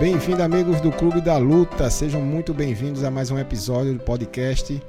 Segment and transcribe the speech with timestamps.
[0.00, 1.90] Bem-vindo, amigos do Clube da Luta.
[1.90, 4.80] Sejam muito bem-vindos a mais um episódio do podcast.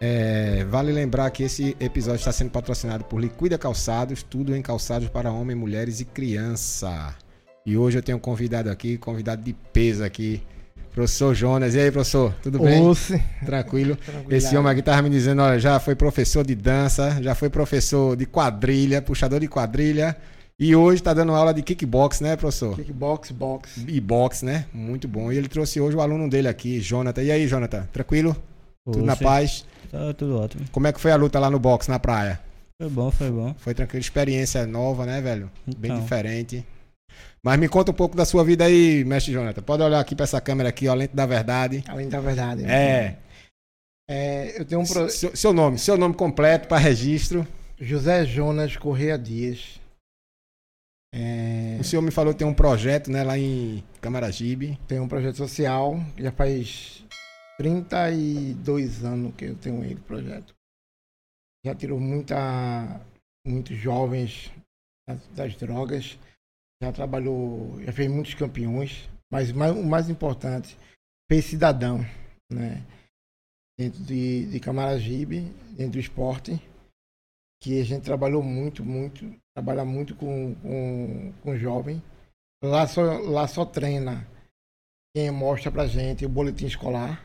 [0.00, 5.08] É, vale lembrar que esse episódio está sendo patrocinado por Liquida Calçados, tudo em calçados
[5.08, 7.12] para homens, mulheres e criança.
[7.66, 10.40] E hoje eu tenho um convidado aqui, convidado de peso aqui,
[10.92, 11.74] professor Jonas.
[11.74, 12.80] E aí, professor, tudo bem?
[12.86, 13.20] Oxe.
[13.44, 13.98] Tranquilo.
[14.30, 18.14] Esse homem aqui estava me dizendo, olha, já foi professor de dança, já foi professor
[18.14, 20.16] de quadrilha, puxador de quadrilha.
[20.62, 22.76] E hoje está dando aula de kickbox, né, professor?
[22.76, 23.84] Kickbox, box.
[23.84, 24.64] E box, né?
[24.72, 25.32] Muito bom.
[25.32, 27.20] E ele trouxe hoje o aluno dele aqui, Jonathan.
[27.20, 27.88] E aí, Jonathan?
[27.92, 28.36] Tranquilo?
[28.84, 29.66] Tudo na paz?
[29.90, 30.64] Tá tudo ótimo.
[30.70, 32.38] Como é que foi a luta lá no box, na praia?
[32.80, 33.52] Foi bom, foi bom.
[33.58, 34.00] Foi tranquilo?
[34.00, 35.50] Experiência nova, né, velho?
[35.66, 36.00] Bem Então.
[36.00, 36.64] diferente.
[37.44, 39.62] Mas me conta um pouco da sua vida aí, mestre Jonathan.
[39.62, 41.82] Pode olhar aqui para essa câmera aqui, ó, lente da verdade.
[41.88, 42.64] Além da verdade.
[42.64, 43.16] É.
[44.08, 45.10] É, eu tenho um pro...
[45.10, 47.44] Seu, seu nome, seu nome completo para registro.
[47.80, 49.81] José Jonas Correia Dias.
[51.14, 54.78] É, O senhor me falou que tem um projeto, né, lá em Camaragibe.
[54.88, 57.04] tem um projeto social, que já faz
[57.58, 60.54] 32 anos que eu tenho ele, projeto.
[61.64, 63.00] Já tirou muita,
[63.46, 64.50] muitos jovens
[65.06, 66.18] das, das drogas,
[66.82, 70.76] já trabalhou, já fez muitos campeões, mas mais- o mais importante,
[71.30, 71.98] fez cidadão,
[72.50, 72.84] né?
[73.78, 75.42] Dentro de, de Camaragibe,
[75.76, 76.60] dentro do esporte,
[77.62, 79.24] que a gente trabalhou muito, muito,
[79.54, 82.02] trabalha muito com, com, com jovem.
[82.62, 84.26] Lá só, lá só treina
[85.14, 87.24] quem mostra pra gente o boletim escolar.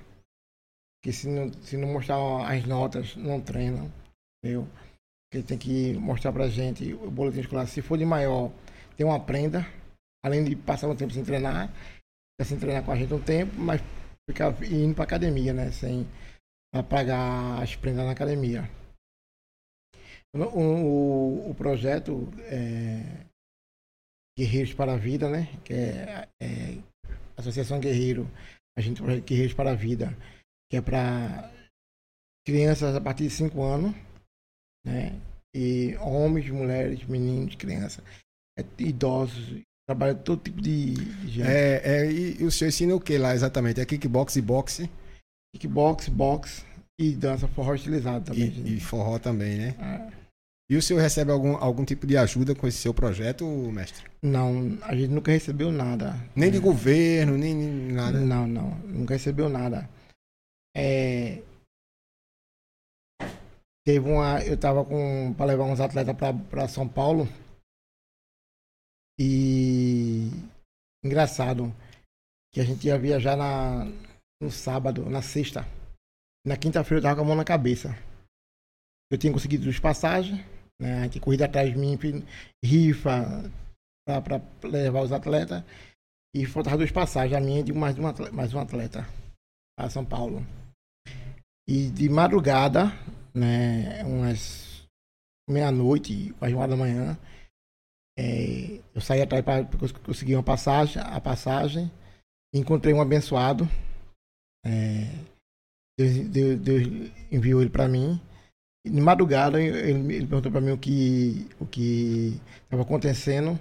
[1.04, 2.18] Que se não, se não mostrar
[2.52, 3.92] as notas, não treinam.
[4.44, 4.68] Entendeu?
[5.30, 7.68] Porque tem que mostrar pra gente o boletim escolar.
[7.68, 8.52] Se for de maior,
[8.96, 9.66] tem uma prenda.
[10.26, 13.54] Além de passar um tempo sem treinar, fica sem treinar com a gente um tempo,
[13.58, 13.82] mas
[14.30, 15.72] ficar indo pra academia, né?
[15.72, 16.06] Sem
[16.90, 18.70] pagar as prendas na academia.
[20.46, 23.26] O, o, o projeto é,
[24.38, 25.48] Guerreiros para a Vida, né?
[25.64, 26.78] Que é, é
[27.38, 28.30] Associação Guerreiro,
[28.78, 30.16] a gente projeto Guerreiros para a Vida,
[30.70, 31.52] que é para
[32.46, 33.96] crianças a partir de 5 anos,
[34.86, 35.20] né?
[35.56, 38.04] E homens, mulheres, meninos, crianças,
[38.58, 41.48] é, idosos, trabalha todo tipo de, de gente.
[41.48, 43.80] É, é, e, e o senhor ensina o que lá exatamente?
[43.80, 44.90] É kickbox e boxe
[45.56, 46.66] Kickbox, box
[47.00, 48.50] e dança forró estilizado também.
[48.50, 49.76] e, e forró também, né?
[49.80, 50.17] É.
[50.70, 54.06] E o senhor recebe algum, algum tipo de ajuda com esse seu projeto, mestre?
[54.22, 56.14] Não, a gente nunca recebeu nada.
[56.36, 56.60] Nem de É.
[56.60, 58.20] governo, nem, nem nada.
[58.20, 59.90] Não, não, nunca recebeu nada.
[60.76, 61.42] É,
[63.86, 66.16] teve uma, eu tava com para levar uns atletas
[66.50, 67.26] para São Paulo
[69.20, 70.30] e
[71.04, 71.74] engraçado
[72.54, 73.86] que a gente ia viajar na
[74.42, 75.66] no sábado, na sexta.
[76.46, 77.90] Na quinta-feira eu tava com a mão na cabeça.
[79.10, 80.40] Eu tinha conseguido duas passagens,
[80.82, 81.04] né?
[81.04, 81.98] Gente corrida atrás de mim,
[82.64, 83.52] rifa
[84.08, 85.64] para levar os atletas.
[86.36, 89.08] E faltava duas passagens, a minha e de mais, um atleta, mais um atleta
[89.78, 90.46] para São Paulo.
[91.68, 92.86] E de madrugada,
[93.34, 94.86] né, umas
[95.50, 97.18] meia-noite, quase uma da manhã,
[98.20, 99.66] é, eu saí atrás para
[100.00, 101.92] conseguir uma passagem, a passagem,
[102.54, 103.68] encontrei um abençoado.
[104.66, 105.06] é,
[105.98, 108.20] Deus, Deus- Deus enviou ele para mim.
[108.90, 113.60] De madrugada ele, ele perguntou para mim o que o que estava acontecendo.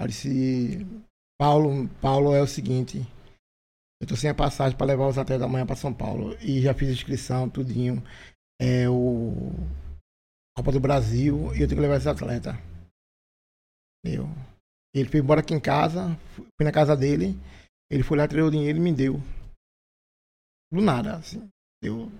[0.00, 0.86] Aí disse,
[1.38, 3.06] Paulo, Paulo é o seguinte,
[4.00, 6.74] eu tô sem a passagem para levar os atletas amanhã para São Paulo e já
[6.74, 8.02] fiz inscrição, tudinho.
[8.60, 9.52] É o
[10.56, 12.58] Copa do Brasil e eu tenho que levar esse atleta.
[14.04, 14.28] Eu.
[14.92, 17.38] Ele foi embora aqui em casa, fui na casa dele,
[17.88, 19.20] ele foi lá, tirou o dinheiro e me deu.
[20.70, 21.48] Do nada, assim.
[21.80, 22.10] Eu,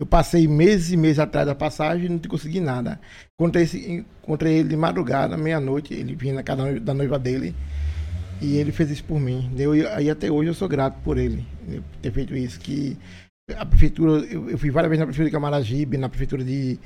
[0.00, 3.00] eu passei meses e meses atrás da passagem e não consegui nada.
[3.38, 7.54] Encontrei, esse- encontrei ele de madrugada, meia-noite, ele vinha na casa da noiva- dele.
[8.42, 9.50] E ele fez isso por mim.
[9.56, 12.60] Eu, aí até hoje eu sou grato por ele eu ter feito isso.
[12.60, 12.96] Que
[13.56, 16.78] a prefeitura, eu, eu fui várias vezes na prefeitura de Camaragibe, na prefeitura de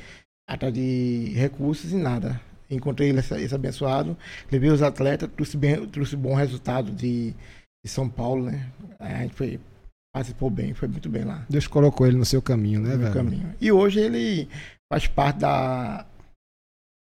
[0.48, 2.40] atrás de recursos e nada.
[2.70, 4.16] Encontrei ele, esse, esse abençoado,
[4.50, 7.34] levei os atletas, trouxe, bem, trouxe bom resultado de,
[7.84, 8.68] de São Paulo, né?
[9.00, 9.58] A gente foi,
[10.12, 13.14] participou bem, foi muito bem lá Deus colocou ele no seu caminho, né, no velho?
[13.14, 13.54] caminho.
[13.60, 14.48] E hoje ele
[14.92, 16.06] faz parte da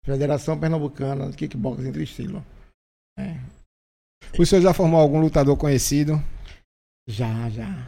[0.05, 2.45] Federação Pernambucana de Kickboxing entre estilo.
[3.17, 3.35] É,
[4.37, 6.13] O senhor já formou algum lutador conhecido?
[7.09, 7.87] já, já.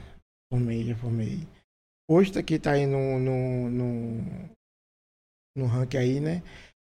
[0.52, 1.40] Formei, já formei.
[2.10, 4.50] Hoje tá aqui tá aí no, no, no,
[5.56, 6.42] no ranking aí, né?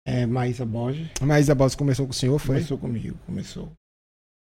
[0.08, 1.10] É Maísa Borges.
[1.22, 2.56] A Maísa Boss começou com o senhor, foi?
[2.56, 3.72] Começou comigo, começou.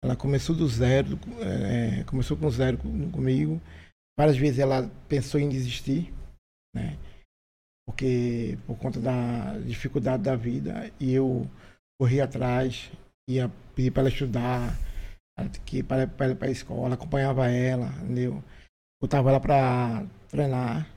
[0.03, 3.61] Ela começou do zero, é, começou com zero com- comigo.
[4.19, 6.13] Várias vezes ela pensou em desistir,
[6.75, 6.97] né?
[7.87, 11.49] Porque por conta da dificuldade da vida, e eu
[12.01, 12.91] corri atrás,
[13.29, 14.77] ia pedir para ela estudar.
[15.65, 18.43] Que para ela para a escola, acompanhava ela, entendeu?
[19.01, 20.91] Botava ela para treinar.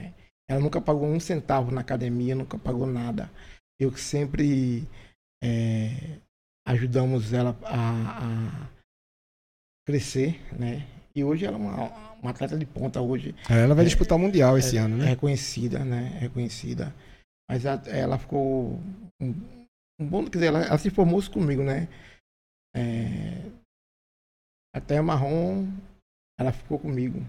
[0.00, 0.14] né?
[0.48, 3.30] Ela nunca pagou um centavo na academia, nunca pagou nada.
[3.78, 4.88] Eu que sempre
[5.42, 6.18] é,
[6.66, 8.70] ajudamos ela a, a
[9.86, 10.86] crescer, né?
[11.14, 13.34] E hoje ela é uma, uma atleta de ponta hoje.
[13.48, 15.04] Ela vai É, disputar o Mundial esse é, ano, é né?
[15.06, 16.08] reconhecida, né?
[16.18, 16.92] Reconhecida.
[17.48, 18.80] Mas a- ela ficou
[19.20, 19.30] um,
[20.00, 21.86] um bom, quer dizer, ela, ela se formou comigo, né?
[22.74, 23.50] É,
[24.74, 25.68] até a Marrom,
[26.38, 27.20] ela ficou comigo.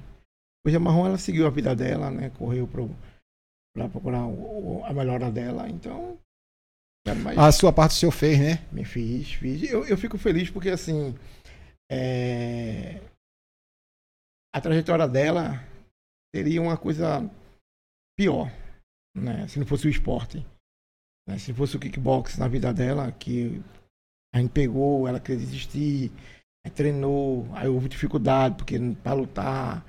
[0.65, 2.31] Hoje a Marrom ela seguiu a vida dela, né?
[2.31, 5.69] Correu para procurar o- o- a melhora dela.
[5.69, 6.17] Então,
[7.37, 8.65] A sua parte o senhor fez, né?
[8.71, 9.69] me fiz, fiz.
[9.69, 11.15] Eu, eu fico feliz porque assim
[11.91, 12.99] é,
[14.53, 15.63] a trajetória dela
[16.35, 17.29] seria uma coisa
[18.17, 18.51] pior,
[19.15, 19.47] né?
[19.47, 20.45] Se não fosse o esporte,
[21.27, 21.37] né?
[21.37, 23.61] Se fosse o kickbox na vida dela, que
[24.33, 26.11] a gente pegou, ela queria desistir,
[26.73, 29.85] treinou, aí houve dificuldade porque para lutar,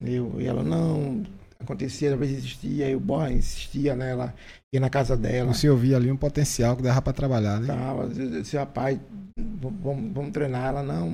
[0.00, 0.40] entendeu?
[0.40, 1.24] E ela não
[1.60, 4.34] acontecia, às vezes existia, aí eu bora, insistia nela,
[4.72, 5.50] ia na casa dela.
[5.50, 7.66] O senhor via ali um potencial que dava pra trabalhar, né?
[7.66, 8.98] Tava, disse, rapaz,
[9.38, 10.68] vamos, vamos treinar.
[10.68, 11.10] Ela, não,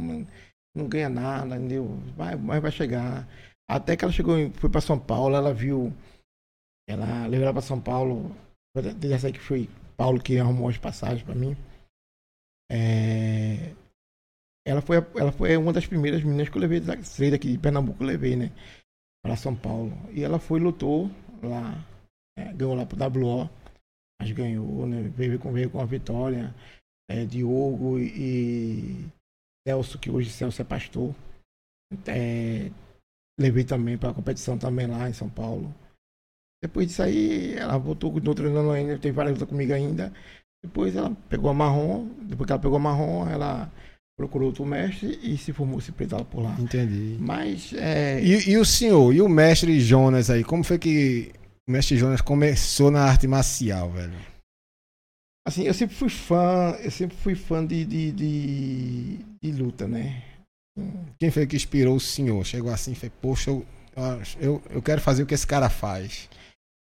[0.74, 1.86] não- ganha nada, entendeu?
[2.16, 3.26] Vai, mas vai chegar.
[3.68, 5.92] Até que ela chegou, foi para São Paulo, ela viu,
[6.88, 8.30] ela levou ela para São Paulo,
[8.76, 11.56] aí que foi Paulo que arrumou as passagens para mim.
[12.70, 13.74] É,
[14.66, 18.02] ela, foi, ela foi uma das primeiras meninas que eu levei, da- daqui de Pernambuco,
[18.02, 18.52] eu levei, né?
[19.26, 19.92] Para São Paulo.
[20.12, 21.10] E ela foi, lutou
[21.42, 21.84] lá,
[22.38, 23.50] é, ganhou lá pro WO
[24.20, 25.02] mas ganhou, né?
[25.02, 26.54] Veio com, veio com a vitória.
[27.10, 29.04] É, Diogo e
[29.66, 31.12] Celso, que hoje Celso é pastor.
[32.06, 32.70] É,
[33.38, 35.74] levei também para a competição também lá em São Paulo.
[36.62, 40.12] Depois disso aí, ela voltou, continuou treinando ainda, teve várias lutas comigo ainda.
[40.64, 43.70] Depois ela pegou a marrom, depois que ela pegou a marrom, ela
[44.16, 46.56] procurou outro mestre e se formou se preta por lá.
[46.58, 47.16] Entendi.
[47.20, 50.42] Mas é, E, e o senhor, e o mestre Jonas aí?
[50.42, 51.32] Como foi que
[51.68, 54.16] o mestre Jonas começou na arte marcial, velho?
[55.46, 60.24] Assim, eu sempre fui fã, eu sempre fui fã de, de, de, de luta, né?
[61.20, 62.44] Quem foi que inspirou o senhor?
[62.44, 63.66] Chegou assim e fez, poxa, eu,
[64.40, 66.28] eu, eu quero fazer o que esse cara faz.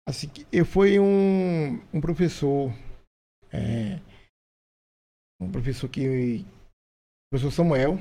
[0.08, 2.72] Assim, eu fui um, um professor,
[3.52, 4.00] é,
[5.42, 6.46] um professor que,
[7.32, 7.98] professor Samuel,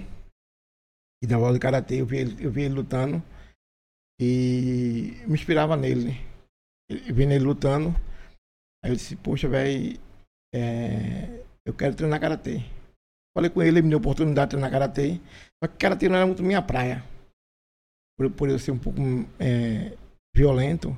[1.22, 3.22] que dava aula de karatê, eu vi ele, eu vi ele lutando
[4.20, 6.26] e me inspirava nele, né?
[6.90, 7.90] Eu vi ele lutando,
[8.84, 9.98] aí eu disse, poxa, velho,
[10.54, 12.60] é, eu quero treinar karatê.
[13.32, 15.20] Falei com ele, ele me deu a oportunidade de treinar karatê,
[15.62, 17.04] só que karatê não era muito minha praia,
[18.18, 18.98] por, por eu ser um pouco
[19.38, 19.96] é,
[20.34, 20.90] violento.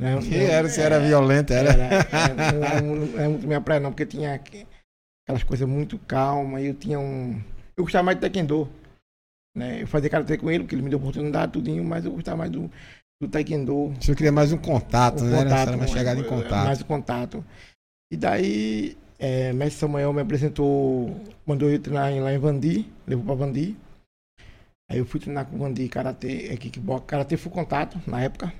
[0.00, 0.16] Né?
[0.28, 1.70] Que era, você era violento, era.
[1.72, 4.66] Era, era, não, era, era muito minha praia, não, porque tinha aqu-
[5.24, 6.62] aquelas coisas muito calmas.
[6.62, 7.40] e Eu tinha um.
[7.76, 8.68] Eu gostava mais de taekwondo.
[9.56, 9.82] Né?
[9.82, 12.50] Eu fazia karatê com ele, porque ele me deu oportunidade, tudinho, mas eu gostava mais
[12.50, 12.70] do,
[13.20, 13.94] do taekwondo.
[14.00, 15.42] Senhor queria mais um contato, o né?
[15.42, 16.64] contato, Era mais chegada em contato.
[16.64, 17.44] Mais o contato.
[18.12, 21.16] E daí, é, mestre Samuel me apresentou,
[21.46, 23.76] mandou eu treinar lá em Vandi, levou pra Vandi.
[24.90, 28.52] Aí eu fui treinar com o Vandi Karatê, é, kickbox, Karatê full contato, na época.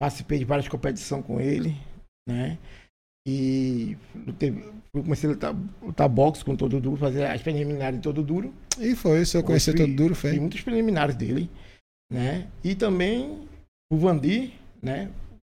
[0.00, 1.76] Participei de várias competições com ele,
[2.28, 2.58] né?
[3.26, 3.96] E
[4.92, 8.52] fui- comecei a lutar, lutar boxe com todo duro, fazer as preliminares de todo duro.
[8.80, 10.38] E foi, o senhor conheceu Fui- todo duro, foi?
[10.40, 11.48] muitos preliminares dele,
[12.12, 12.50] né?
[12.64, 13.48] E também
[13.92, 14.52] o Vandi,
[14.82, 15.10] né?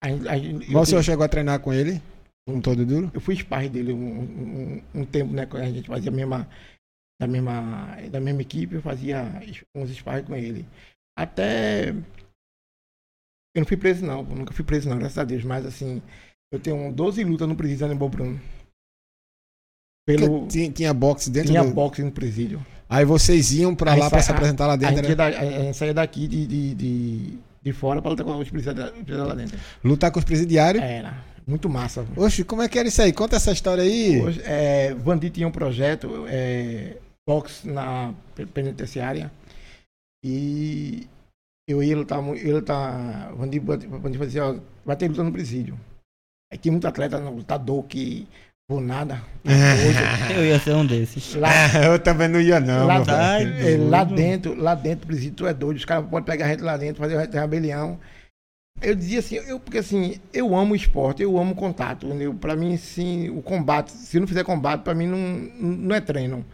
[0.02, 2.02] A, a, eu senhor fiz- chegou a treinar com ele?
[2.48, 3.08] Com todo duro?
[3.14, 5.46] eu fui sparring dele um, um, um tempo, né?
[5.46, 6.48] Quando a gente fazia a mesma,
[7.20, 9.22] da mesma, da mesma equipe, eu fazia
[9.76, 10.66] uns sparring com ele.
[11.16, 11.90] Até
[13.54, 16.02] eu não fui preso não, eu nunca fui preso não, graças a Deus, mas assim,
[16.52, 18.40] eu tenho 12 lutas no presídio em Bruno.
[20.06, 21.70] Pelo Tinha, tinha boxe dentro tinha do...
[21.72, 22.64] boxe no presídio.
[22.88, 25.14] Aí vocês iam pra Aí lá pra sa- se apresentar lá A dentro, gente, né?
[25.14, 28.76] da- a gente saía daqui de, de, de, de fora para lutar com os policiais
[29.08, 29.58] lá dentro.
[29.82, 30.82] Lutar com os presidiários.
[30.82, 32.04] Era muito massa.
[32.16, 33.12] Oxe, como é que era isso aí?
[33.12, 34.20] Conta essa história aí.
[34.20, 39.30] Hoje, é, Vandi tinha um projeto, é, box na pe- penitenciária,
[40.24, 41.06] e
[41.68, 45.78] eu ia lutar, ia lutar, Vandi, Vandi fazia, ó, vai ter luta no presídio.
[46.52, 48.28] Aí tinha muito atleta, no- lutador que
[48.68, 49.22] por nada.
[49.44, 49.98] Hoje,
[50.36, 51.34] Eu ia ser um desses.
[51.34, 51.48] lá,
[51.82, 52.86] eu também não ia, não.
[52.86, 53.18] lá, velho.
[53.18, 56.48] Ai, é, lá dentro, lá dentro presídio, tu é doido, os caras podem pegar a
[56.50, 57.98] gente lá dentro, fazer rebelião.
[58.80, 62.06] Eu dizia assim, eu, porque assim, eu amo o esporte, eu amo o contato.
[62.06, 62.34] Entendeu?
[62.34, 66.44] Pra mim, sim, o combate, se não fizer combate, pra mim não, não é treino.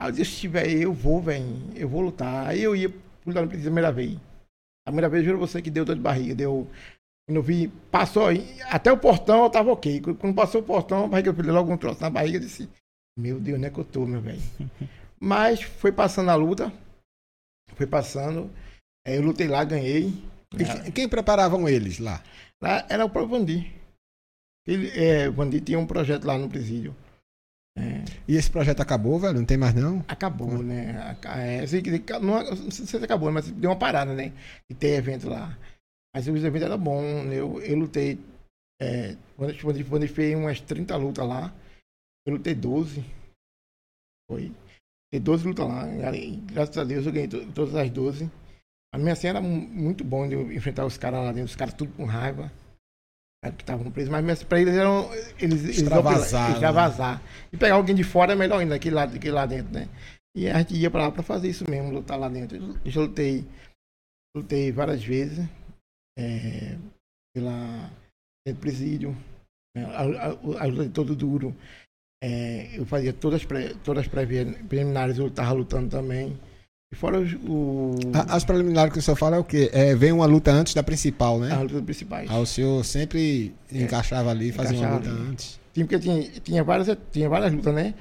[0.00, 2.46] Aí eu disse, se tiver, eu vou, velho, eu vou lutar.
[2.48, 2.92] Aí eu ia
[3.26, 4.14] lutar no presídio a primeira vez.
[4.86, 6.66] A primeira vez, juro a você que deu dor de barriga, deu.
[7.28, 10.00] Quando eu vi, passou aí, até o portão eu tava ok.
[10.18, 12.66] Quando passou o portão, a barriga eu peguei logo um troço na barriga e disse,
[13.18, 14.40] meu Deus, onde é que eu tô, meu velho?
[15.20, 16.72] Mas foi passando a luta.
[17.74, 18.50] Foi passando.
[19.06, 20.06] É, eu lutei lá, ganhei.
[20.54, 22.22] E que- quem preparavam eles lá?
[22.62, 23.74] Lá era o próprio Vandi.
[24.66, 26.96] Ele, é, o Vandi tinha um projeto lá no presídio.
[27.76, 29.34] É, E esse projeto acabou, velho?
[29.38, 30.02] Não tem mais não?
[30.08, 31.14] acabou, né?
[31.36, 34.32] É, que- não, não sei se acabou, mas deu uma parada, né?
[34.70, 35.56] De ter evento lá.
[36.18, 37.32] Mas os eventos eram bons.
[37.32, 38.18] Eu, eu lutei.
[38.82, 41.54] É, quando, eu fiz umas 30 lutas lá,
[42.26, 43.04] eu lutei 12.
[44.28, 44.52] Foi.
[45.12, 45.86] Tem 12 lutas lá.
[46.16, 48.28] E, graças a Deus eu ganhei to- todas as 12.
[48.92, 51.54] A minha cena era mu- muito bom de eu enfrentar os caras lá dentro, os
[51.56, 52.50] caras tudo com raiva.
[53.44, 55.08] Que estavam presos, mas pra eles eram.
[55.38, 55.78] Eles, eles
[56.54, 57.26] Extravasar, né?
[57.52, 59.88] E pegar alguém de fora é melhor ainda, aquele lá, aquele lá dentro, né?
[60.36, 62.56] E a gente ia pra lá pra fazer isso mesmo, lutar lá dentro.
[62.84, 63.46] Eu já lutei,
[64.36, 65.46] lutei várias vezes
[66.18, 66.76] é,
[67.34, 67.90] pela
[68.46, 69.16] do presídio.
[69.76, 69.84] né?
[69.84, 71.54] A, a, a luta de todo duro.
[72.22, 76.36] É, eu fazia todas as, pré, todas as preliminares, eu tava lutando também.
[76.92, 79.70] E fora os, o, A- As preliminares que o senhor fala é o quê?
[79.72, 81.52] É, vem uma luta antes da principal, né?
[81.52, 82.28] as lutas principais.
[82.28, 84.88] Ah, o senhor sempre encaixava ali, fazia uma É.
[84.88, 85.30] Encaixava luta ali.
[85.32, 85.60] antes.
[85.72, 87.94] Tinha, porque tinha, tinha, várias, tinha várias lutas, né?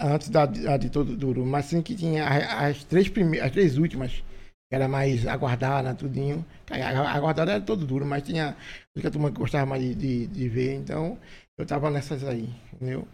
[0.00, 1.46] Antes da, da de todo duro.
[1.46, 4.24] Mas sim que tinha as, as três primeiras, as três últimas,
[4.70, 6.44] era mais aguardada, tudinho.
[6.70, 8.56] Aguardada era todo duro, mas tinha
[8.98, 10.74] que a turma que gostava mais de, de, de ver.
[10.74, 11.18] Então,
[11.58, 13.06] eu tava nessas aí, entendeu?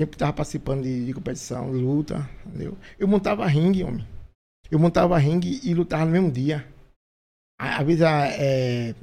[0.00, 2.76] Sempre tava participando de, de competição, luta, entendeu?
[2.98, 4.06] Eu montava ringue, homem.
[4.70, 6.66] Eu montava ringue e lutava no mesmo dia.
[7.60, 8.94] Às vezes, é,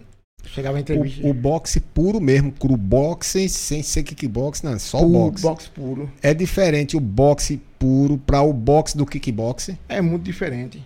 [0.46, 1.26] chegava a entrevista.
[1.26, 5.44] O, o boxe puro mesmo, cru boxe, sem ser kickbox, não, só o boxe.
[5.44, 6.12] boxe puro.
[6.22, 9.78] É diferente o boxe puro para o boxe do kickboxing.
[9.90, 10.82] É muito diferente.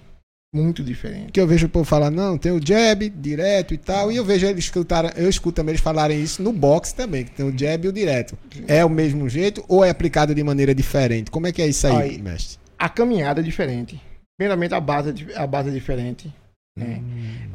[0.54, 1.32] Muito diferente.
[1.32, 4.12] Que eu vejo o povo falar, não, tem o jab direto e tal.
[4.12, 7.32] E eu vejo eles escutarem, eu escuto também eles falarem isso no boxe também, que
[7.32, 8.36] tem o jab e o direto.
[8.68, 11.30] É o mesmo jeito ou é aplicado de maneira diferente?
[11.30, 12.22] Como é que é isso aí, Aí.
[12.22, 12.58] mestre?
[12.80, 14.02] A caminhada é diferente.
[14.40, 16.34] Primeiramente, a base é, a base é diferente.
[16.76, 17.00] né?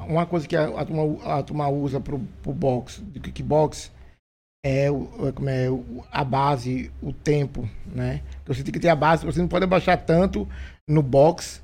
[0.06, 3.90] Uma coisa que a, a, turma, a turma usa pro, pro boxe, do kickbox,
[4.64, 5.66] é, o, é como é
[6.12, 8.22] a base, o tempo, né?
[8.46, 10.48] Você tem que ter a base, você não pode abaixar tanto
[10.88, 11.60] no boxe,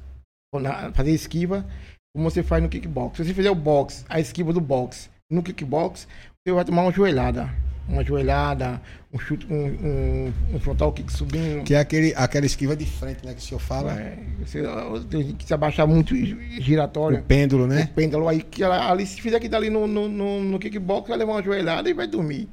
[0.95, 1.65] fazer esquiva,
[2.15, 3.17] como você faz no kickbox.
[3.17, 6.09] Se você fizer o boxe, a esquiva do boxe, no kickbox,
[6.45, 7.49] você vai tomar uma joelhada.
[7.89, 8.81] Uma joelhada,
[9.13, 11.65] um chute, um, um, um frontal kick subindo.
[11.65, 13.93] Que é aquele, aquela esquiva de frente, né, que o senhor fala.
[13.95, 14.63] É, você
[15.09, 17.23] tem que se abaixar muito O giratório.
[17.25, 17.89] pêndulo, né?
[17.91, 21.09] O pêndulo aí, que ela, ali, se fizer aquilo ali no, no, no, no kickbox,
[21.09, 22.49] vai levar uma joelhada e vai dormir.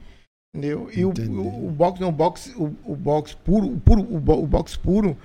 [0.55, 0.89] Entendeu?
[0.91, 4.15] E o, o, o boxe, não, o boxe, o, o boxe puro, o, puro o,
[4.15, 5.15] o boxe puro,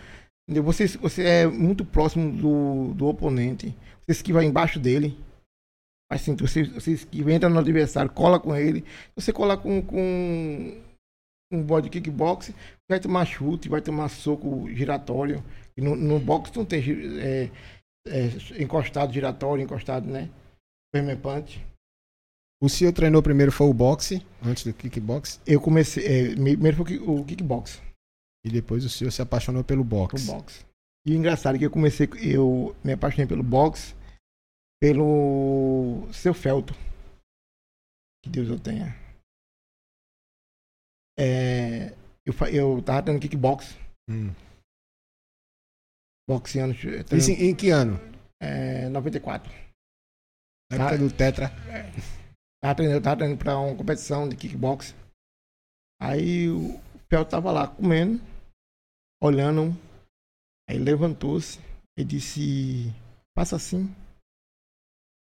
[0.49, 0.63] entendeu?
[0.65, 3.75] Você, você é muito próximo do, do oponente.
[4.07, 5.19] Você esquiva embaixo dele.
[6.11, 8.83] Assim, você, você esquiva, entra no adversário, cola com ele.
[8.83, 10.83] Se você colar com, com
[11.53, 12.53] um bode kickbox,
[12.91, 15.43] vai tomar chute, vai tomar soco giratório.
[15.77, 16.83] E no, no boxe não tem
[17.19, 17.51] é,
[18.07, 20.29] é, encostado giratório, encostado, né?
[20.93, 21.65] Permanent punch.
[22.63, 26.77] O senhor treinou primeiro foi o boxe, antes do kickbox, Eu comecei, é, me- primeiro
[26.77, 27.81] foi o kickbox,
[28.45, 30.27] e depois o senhor se apaixonou pelo o boxe.
[30.27, 30.65] boxe.
[31.07, 33.95] E o engraçado é que eu comecei, eu me apaixonei pelo boxe,
[34.81, 36.73] pelo seu Felto.
[38.25, 38.95] Que Deus eu tenha.
[41.19, 41.93] É,
[42.25, 43.77] eu, eu tava tendo kickbox,
[44.09, 44.33] Hum.
[46.29, 46.75] boxeando,
[47.17, 47.99] Isso em, em que ano?
[48.41, 49.53] é, 94.
[50.71, 51.51] Na época do Tetra.
[52.63, 54.95] Tava treinando, eu tava treinando pra uma competição de kickbox.
[56.01, 56.81] Aí o
[57.11, 58.19] Fel tava lá comendo,
[59.23, 59.71] olhando.
[60.69, 61.59] Aí levantou-se
[61.97, 62.91] e disse:
[63.35, 63.87] Passa assim.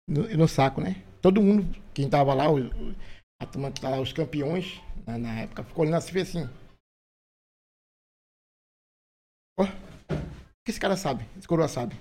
[0.08, 0.96] No, no saco, né?
[1.22, 2.96] Todo mundo, quem tava lá, o- o-
[3.42, 6.40] a turma que tá lá, os campeões, na, na época, ficou olhando assim assim.
[9.60, 11.24] Ó, o que esse cara sabe?
[11.38, 11.96] Esse coroa sabe.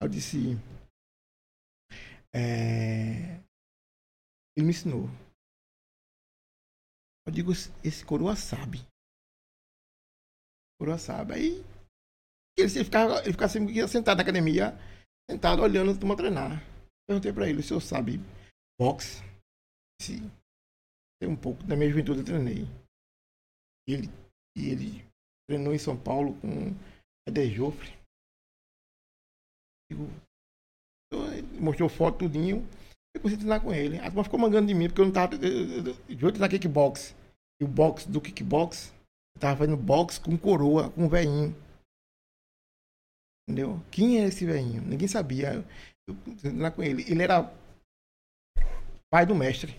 [0.00, 0.56] Eu disse.
[2.34, 3.40] É,
[4.56, 5.08] ele me ensinou.
[7.26, 8.86] Eu digo, esse coroa sabe.
[10.98, 11.34] Sabe.
[11.34, 11.64] Aí
[12.58, 14.72] ele, ficava, ele ficava sempre sentado na academia,
[15.30, 16.62] sentado olhando a turma treinar.
[17.08, 18.20] Perguntei pra ele, o senhor sabe
[18.78, 19.22] boxe?
[20.00, 20.30] Sim.
[21.20, 21.62] Tem um pouco.
[21.66, 22.64] Na minha juventude eu treinei.
[23.88, 24.08] E ele,
[24.56, 25.06] e ele
[25.48, 26.74] treinou em São Paulo com
[27.28, 27.96] Eder Joffre.
[29.90, 30.04] Digo,
[31.12, 32.66] eu- mostrou foto, tudinho.
[33.14, 33.98] Eu a treinar com ele.
[33.98, 35.36] A turma ficou mangando de mim, porque eu não tava.
[35.36, 37.14] eu- eu- eu- De outro na kickbox.
[37.60, 38.95] E o box do kickbox, eu
[39.38, 41.54] tava fazendo box com coroa, com velhinho.
[43.48, 43.80] Entendeu?
[43.90, 44.82] Quem é esse velhinho?
[44.82, 45.64] Ninguém sabia.
[46.08, 47.02] Eu, eu com ele.
[47.10, 47.52] Ele era
[49.10, 49.78] pai do mestre.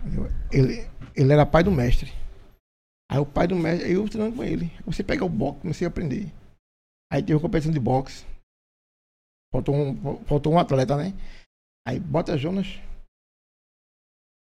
[0.00, 0.26] Entendeu?
[0.50, 2.10] Ele, ele era pai do mestre.
[3.10, 4.70] Aí o pai do mestre, eu treinando com ele.
[4.82, 6.32] Comecei a pegar o boxe, comecei a aprender.
[7.12, 8.24] Aí teve uma competição de boxe.
[9.52, 11.12] Faltou um, faltou um atleta, né?
[11.86, 12.66] Aí bota Jonas.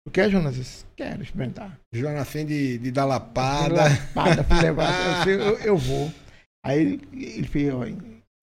[0.05, 0.55] Tu quer, Jonas?
[0.55, 1.79] Eu disse, Quero experimentar.
[1.93, 3.75] Jonas fim de, de dar lapada.
[3.89, 4.89] Lapada, fui levar.
[5.27, 6.11] Eu, eu, eu vou.
[6.65, 7.83] Aí ele, ele fez, ó,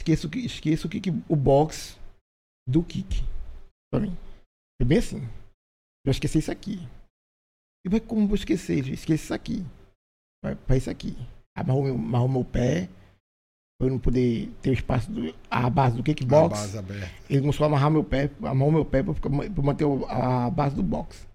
[0.01, 1.99] esqueça, o que- esqueça o, kick, o box
[2.69, 3.23] do kick.
[3.93, 4.17] Pra mim.
[4.81, 5.21] Foi bem assim.
[6.07, 6.79] Eu esqueci isso aqui.
[7.85, 8.89] E vai como vou esquecer?
[8.89, 9.65] Esqueci isso aqui.
[10.45, 11.17] Vai pra isso aqui.
[11.57, 12.89] Amarrou meu, amarrou meu pé.
[13.79, 16.59] Pra eu não poder ter o espaço, do, a base do A kickbox.
[16.59, 17.11] base aberta.
[17.29, 21.27] Ele começou a amarrar meu pé, amarrou meu pé pra manter a base do box.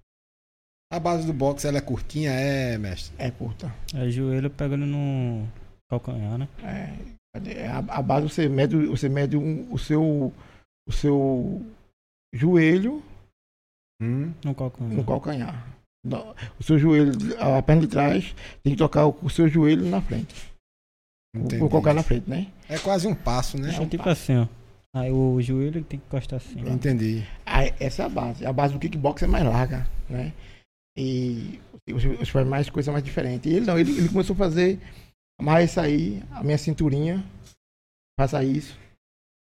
[0.91, 3.13] A base do boxe ela é curtinha, é, mestre?
[3.17, 3.74] É curta.
[3.93, 5.48] Aí joelho pegando no
[5.89, 6.48] calcanhar, né?
[6.63, 10.33] É, a, a base você mede, você mede um- o seu
[10.88, 11.65] o seu
[12.33, 13.01] joelho
[14.01, 14.33] Hum.
[14.43, 14.93] No calcanhar.
[14.93, 15.67] no calcanhar.
[16.03, 18.33] Não, O seu joelho, a perna de trás,
[18.63, 20.33] tem que tocar o, o seu joelho na frente.
[21.36, 21.63] O, Entendi.
[21.63, 22.48] o calcanhar na frente, né?
[22.67, 23.69] É quase um passo, né?
[23.79, 24.48] É tipo assim, ó.
[24.93, 26.60] Aí o joelho tem que encostar assim.
[26.67, 27.24] Entendi.
[27.45, 28.43] Aí, essa é a base.
[28.45, 30.33] A base do kickbox é mais larga, né?
[31.01, 31.60] E
[31.91, 33.50] você faz mais coisa mais diferente.
[33.50, 34.79] E ele não, ele, ele começou a fazer
[35.41, 37.24] mais isso aí, a minha cinturinha,
[38.20, 38.77] faça isso,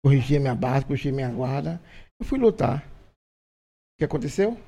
[0.02, 1.80] corrigir a minha base, corrigir a minha guarda.
[2.18, 2.78] Eu fui lutar.
[2.78, 4.58] O que aconteceu?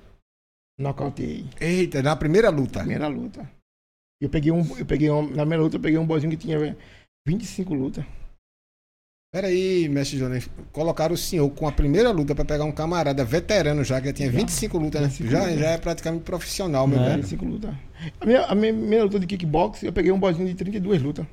[0.78, 1.48] Nocauteei.
[1.58, 2.80] Eita, na primeira luta.
[2.80, 3.50] Primeira luta.
[4.20, 6.76] Eu peguei um, eu peguei um, na primeira luta eu peguei um bozinho que tinha
[7.26, 8.04] 25 lutas.
[9.32, 10.48] Peraí, mestre Jonas.
[10.72, 14.12] Colocaram o senhor com a primeira luta pra pegar um camarada veterano já, que já
[14.12, 14.38] tinha Já.
[14.38, 15.08] 25 lutas, né?
[15.08, 17.06] 25 já, já é praticamente profissional, meu Né?
[17.10, 17.22] velho.
[17.22, 17.74] 25 lutas.
[18.20, 21.26] A minha, a minha primeira luta de kickbox, eu peguei um bozinho de 32 lutas.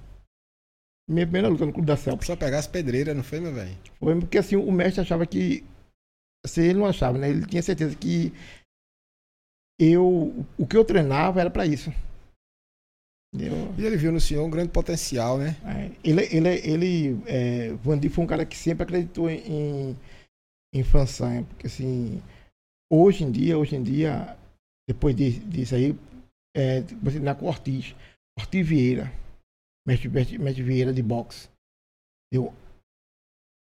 [1.09, 2.25] Minha primeira luta no Clube da Celpa.
[2.25, 3.77] Só pegar as pedreiras, não foi, meu velho?
[3.99, 5.63] Foi porque assim, o mestre achava que.
[6.45, 7.29] Assim, ele não achava, né?
[7.29, 8.33] Ele tinha certeza que
[9.79, 10.45] eu.
[10.57, 11.91] O que eu treinava era pra isso.
[13.33, 13.73] Entendeu?
[13.77, 15.55] E ele viu no senhor um grande potencial, né?
[15.65, 19.97] É, Ele, ele, ele é, Vandi foi um cara que sempre acreditou em,
[20.73, 22.21] em fansanha, porque assim,
[22.91, 24.37] hoje em dia, hoje em dia,
[24.87, 25.95] depois de- disso aí,
[26.55, 27.95] é, você na com o Ortiz,
[28.37, 29.11] Ortiz Vieira,
[29.87, 31.49] mestre, mestre, mestre Vieira de boxe.
[32.31, 32.53] Eu,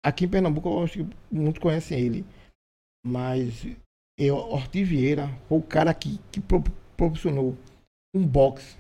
[0.05, 2.25] aqui em Pernambuco, eu acho que muitos conhecem ele,
[3.05, 3.65] mas
[4.19, 6.61] eu, Ortiz Vieira foi o cara que, que pro-
[6.97, 7.57] proporcionou
[8.13, 8.77] um boxe,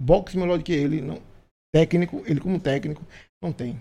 [0.00, 1.20] boxe melhor do que ele, não,
[1.74, 3.02] técnico, ele como técnico,
[3.42, 3.80] não tem.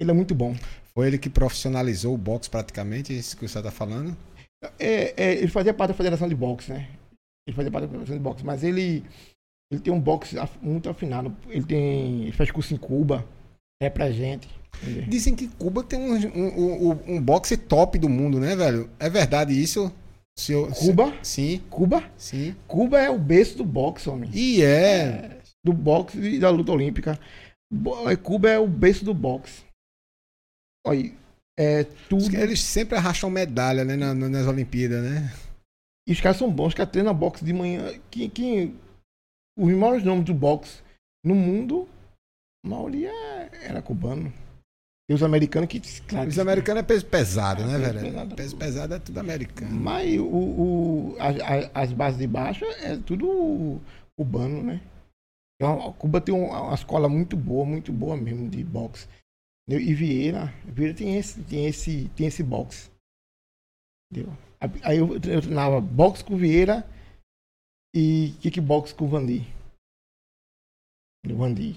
[0.00, 0.54] Ele é muito bom.
[0.94, 4.16] Foi ele que profissionalizou o boxe praticamente, isso que você tá falando?
[4.78, 6.88] É, é, ele fazia parte da federação de boxe, né?
[7.46, 9.04] Ele fazia parte da federação de boxe, mas ele,
[9.70, 11.34] ele tem um boxe muito afinado.
[11.48, 12.22] Ele tem.
[12.22, 13.26] Ele faz curso em Cuba,
[13.82, 14.48] é pra gente.
[15.08, 18.90] Dizem que Cuba tem um, um, um, um boxe top do mundo, né, velho?
[18.98, 19.92] É verdade isso?
[20.38, 21.12] Senhor, Cuba?
[21.22, 22.10] Sim, Cuba?
[22.16, 22.54] sim.
[22.66, 24.30] Cuba é o berço do boxe, homem.
[24.32, 25.40] E é.
[25.64, 27.18] Do boxe e da luta olímpica.
[28.10, 29.64] É, Cuba é o berço do boxe.
[30.86, 31.12] Olha,
[31.58, 32.34] é tudo.
[32.36, 35.32] Eles sempre arrastam medalha, né, na- na- nas Olimpíadas, né?
[36.08, 37.92] E os caras são bons, os caras treinam boxe de manhã.
[38.10, 38.74] Que, que,
[39.56, 40.82] os maiores nomes do boxe
[41.24, 41.88] no mundo,
[42.64, 43.10] a maioria
[43.62, 44.32] era cubano.
[45.10, 45.80] E os americanos que.
[46.02, 48.00] Claro, Os americanos é peso pesado, né, É, peso velho?
[48.12, 48.34] pesado.
[48.36, 49.74] Peso pesado é tudo americano.
[49.80, 51.28] Mas o, o, a-
[51.78, 53.80] a- as bases de baixo é tudo
[54.16, 54.80] cubano, né?
[55.60, 59.08] Então, Cuba tem uma, escola muito boa, muito boa mesmo de boxe.
[59.68, 62.90] E Vieira, Vieira tem esse, tem esse, tem esse boxe.
[64.10, 64.36] Entendeu?
[64.82, 66.84] Aí eu, eu treinava boxe com Vieira
[67.94, 69.46] e kickbox com o Vandi.
[71.28, 71.76] O Vandi.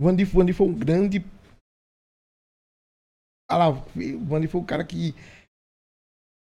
[0.00, 1.24] O Vandi, o Vandi foi um grande.
[3.52, 5.14] Ah lá, o Vandi foi o cara que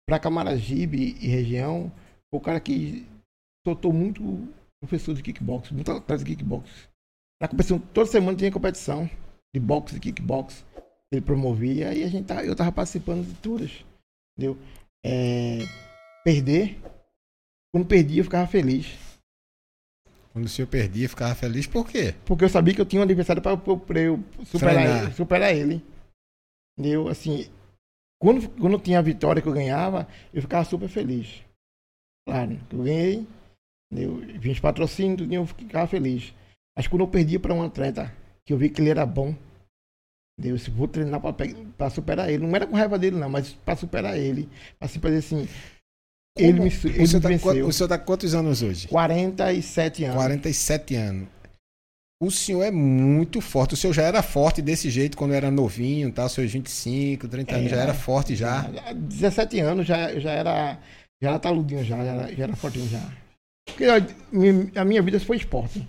[0.08, 1.90] para Camaragibe e região,
[2.30, 3.04] foi o cara que
[3.66, 4.22] soltou muito
[4.80, 6.88] professor de kickbox, muito atleta de kickbox.
[7.42, 9.10] Na competição, toda semana tinha competição
[9.52, 10.64] de boxe e kickbox.
[11.12, 13.84] Ele promovia e a gente tá, eu tava participando de todas.
[14.38, 14.56] Entendeu?
[15.04, 15.58] É,
[16.24, 16.78] perder.
[17.74, 18.96] Quando perdia, eu ficava feliz.
[20.32, 22.14] Quando o senhor perdia, ficava feliz, por quê?
[22.24, 25.02] Porque eu sabia que eu tinha um adversário para eu superar Treinar.
[25.02, 25.84] ele, superar ele.
[26.80, 27.08] Entendeu?
[27.08, 27.46] Assim,
[28.18, 31.44] quando, quando tinha a vitória que eu ganhava, eu ficava super feliz.
[32.26, 33.26] Claro, que eu ganhei,
[33.92, 34.16] entendeu?
[34.40, 36.32] vinha os patrocínios, eu ficava feliz.
[36.74, 38.10] Mas quando eu perdia para um atleta,
[38.46, 39.34] que eu vi que ele era bom,
[40.38, 40.58] entendeu?
[40.58, 44.18] Se vou treinar para superar ele, não era com raiva dele, não, mas para superar
[44.18, 45.48] ele, para assim, pra dizer assim,
[46.38, 47.66] ele me, o, ele senhor me tá, venceu.
[47.66, 48.88] o senhor tá com quantos anos hoje?
[48.88, 50.16] 47 anos.
[50.16, 51.28] 47 anos.
[52.22, 53.72] O senhor é muito forte.
[53.74, 56.26] O senhor já era forte desse jeito quando era novinho, tá?
[56.26, 58.62] Os seus 25, 30 anos, É, já era forte já.
[58.94, 60.78] 17 anos já, já era.
[61.22, 63.00] Já era taludinho já, já era, já era fortinho já.
[63.66, 63.86] Porque
[64.32, 65.86] mi- a minha vida foi esporte.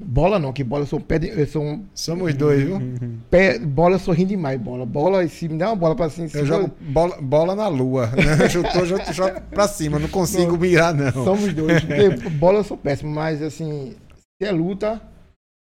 [0.00, 2.78] Bola não, que bola eu sou pé de, eu sou um Somos dois, viu?
[3.30, 4.84] pé, bola eu sou rindo demais, bola.
[4.86, 8.08] Bola, se me dá uma bola pra se Eu jogo bola, bola na lua.
[8.08, 8.46] Né?
[8.50, 9.98] Chutou, jogo, jogo pra cima.
[10.00, 11.12] Não consigo mirar, não.
[11.24, 11.82] Somos dois.
[11.84, 13.94] Porque bola eu sou péssimo, mas assim,
[14.40, 15.00] se é luta,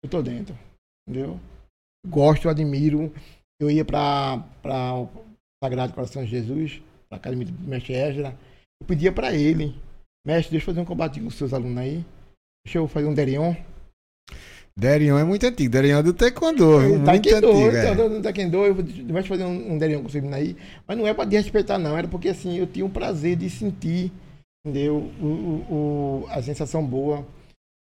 [0.04, 0.58] eu tô dentro.
[1.08, 1.40] Entendeu?
[2.08, 3.12] Gosto, admiro.
[3.62, 5.10] Eu ia pra, pra o
[5.64, 8.38] Sagrado Coração de Jesus, pra academia do mestre Esdra.
[8.82, 9.76] Eu pedia pra ele,
[10.26, 12.06] mestre, deixa eu fazer um combate com os seus alunos aí.
[12.66, 13.56] Deixa eu fazer um Derion.
[14.78, 15.72] Derion é muito antigo.
[15.72, 16.80] Derion é do Taekwondo.
[16.80, 16.90] viu?
[17.00, 17.76] Muito Taekwondo, antigo.
[17.78, 18.10] é.
[18.10, 20.56] no Taekwondo, eu vou fazer um, um Derion com você aí.
[20.88, 21.98] Mas não é pra desrespeitar, não.
[21.98, 24.12] Era porque assim, eu tinha um prazer de sentir,
[24.64, 24.98] entendeu?
[25.20, 27.26] O, o, o- a sensação boa.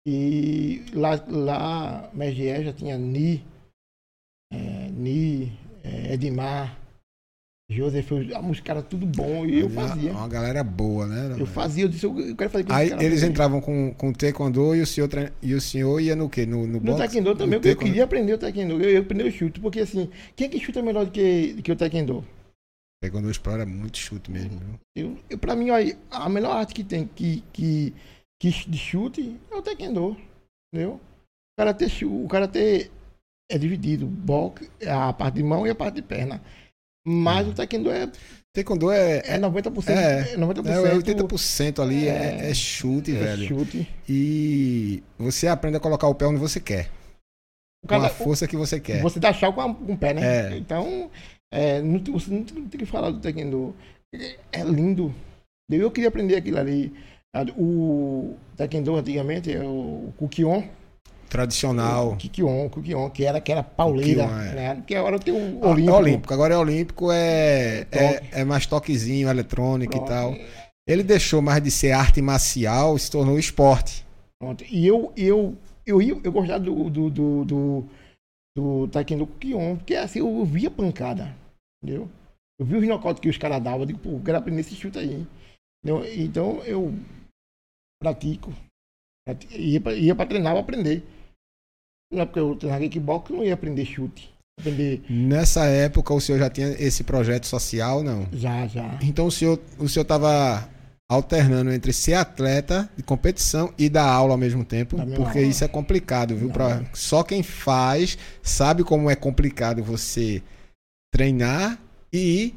[0.06, 3.42] E lá, lá Mestre já tinha Ni,
[4.52, 5.50] é, Ni,
[5.82, 6.78] é, Edmar,
[7.70, 9.46] Joseph, eu- os caras tudo bom.
[9.46, 10.12] E eu Uma- fazia.
[10.12, 11.34] Uma galera boa, né?
[11.38, 13.30] Eu fazia, eu disse, eu eu quero fazer com Aí eles também.
[13.30, 15.08] entravam com, com Taekwondo e o senhor,
[15.40, 16.44] e o senhor ia no quê?
[16.44, 16.98] No, no, No boxe?
[16.98, 18.82] Taekwondo também, No eu queria aprender o Taekwondo.
[18.82, 21.62] Eu ia aprender o chute, porque assim, quem é que chuta melhor do que, do
[21.62, 22.22] que o Taekwondo?
[23.02, 24.60] Taekwondo explora é muito chute mesmo.
[24.60, 24.78] viu?
[24.94, 25.76] Eu, eu, pra mim, ó,
[26.10, 27.94] a melhor arte que tem que, que,
[28.52, 30.16] que de chute é o taekwondo.
[30.72, 30.94] Entendeu?
[30.94, 31.00] O
[31.58, 32.90] karatê, o karatê
[33.50, 34.06] é dividido.
[34.06, 36.42] Boxe, é a parte de mão e a parte de perna.
[37.06, 38.10] Mas o taekwondo é,
[38.54, 39.90] Taekwondo é, é 90%.
[39.90, 43.46] É, É, 90% é 80% ali, é, é chute, é velho.
[43.46, 43.88] chute.
[44.08, 46.90] E você aprende a colocar o pé onde você quer.
[47.86, 49.02] Com a força que você quer.
[49.02, 50.54] Você dá chau com, a- com o pé, né?
[50.54, 50.56] É.
[50.56, 51.10] Então,
[51.52, 53.74] é, não, tem- você não tem, não tem que falar do taekwondo.
[54.14, 55.14] É, é lindo.
[55.70, 56.94] Eu queria aprender aquilo ali.
[57.56, 60.62] O taekwondo antigamente é o Kukion.
[61.28, 62.12] Tradicional.
[62.12, 64.22] O Kikion, Kukion, que era, que era pauleira.
[64.24, 64.54] Kukion, é.
[64.54, 64.74] Né?
[64.76, 65.90] Porque agora tem um Ah, olímpico.
[65.90, 66.34] É olímpico.
[66.34, 70.08] Agora é olímpico, é, é, é mais toquezinho, eletrônico e Pronto.
[70.08, 70.34] tal.
[70.86, 74.06] Ele deixou mais de ser arte marcial e se tornou esporte.
[74.40, 74.62] Pronto.
[74.70, 77.84] E eu, eu, eu, ia- eu gostava do, do, do, do,
[78.56, 81.34] do Taekwondo Kukion, porque assim, eu via pancada.
[81.82, 82.08] Entendeu?
[82.60, 84.76] Eu vi os nocautes que os caras davam, eu digo, pô, eu quero aprender esse
[84.76, 85.26] chute aí.
[86.16, 86.94] Então eu
[88.04, 88.52] pratico.
[89.26, 91.02] prati- Ia pra, ia pra treinar pra aprender.
[92.12, 94.32] Na época eu treinava kickbox, eu não ia aprender chute.
[94.60, 98.28] Aprender Nessa época, o senhor já tinha esse projeto social, não?
[98.32, 98.98] já, já.
[99.02, 100.68] Então o senhor o senhor estava
[101.10, 105.68] alternando entre ser atleta de competição e dar aula ao mesmo tempo, porque isso é
[105.68, 106.46] complicado, viu?
[106.48, 106.52] Não.
[106.54, 110.42] Pra, só quem faz sabe como é complicado você
[111.12, 111.78] treinar
[112.12, 112.54] e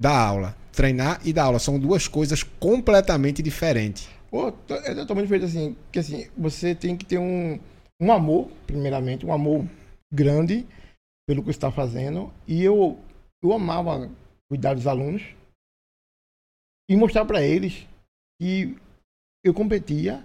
[0.00, 0.56] dar aula.
[0.72, 4.08] Treinar e dar aula são duas coisas completamente diferentes.
[4.34, 7.56] Pô, é totalmente diferente assim, que assim, você tem que ter um,
[8.02, 9.64] um amor, primeiramente, um amor
[10.12, 10.66] grande
[11.24, 12.32] pelo que está fazendo.
[12.44, 12.98] E eu,
[13.40, 14.10] eu amava
[14.50, 15.22] cuidar dos alunos
[16.90, 17.86] e mostrar para eles
[18.40, 18.76] que
[19.44, 20.24] eu competia,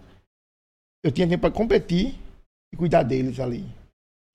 [1.05, 2.15] eu tinha tempo para competir
[2.73, 3.63] e cuidar deles ali.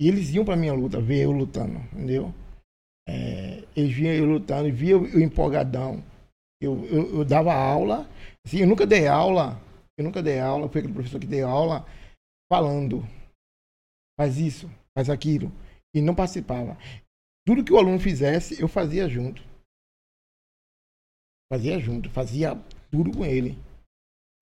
[0.00, 2.32] E eles iam para minha luta, ver eu lutando, entendeu?
[3.08, 6.00] É, eles viam eu lutando, via eu empolgadão.
[6.62, 8.08] Eu, eu, eu dava aula,
[8.46, 9.60] assim, eu nunca dei aula,
[9.98, 11.87] eu nunca dei aula, foi aquele professor que deu aula
[12.50, 13.02] falando,
[14.18, 15.52] faz isso, faz aquilo,
[15.94, 16.76] e não participava.
[17.46, 19.42] Tudo que o aluno fizesse, eu fazia junto.
[21.52, 22.57] Fazia junto, fazia
[22.90, 23.59] tudo com ele.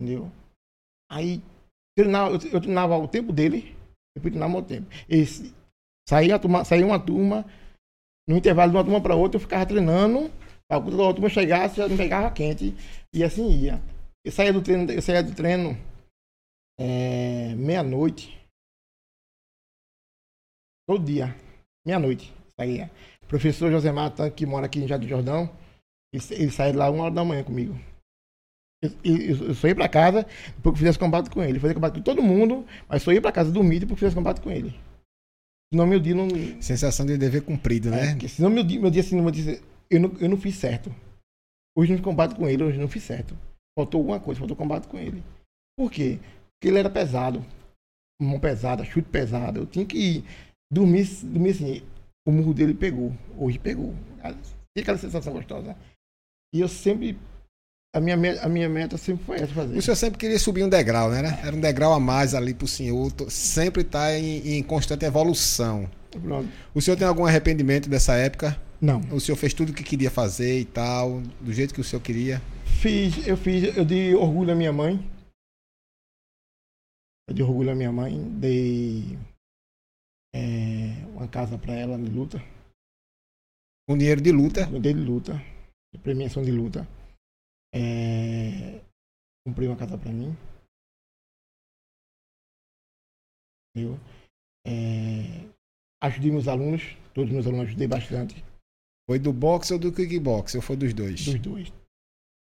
[0.01, 0.31] Entendeu?
[1.11, 1.43] Aí
[1.97, 3.77] treinava, eu, eu treinava o tempo dele,
[4.17, 4.89] eu treinava o tempo.
[5.09, 5.55] Esse,
[6.09, 7.45] saía, turma, saía uma turma,
[8.27, 10.31] no intervalo de uma turma para outra, eu ficava treinando,
[10.69, 12.75] para quando a outra turma chegasse, já me pegava quente,
[13.13, 13.83] e assim ia.
[14.25, 15.77] Eu saía do treino, eu saía do treino
[16.79, 18.39] é, meia-noite.
[20.87, 21.35] Todo dia.
[21.87, 22.33] Meia-noite.
[22.59, 22.91] Saía.
[23.29, 25.51] Professor José Mata, que mora aqui em Jardim Jordão,
[26.13, 27.75] ele, ele saía lá uma hora da manhã comigo.
[28.83, 31.59] Eu, eu, eu só ia pra casa depois que fizesse combate com ele.
[31.59, 34.41] Fazia combate com todo mundo, mas só ia pra casa dormir depois que fizesse combate
[34.41, 34.79] com ele.
[35.73, 36.29] Senão meu dia não.
[36.61, 38.11] Sensação de dever cumprido, É, né?
[38.13, 40.95] porque senão meu dia, meu dia assim, meu dia, eu, não, eu não fiz certo.
[41.77, 43.37] Hoje no combate com ele, hoje não fiz certo.
[43.79, 45.23] Faltou alguma coisa, faltou combate com ele.
[45.79, 46.19] Por quê?
[46.55, 47.45] Porque ele era pesado.
[48.21, 49.61] Mão pesada, chute pesado.
[49.61, 50.25] Eu tinha que
[50.73, 51.83] dormir, dormir assim.
[52.27, 53.13] O murro dele pegou.
[53.37, 53.95] Hoje pegou.
[54.23, 55.77] Tinha aquela sensação gostosa.
[56.55, 57.19] E eu sempre.
[57.95, 59.77] A minha, me- a minha meta sempre foi essa fazer.
[59.77, 61.41] O senhor sempre queria subir um degrau, né?
[61.45, 63.11] Era um degrau a mais ali pro senhor.
[63.29, 65.91] Sempre tá em, em constante evolução.
[66.11, 66.49] Pronto.
[66.75, 68.59] O senhor tem algum arrependimento dessa época?
[68.81, 69.01] Não.
[69.11, 72.01] O senhor fez tudo o que queria fazer e tal, do jeito que o senhor
[72.03, 72.41] queria?
[72.65, 74.99] Fiz, eu fiz, eu dei orgulho à minha mãe.
[77.29, 79.17] Eu dei orgulho à minha mãe, dei
[80.35, 82.39] é, uma casa para ela de luta.
[83.89, 84.61] Com dinheiro de luta.
[84.73, 85.35] Eu dei de luta,
[85.93, 86.87] de premiação de luta.
[87.75, 88.81] É,
[89.47, 90.37] comprei uma casa para mim.
[93.75, 93.99] Entendeu?
[94.67, 95.49] É,
[96.03, 96.83] ajudei meus alunos,
[97.15, 98.45] todos os meus alunos ajudei bastante.
[99.09, 100.55] Foi do boxe ou do kickbox?
[100.55, 101.25] Ou foi dos dois?
[101.25, 101.82] Dos dois.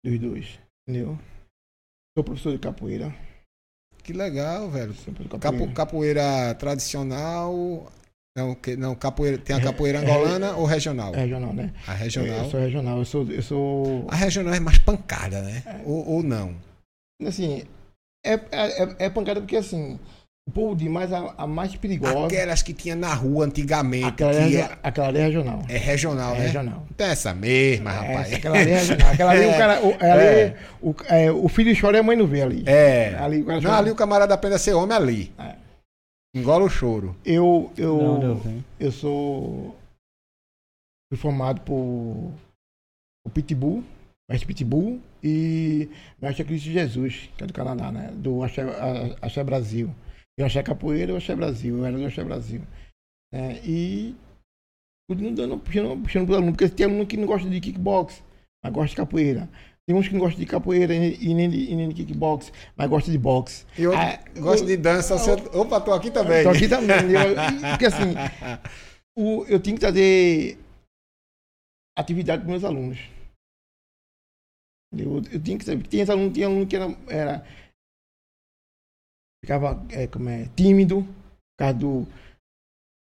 [0.07, 0.59] Dos dois.
[0.87, 1.19] Entendeu?
[2.17, 3.13] Sou professor de capoeira.
[4.03, 4.93] Que legal, velho.
[5.39, 5.73] Capoeira.
[5.73, 7.91] capoeira tradicional.
[8.37, 11.13] Não, que, não capoeira, tem a É, capoeira é, angolana ou regional?
[11.13, 11.73] É regional, né?
[11.85, 12.45] A regional.
[12.45, 12.97] Eu sou regional.
[12.99, 13.31] Eu sou.
[13.31, 15.83] Eu sou A regional é mais pancada, né?
[15.85, 16.55] Ou, ou não?
[17.25, 17.63] assim,
[18.25, 19.99] é, é, é pancada porque assim,
[20.47, 22.25] o povo de mais a, a mais perigosa.
[22.25, 25.61] Aquelas que tinha na rua antigamente, Aquela, que ali é, é, aquela ali é regional.
[25.67, 26.45] é regional, É né?
[26.45, 26.87] regional.
[26.89, 28.27] Então é essa mesma, rapaz.
[28.27, 29.11] Essa, aquela ali é regional.
[29.11, 29.81] Aquela ali, o cara.
[29.85, 30.57] O, ali, É.
[30.81, 32.63] o, é, o filho chora e a mãe não vê ali.
[32.65, 33.15] É.
[33.15, 35.33] Ali, o cara Não, ali o camarada aprende a ser homem ali.
[35.37, 35.55] É.
[36.35, 37.15] Engola o choro.
[37.25, 38.65] Eu, eu eu, venho.
[38.79, 39.75] eu sou.
[41.11, 41.73] Fui formado por.
[41.75, 43.83] O Pitbull,
[44.29, 45.89] mestre Pitbull e
[46.21, 48.11] mestre Cristo Jesus, que é do Canadá, né?
[48.13, 48.61] Do Axé,
[49.21, 49.93] Axé Brasil.
[50.37, 51.77] Eu Axé Capoeira e o Axé Brasil.
[51.77, 52.61] Eu era do Axé Brasil.
[53.33, 54.15] É, e.
[55.09, 58.21] Continuo dando, puxando, puxando pro aluno, porque tem aluno que não gosta de kickbox,
[58.63, 59.49] mas gosta de capoeira.
[59.87, 62.89] Tem uns que não gostam de capoeira e nem de, e nem de kickbox, mas
[62.89, 63.65] gosta de boxe.
[63.77, 65.17] E outro Ah, gosta o- de dança.
[65.17, 65.31] Você...
[65.57, 66.43] Opa, tô aqui também.
[66.43, 66.97] Tô aqui também.
[67.09, 68.13] Eu, porque assim,
[69.17, 70.57] o- eu tenho que trazer
[71.97, 72.99] atividade para meus alunos.
[74.91, 75.87] Eu, eu tinha que saber.
[75.87, 77.45] Tinha aluno, tinha aluno que era, era
[79.47, 82.05] ficava é, como é, tímido, por causa do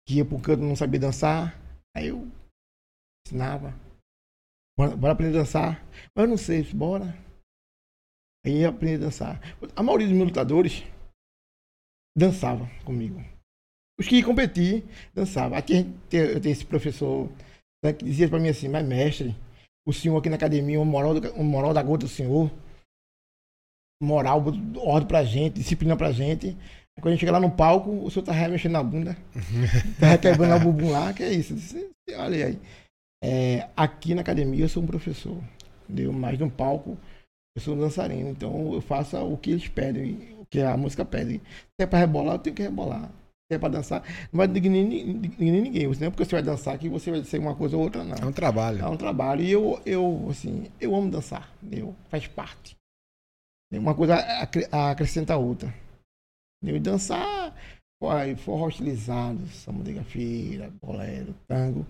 [0.04, 1.56] que ia pro canto não sabia dançar.
[1.96, 2.28] Aí eu
[3.24, 3.72] ensinava.
[4.76, 5.86] Bora, bora aprender a dançar.
[6.12, 7.16] Mas eu não sei, bora.
[8.44, 9.40] Aí eu aprendi a dançar.
[9.76, 10.82] A maioria dos meus lutadores
[12.16, 13.20] dançava comigo.
[13.98, 15.56] Os que competir, dançavam.
[15.56, 17.30] Aqui eu tenho esse professor
[17.84, 19.36] né, que dizia pra mim assim, mas mestre,
[19.86, 22.50] o senhor aqui na academia, o moral, do, o moral da gota do senhor,
[24.04, 24.42] moral,
[24.76, 26.56] ordem pra gente, disciplina pra gente.
[27.00, 29.16] Quando a gente chega lá no palco, o senhor tá remexendo na bunda,
[29.98, 31.54] tá quebrando o bumbum lá, que é isso.
[32.16, 32.58] Olha aí.
[33.22, 35.36] É, aqui na academia eu sou um professor,
[35.88, 36.12] entendeu?
[36.12, 36.96] Mas no palco
[37.56, 41.04] eu sou um dançarino, então eu faço o que eles pedem, o que a música
[41.04, 41.38] pede.
[41.38, 43.10] Se é pra rebolar, eu tenho que rebolar.
[43.50, 45.86] Se é pra dançar, não vai dignar ni- dignar ninguém.
[45.86, 48.16] Não é porque você vai dançar que você vai ser uma coisa ou outra, não.
[48.16, 48.80] É um trabalho.
[48.82, 49.42] É um trabalho.
[49.42, 51.50] E eu, eu assim, eu amo dançar.
[51.72, 52.76] Eu, faz parte.
[53.78, 55.72] Uma coisa acre- acrescenta a outra.
[56.62, 57.54] Eu dançar,
[58.36, 61.86] forró estilizado, samba de gafeira, bolero, tango,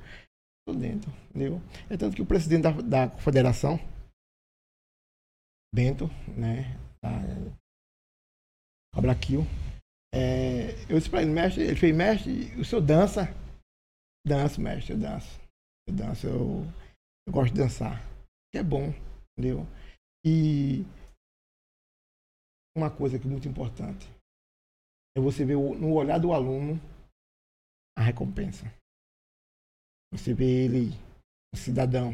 [0.66, 1.60] tô dentro, entendeu?
[1.88, 3.78] É tanto que o presidente da, da confederação,
[5.72, 7.10] Bento, né, da
[8.96, 9.42] Abraquil,
[10.14, 13.28] é, eu disse pra ele, mestre, ele fez, mestre, o senhor dança?
[14.26, 15.40] Danço, mestre, eu danço.
[15.88, 16.64] Eu danço, eu,
[17.26, 18.00] eu gosto de dançar.
[18.52, 18.94] Que é bom,
[19.36, 19.66] entendeu?
[20.24, 20.84] E
[22.76, 24.06] uma coisa que é muito importante
[25.16, 26.74] é você ver o- no olhar do aluno
[27.96, 28.64] a recompensa.
[30.12, 30.90] Você vê ele,
[31.54, 32.12] um cidadão.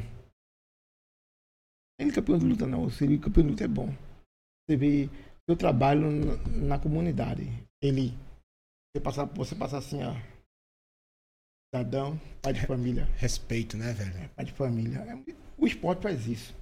[1.99, 3.89] Ele é campeão de luta não, se ele é campeão de luta é bom.
[4.67, 5.09] Você vê
[5.49, 7.43] seu trabalho na, na comunidade.
[7.83, 8.13] Ele,
[8.95, 10.13] você passar, você passar assim, ó,
[11.69, 14.29] cidadão, pai de família, Respeito, né, velho?
[14.35, 14.99] pai de família.
[15.01, 16.55] É- O esporte faz isso.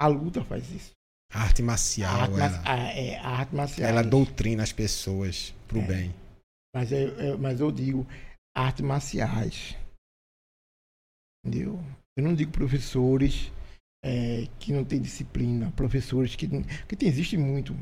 [0.00, 0.95] A luta faz isso.
[1.32, 3.88] A arte A marcial, arte, ela, a, é, a arte marcial.
[3.88, 5.86] ela doutrina as pessoas pro É.
[5.86, 6.14] bem.
[6.74, 8.06] Mas, eu, mas eu digo
[8.56, 9.76] artes marciais.
[11.44, 11.78] Entendeu?
[12.16, 13.50] Eu não digo professores
[14.04, 16.46] é, que não têm disciplina, professores que.
[16.86, 17.74] que tem, existe muito,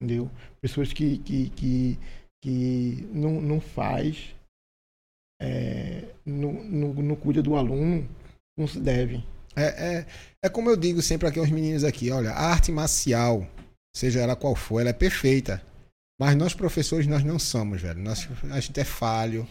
[0.00, 0.30] entendeu?
[0.60, 1.98] Pessoas que, que, que,
[2.42, 4.34] que não, não faz,
[5.40, 8.08] é, não, não, não cuida do aluno
[8.56, 9.22] como se deve.
[9.56, 10.06] É, é,
[10.42, 13.46] é como eu digo sempre aqui aos meninos aqui, olha, a arte marcial,
[13.94, 15.62] seja ela qual for, ela é perfeita.
[16.20, 18.00] Mas nós professores, nós não somos, velho.
[18.00, 19.46] Nós, a gente é falho.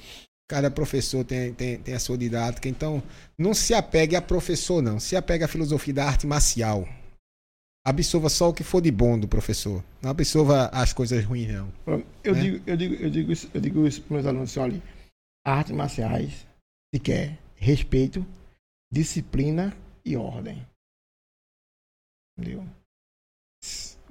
[0.47, 2.67] Cada professor tem, tem, tem a sua didática.
[2.67, 3.01] Então,
[3.37, 4.99] não se apegue a professor, não.
[4.99, 6.87] Se apegue à filosofia da arte marcial.
[7.85, 9.83] Absorva só o que for de bom do professor.
[10.01, 11.71] Não absorva as coisas ruins, não.
[12.23, 12.41] Eu, né?
[12.41, 14.81] digo, eu, digo, eu, digo isso, eu digo isso para meus alunos assim, olha,
[15.45, 16.47] artes marciais
[16.93, 18.25] se quer respeito,
[18.91, 20.65] disciplina e ordem.
[22.37, 22.63] Entendeu?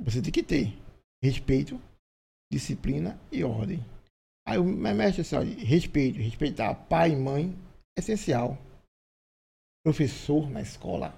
[0.00, 0.76] Você tem que ter
[1.22, 1.80] respeito,
[2.50, 3.78] disciplina e ordem.
[4.46, 7.54] Aí o mestre assim, respeito, respeitar pai e mãe
[7.96, 8.58] é essencial.
[9.84, 11.14] Professor na escola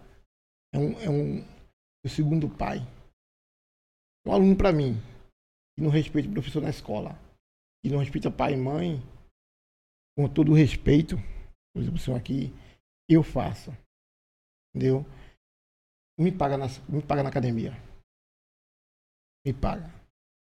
[0.75, 1.57] é um, é um
[2.05, 2.79] o segundo pai.
[4.25, 4.95] Um aluno para mim
[5.75, 7.19] que não respeita o professor na escola,
[7.83, 9.03] que não respeita pai e mãe,
[10.17, 11.17] com todo o respeito,
[11.75, 12.53] por exemplo, aqui,
[13.09, 13.71] eu faço.
[14.77, 15.07] Entendeu?
[16.19, 17.73] Me paga na, me paga na academia.
[19.47, 19.91] Me paga.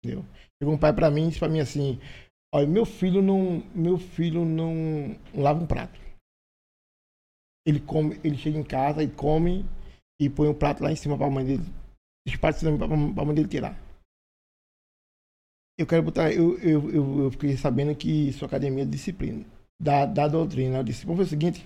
[0.03, 0.25] Entendeu?
[0.61, 1.99] Chegou um pai pra mim e disse pra mim assim,
[2.53, 5.99] Olha, meu filho não, meu filho não lava um prato.
[7.65, 9.63] Ele come, ele chega em casa e come
[10.19, 11.63] e põe o prato lá em cima para a mãe dele.
[12.25, 13.77] Deixa o prato para a mãe dele tirar.
[15.77, 19.45] Eu quero botar, eu, eu, eu, eu fiquei sabendo que sua academia é disciplina,
[19.79, 20.79] da, da doutrina.
[20.79, 21.65] Eu disse, vamos fazer o seguinte,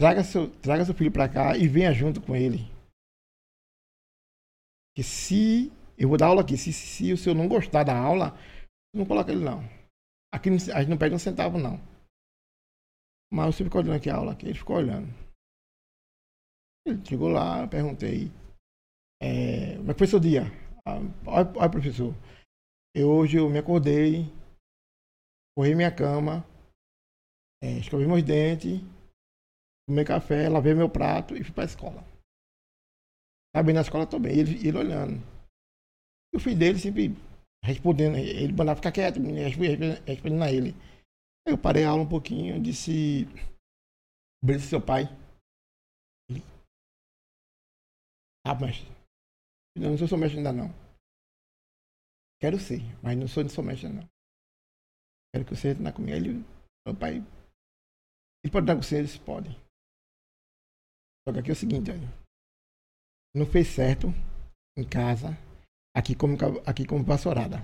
[0.00, 2.58] traga seu, traga seu filho para cá e venha junto com ele.
[4.96, 8.32] Que se eu vou dar aula aqui, se, se o senhor não gostar da aula,
[8.94, 9.62] não coloca ele não.
[10.32, 11.78] Aqui a gente não pega um centavo não.
[13.32, 15.08] Mas você ficou olhando aqui a aula aqui, ele ficou olhando.
[16.86, 18.30] Ele chegou lá, perguntei.
[19.20, 20.42] É, como é que foi seu dia?
[20.86, 22.14] Ah, olha, olha, professor.
[22.94, 24.24] Eu, hoje eu me acordei,
[25.56, 26.44] corri minha cama,
[27.62, 28.80] é, escovi meus dentes,
[29.88, 32.04] tomei café, lavei meu prato e fui para a escola.
[33.64, 35.18] Bem na escola também, ele, ele olhando.
[36.32, 37.08] E o filho dele sempre
[37.64, 40.74] respondendo, ele mandava ficar quieto, respondendo, a ele.
[41.44, 43.24] Eu parei a aula um pouquinho, disse.
[44.44, 45.04] Obedeça seu pai.
[46.30, 46.42] Ele.
[48.46, 48.86] Ah, mestre.
[49.74, 50.68] Eu não sou mestre ainda não.
[52.40, 54.06] Quero ser, mas não sou de seu mestre não.
[55.32, 56.16] Quero que você entre comigo.
[56.16, 56.44] Ele,
[56.86, 57.14] meu pai.
[58.44, 59.67] Ele pode dar com você, ele pode.
[61.28, 62.08] Só que aqui é o seguinte, olha.
[63.36, 64.14] Não fez certo
[64.74, 65.36] em casa.
[65.94, 67.62] Aqui como, aqui como pastorada.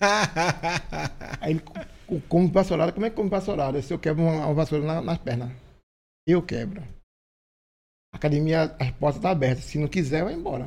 [1.40, 1.62] Aí ele
[2.28, 2.90] come vassourada.
[2.90, 3.80] Como é que come vassourada?
[3.80, 5.52] Se eu quebro uma, uma vassoura na, nas pernas.
[6.26, 6.82] Eu quebro.
[8.12, 9.66] A academia, as portas estão tá abertas.
[9.66, 10.66] Se não quiser, vai embora.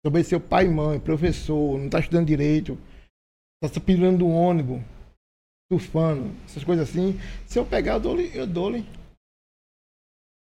[0.00, 2.78] Se obedecer pai e mãe, professor, não está estudando direito,
[3.60, 4.80] está se pilando do ônibus,
[5.68, 7.18] surfando, essas coisas assim.
[7.44, 8.30] Se eu pegar, eu dou-lhe.
[8.32, 8.70] Eu dou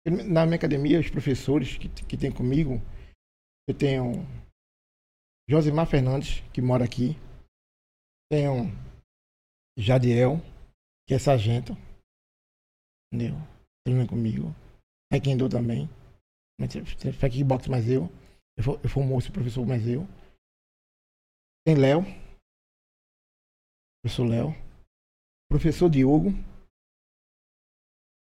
[0.07, 2.75] Na minha academia, os professores que, que tem comigo,
[3.67, 4.13] eu tenho
[5.49, 7.17] Josimar Fernandes, que mora aqui.
[8.31, 8.67] Tenho
[9.79, 10.39] Jadiel,
[11.07, 11.73] que é sargento.
[13.13, 13.37] Entendeu?
[13.87, 14.55] Treina comigo.
[15.11, 15.89] Taekwondo também.
[17.19, 18.09] Foi kickbox mais eu.
[18.57, 20.07] Eu eu fui moço professor mais eu.
[21.67, 22.03] Tem Léo.
[24.03, 24.55] Professor Léo.
[25.51, 26.31] Professor Diogo.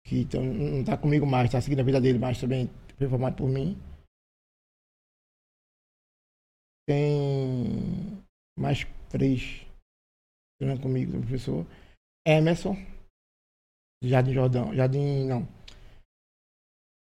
[0.06, 3.38] Que então, não está comigo mais, está seguindo a vida dele, mas também foi formado
[3.38, 3.78] por mim.
[6.86, 8.22] Tem
[8.60, 9.66] mais três
[10.60, 11.66] treinando comigo, professor
[12.28, 12.76] Emerson,
[14.04, 15.48] Jardim Jordão, Jardim, não.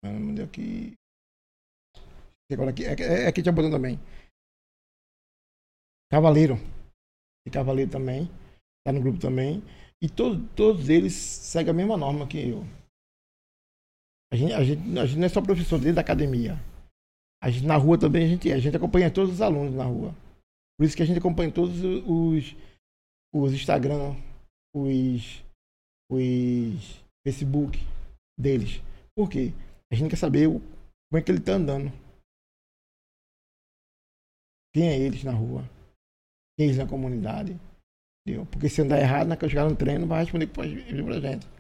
[0.05, 0.95] Mandei aqui.
[2.53, 3.99] Agora aqui, é, é aqui tinha botão também.
[6.11, 6.55] Cavaleiro.
[7.47, 8.29] E Cavaleiro também.
[8.85, 9.63] Tá no grupo também.
[10.01, 12.63] E todo, todos eles seguem a mesma norma que eu.
[14.35, 16.59] A gente, a gente, a gente não é só professor dentro da academia.
[17.41, 18.55] A gente na rua também a gente é.
[18.55, 20.13] A gente acompanha todos os alunos na rua.
[20.77, 22.57] Por isso que a gente acompanha todos os
[23.33, 24.17] os Instagram,
[24.75, 25.45] os,
[26.11, 27.79] os Facebook
[28.37, 28.83] deles.
[29.17, 29.53] Por quê?
[29.93, 31.93] A gente quer saber o, como é que ele tá andando.
[34.75, 35.63] Quem é eles na rua?
[36.59, 37.57] Quem é eles na comunidade?
[38.27, 38.47] Entendeu?
[38.47, 41.55] Porque se andar errado, na que eu chegar no treino, vai responder pra gente.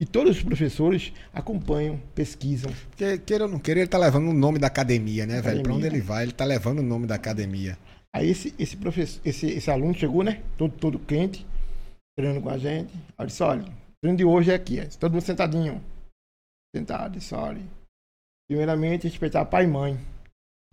[0.00, 2.72] E todos os professores acompanham, pesquisam.
[2.88, 5.62] Porque, queira ou não queira, ele tá levando o nome da academia, né, velho?
[5.62, 7.76] Pra onde ele vai, ele tá levando o nome da academia.
[8.10, 10.42] Aí esse, esse professor, esse, esse aluno chegou, né?
[10.56, 11.46] Todo, todo quente,
[12.16, 12.92] treinando com a gente.
[13.18, 15.84] Aí disse, olha, o treino de hoje é aqui, é, todo mundo sentadinho.
[16.74, 17.62] Sentado, disse, olha.
[18.48, 19.98] Primeiramente, respeitar pai e mãe.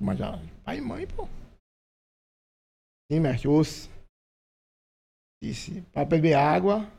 [0.01, 1.27] Mas já, pai e mãe, pô.
[3.11, 3.89] Sim, mestre, osso.
[5.43, 6.89] Disse, para beber água,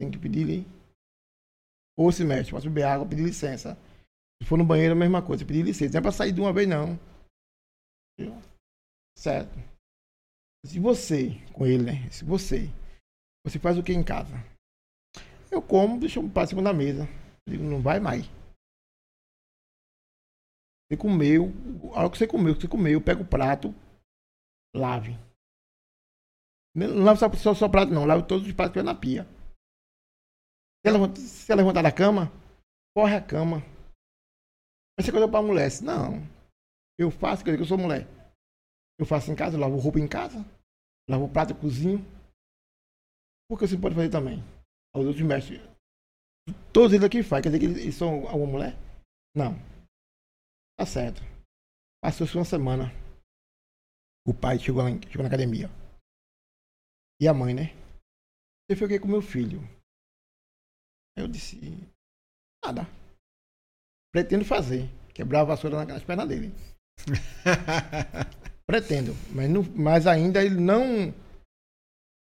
[0.00, 0.79] tem que pedir ali.
[1.98, 3.76] Osso, mestre, posso beber água, pedir licença.
[4.42, 5.92] Se for no banheiro, a mesma coisa, pedir licença.
[5.92, 6.98] Não é pra sair de uma vez, não.
[9.16, 9.52] Certo?
[10.64, 12.10] Se você, com ele, né?
[12.10, 12.68] Se você,
[13.44, 14.34] você faz o que em casa?
[15.50, 17.06] Eu como, deixo para cima da mesa.
[17.48, 18.24] Digo, não vai mais.
[20.86, 21.52] Você comeu,
[21.94, 23.74] a hora que você comeu, você comeu, pega o prato,
[24.74, 25.16] lave.
[26.74, 28.04] Não lave só, só, o prato, não.
[28.04, 29.26] Lave todos os pratos que na pia.
[30.82, 30.88] Se
[31.52, 32.32] ela, levantar da cama,
[32.96, 33.58] corre a cama.
[34.96, 35.68] Mas você coisa pra mulher.
[35.82, 36.20] Não.
[36.98, 38.06] Eu faço, quer dizer eu sou mulher.
[38.98, 40.44] Eu faço em casa, eu lavo roupa em casa,
[41.08, 41.98] lavo prato, cozinho.
[43.48, 44.38] Porque você pode fazer também.
[44.94, 45.60] Os outros mestres.
[46.72, 47.44] Todos eles aqui fazem.
[47.44, 48.72] Quer dizer que eles são alguma mulher?
[49.34, 49.54] Não.
[50.78, 51.20] Tá certo.
[52.02, 52.92] Passou-se uma semana.
[54.26, 55.68] O pai chegou, lá, chegou na academia.
[57.20, 57.72] E a mãe, né?
[58.64, 59.60] Você fez o que com meu filho?
[61.20, 61.58] Eu disse.
[62.64, 62.82] Nada.
[64.12, 64.88] Pretendo fazer.
[65.14, 66.52] Quebrar a vassoura nas pernas dele.
[68.66, 71.12] Pretendo, mas, não, mas ainda ele não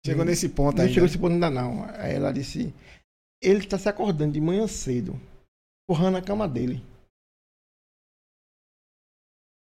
[0.06, 0.94] Chegou nesse ponto Não ainda.
[0.94, 1.82] chegou esse ponto ainda não.
[1.98, 2.72] Aí ela disse,
[3.42, 5.14] ele está se acordando de manhã cedo,
[5.88, 6.76] porrando a cama dele.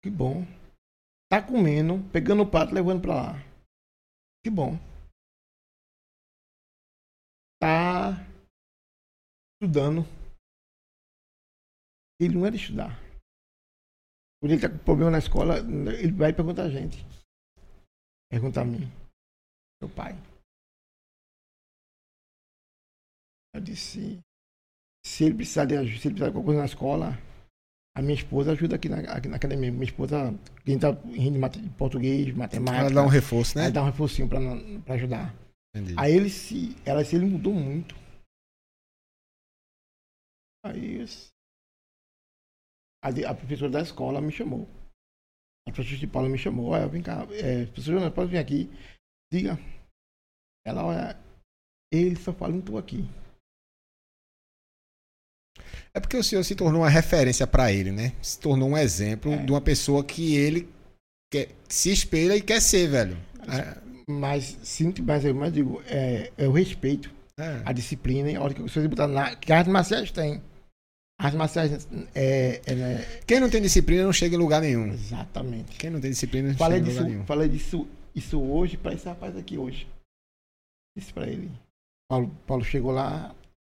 [0.04, 0.46] Que bom.
[1.28, 3.34] Tá comendo, pegando o prato, levando pra lá.
[4.44, 4.78] Que bom.
[7.60, 8.27] Tá
[9.62, 10.06] estudando.
[12.20, 13.00] Ele não de estudar.
[14.40, 17.04] Quando ele tá com problema na escola, ele vai perguntar a gente.
[18.30, 18.92] Pergunta a mim.
[19.82, 20.14] Meu pai.
[23.54, 24.20] Eu disse,
[25.06, 27.18] se ele precisar de ajuda, se ele precisar de alguma coisa na escola,
[27.96, 29.72] a minha esposa ajuda aqui na, aqui na academia.
[29.72, 30.34] Minha esposa,
[30.64, 33.66] quem tá em português, matemática, Ela dá um reforço, né?
[33.66, 35.34] ela dá um reforcinho pra ajudar.
[35.76, 35.96] Entendi.
[35.98, 37.96] Aí ele se, ela se ele mudou muito.
[40.70, 41.02] Aí
[43.04, 44.68] a, a professora da escola me chamou.
[45.68, 46.70] A professora de Paula me chamou.
[46.72, 48.70] Olha, vem cá, é, professora, Jonas, pode vir aqui.
[49.32, 49.58] Diga.
[50.66, 51.20] Ela, olha,
[51.94, 53.06] ele só fala, não tô aqui.
[55.94, 58.16] É porque o senhor se tornou uma referência pra ele, né?
[58.22, 59.44] Se tornou um exemplo É.
[59.44, 60.70] de uma pessoa que ele
[61.32, 63.18] quer, se espelha e quer ser, velho.
[64.08, 67.64] Mas sinto, mas eu mas digo, é, é o respeito, É.
[67.66, 69.36] a disciplina, a hora que você botar na.
[69.36, 70.42] Que as marciais têm.
[71.20, 74.94] As marciais é, é, né, Quem não tem disciplina não chega em lugar nenhum.
[74.94, 75.78] Exatamente.
[75.78, 77.26] Quem não tem disciplina não Falei chega em disso, lugar nenhum.
[77.26, 79.88] falei disso isso hoje para esse rapaz aqui hoje.
[80.98, 81.52] Disse para ele.
[82.10, 83.36] Paulo, Paulo chegou lá,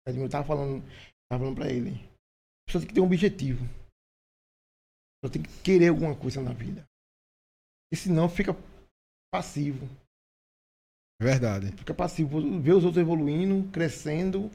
[0.06, 0.80] eu tava falando,
[1.28, 1.90] tava falando para ele.
[1.90, 3.64] A pessoa tem que ter um objetivo.
[3.64, 6.84] A pessoa tem que querer alguma coisa na vida.
[7.92, 8.54] E senão fica
[9.32, 9.88] passivo.
[11.20, 11.72] Verdade.
[11.76, 12.60] Fica passivo.
[12.60, 14.50] Ver os outros evoluindo, crescendo.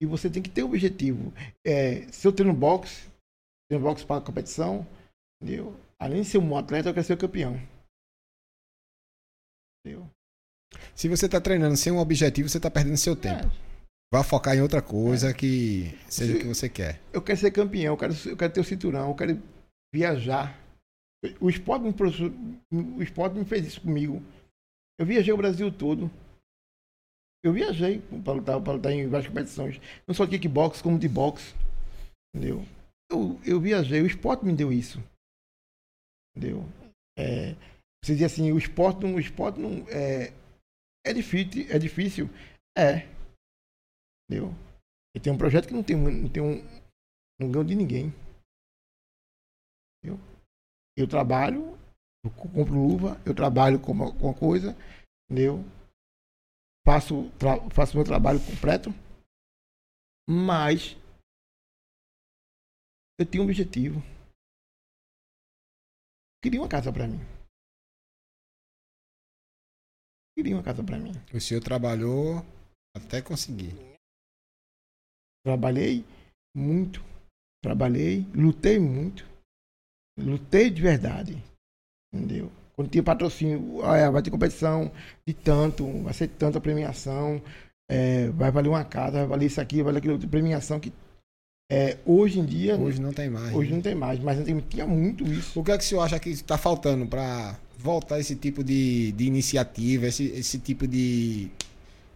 [0.00, 1.32] E você tem que ter um objetivo.
[1.64, 3.08] É, se eu treino boxe,
[3.68, 4.86] treino boxe para competição,
[5.40, 5.74] entendeu?
[5.98, 7.54] Além de ser um atleta, eu quero ser o campeão.
[9.80, 10.08] Entendeu?
[10.94, 13.46] Se você tá treinando sem um objetivo, você tá perdendo seu tempo.
[13.46, 13.64] É,
[14.12, 17.00] Vá focar em outra coisa que seja o que você quer.
[17.12, 19.42] eu quero ser campeão, eu quero, eu quero ter o cinturão, eu quero
[19.92, 20.56] viajar.
[21.40, 24.22] O esporte, me, o esporte me fez isso comigo.
[25.00, 26.08] Eu viajei o Brasil todo.
[27.44, 29.78] Eu viajei para lutar, para lutar em várias competições.
[30.08, 31.54] Não só de kickbox, como de boxe.
[32.34, 32.62] Entendeu?
[33.12, 34.98] Eu, eu viajei, o esporte me deu isso.
[36.34, 36.62] Entendeu?
[37.18, 37.52] É,
[38.02, 39.16] você diz assim, o esporte não.
[39.16, 40.32] O esporte não é,
[41.06, 41.66] é difícil.
[41.70, 42.26] É difícil.
[42.76, 43.06] É.
[44.24, 44.50] Entendeu?
[45.14, 46.64] E tem um projeto que não tem, não tem um.
[47.38, 48.12] Não ganho de ninguém.
[50.02, 50.18] Entendeu?
[50.96, 51.76] Eu trabalho,
[52.24, 54.76] eu co- compro luva, eu trabalho com uma, com uma coisa,
[55.28, 55.62] entendeu?
[56.86, 57.30] Faço,
[57.74, 58.90] faço meu trabalho completo,
[60.28, 60.96] mas
[63.18, 64.00] eu tenho um objetivo.
[66.42, 67.20] Queria uma casa pra mim.
[70.36, 71.12] Queria uma casa pra mim.
[71.32, 72.44] O senhor trabalhou
[72.94, 73.72] até conseguir.
[75.42, 76.04] Trabalhei
[76.54, 77.00] muito.
[77.62, 79.24] Trabalhei, lutei muito.
[80.18, 81.32] Lutei de verdade.
[82.12, 82.50] Entendeu?
[82.74, 84.90] Quando tinha patrocínio, olha, vai ter competição
[85.26, 87.40] de tanto, vai ser tanta premiação,
[87.88, 90.92] é, vai valer uma casa, vai valer isso aqui, vai valer aquilo, premiação que
[91.70, 93.52] é, hoje em dia, Hoje hoje, não tem mais.
[93.70, 95.58] não tem mais, mas antigamente tinha muito isso.
[95.58, 99.12] O que é que o senhor acha que está faltando para voltar esse tipo de,
[99.12, 101.48] de iniciativa, esse, esse tipo de,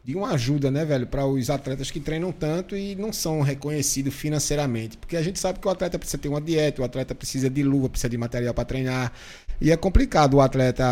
[0.05, 4.15] de uma ajuda, né, velho, para os atletas que treinam tanto e não são reconhecidos
[4.15, 4.99] financeiramente?
[4.99, 7.63] Porque a gente sabe que o atleta precisa ter uma dieta, o atleta precisa de
[7.63, 9.13] luva, precisa de material para treinar.
[9.61, 10.85] E é complicado o atleta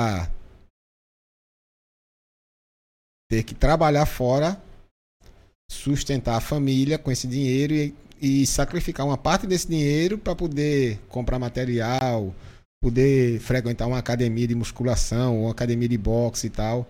[3.29, 4.61] ter que trabalhar fora,
[5.71, 10.99] sustentar a família com esse dinheiro e, e sacrificar uma parte desse dinheiro para poder
[11.09, 12.35] comprar material,
[12.83, 16.81] poder frequentar uma academia de musculação, uma academia de boxe e tal.
[16.81, 16.87] O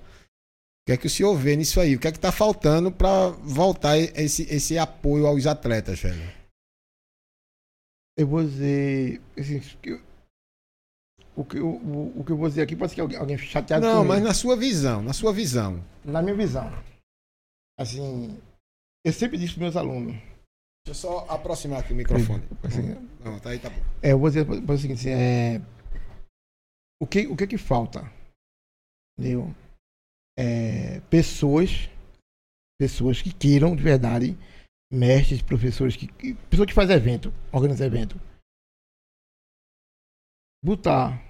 [0.87, 1.97] que é que o senhor vê nisso aí?
[1.97, 6.33] O que é que tá faltando para voltar esse, esse apoio aos atletas, velho?
[8.17, 9.21] Eu vou dizer.
[9.37, 9.61] assim,
[11.37, 13.39] o, que eu, o, o que eu vou dizer aqui pode ser que alguém, alguém
[13.39, 15.85] chateado Não, mas na sua visão, na sua visão.
[16.05, 16.71] na minha visão.
[17.79, 18.41] Assim,
[19.05, 20.15] eu sempre disse para meus alunos.
[20.15, 22.43] Deixa eu só aproximar aqui o microfone.
[22.63, 23.77] Assim, Não, tá aí, tá bom.
[24.03, 25.61] é, eu vou dizer para o seguinte, é,
[27.03, 28.11] o que o que que falta,
[29.19, 29.55] entendeu?
[30.39, 31.91] É, pessoas,
[32.79, 34.39] pessoas que queiram de verdade,
[34.91, 38.21] mestres, professores que, que pessoas que fazem evento, organizam evento,
[40.65, 41.21] botar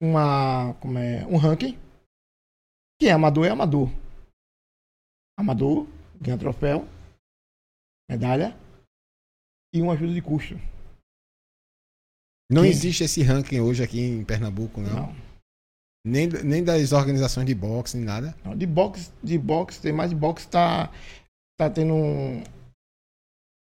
[0.00, 1.78] uma como é um ranking.
[3.00, 3.88] Quem é amador é amador.
[5.38, 5.86] Amador
[6.20, 6.84] ganha troféu,
[8.10, 8.56] medalha
[9.72, 10.54] e uma ajuda de custo.
[12.50, 15.08] Não Quem- existe esse ranking hoje aqui em Pernambuco, não.
[15.08, 15.28] Não.
[16.06, 18.34] Nem, nem das organizações de boxe, nem nada.
[18.42, 20.90] Não, de boxe, de boxe, tem mais de boxe, tá,
[21.58, 22.42] tá tendo um.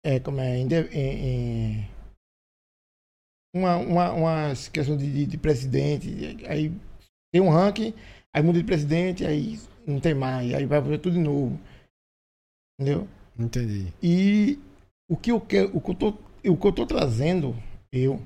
[0.05, 1.96] É, como é, em, em-
[3.57, 6.71] uma, uma, uma questão de, de, de presidente, aí
[7.31, 7.93] tem um ranking,
[8.33, 11.59] aí muda de presidente, aí não tem mais, aí vai fazer tudo de novo.
[12.79, 13.07] Entendeu?
[13.37, 13.93] Entendi.
[14.01, 14.59] E
[15.09, 17.55] o que eu quero, o que eu tô, o que eu tô trazendo,
[17.91, 18.19] eu,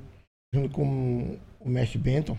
[0.53, 2.37] junto com o mestre Benton, o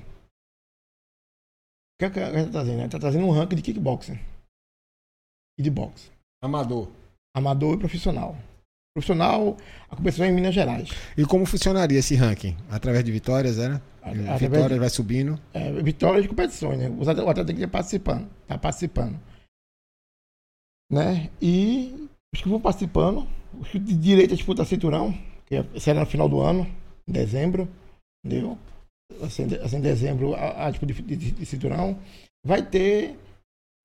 [1.98, 2.78] que, é que a gente tá trazendo?
[2.78, 4.18] A gente tá trazendo um ranking de kickboxing
[5.58, 6.10] e de boxe.
[6.42, 6.90] Amador.
[7.34, 8.36] Amador e profissional.
[8.94, 9.56] Profissional,
[9.90, 10.90] a competição é em Minas Gerais.
[11.16, 12.54] E como funcionaria esse ranking?
[12.70, 13.82] Através de vitórias, era?
[14.02, 15.40] Através Vitórias de- vai subindo.
[15.54, 16.90] É, vitórias de competições, né?
[16.90, 18.28] O atleta tem que estar participando.
[18.46, 19.18] Tá participando.
[20.90, 21.30] Né?
[21.40, 23.26] E os que vão participando,
[23.58, 25.16] os que de direito a disputa cinturão,
[25.46, 26.66] que é- será no final do ano,
[27.08, 27.66] em dezembro,
[28.24, 28.58] entendeu?
[29.22, 31.98] Assim, assim, em dezembro, a, a disputa de, de- de cinturão,
[32.44, 33.18] vai ter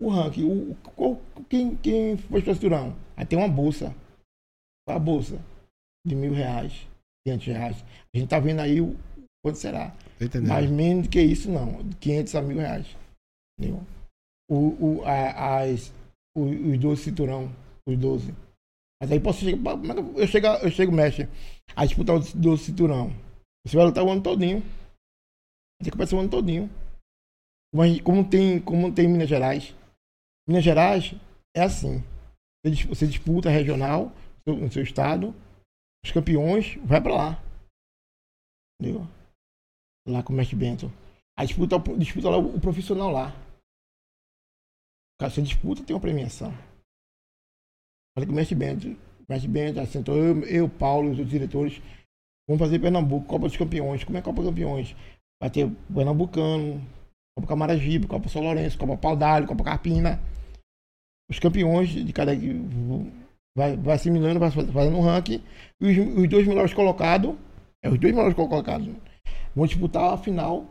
[0.01, 0.43] o ranking.
[0.43, 2.93] O, o- qual- quem, quem foi para o cinturão?
[3.15, 3.95] Aí tem uma bolsa.
[4.87, 5.37] A bolsa
[6.05, 6.87] de mil reais,
[7.25, 7.83] quinhentos reais.
[8.13, 8.95] A gente tá vendo aí o
[9.43, 9.93] quanto será.
[10.19, 10.47] Entendendo.
[10.47, 11.83] Mas menos do que isso, não.
[11.83, 12.95] De 500 a mil reais.
[13.59, 13.83] Entendeu?
[14.49, 15.93] O, o, a, as,
[16.35, 17.53] o, os 12 cinturão.
[17.85, 18.33] Os 12.
[19.01, 19.77] Mas aí posso chegar.
[20.15, 21.27] Eu chego, eu chego, mexe.
[21.75, 23.11] A disputar os 12 cinturão.
[23.65, 24.63] Você vai lutar o ano todinho.
[25.83, 26.69] Que começar o ano todinho.
[27.75, 29.75] Mas como tem, como tem em Minas Gerais.
[30.47, 31.13] Minas Gerais
[31.55, 32.03] é assim.
[32.65, 34.11] Você Você disputa regional
[34.55, 35.33] no seu- estado.
[36.03, 37.43] Os campeões vai pra lá.
[38.79, 39.05] Entendeu?
[40.07, 40.87] lá com o Mestre Bento.
[41.37, 43.33] Aí disputa, disputa lá o, profissional lá.
[45.19, 46.51] Você disputa, tem uma premiação.
[48.15, 48.87] Falei com o Mestre Bento.
[48.87, 51.81] O Mestre Bento assentou eu, eu, Paulo, os outros diretores.
[52.47, 54.03] Vamos fazer Pernambuco, Copa dos Campeões.
[54.05, 54.95] Como é Copa dos Campeões?
[55.41, 56.79] Vai ter Pernambucano,
[57.35, 60.19] Copa Camaragibe, Copa São Lourenço, Copa Paudalho, Copa Carpina.
[61.29, 62.31] Os campeões de cada.
[63.57, 65.43] Vai, vai assimilando, vai fazendo um ranking.
[65.81, 67.35] E os, os dois melhores colocados.
[67.83, 68.87] É, os dois melhores colocados
[69.55, 70.61] vão disputar a final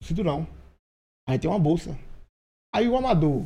[0.00, 0.46] do cinturão.
[1.28, 1.98] Aí tem uma bolsa.
[2.72, 3.42] Aí o amador.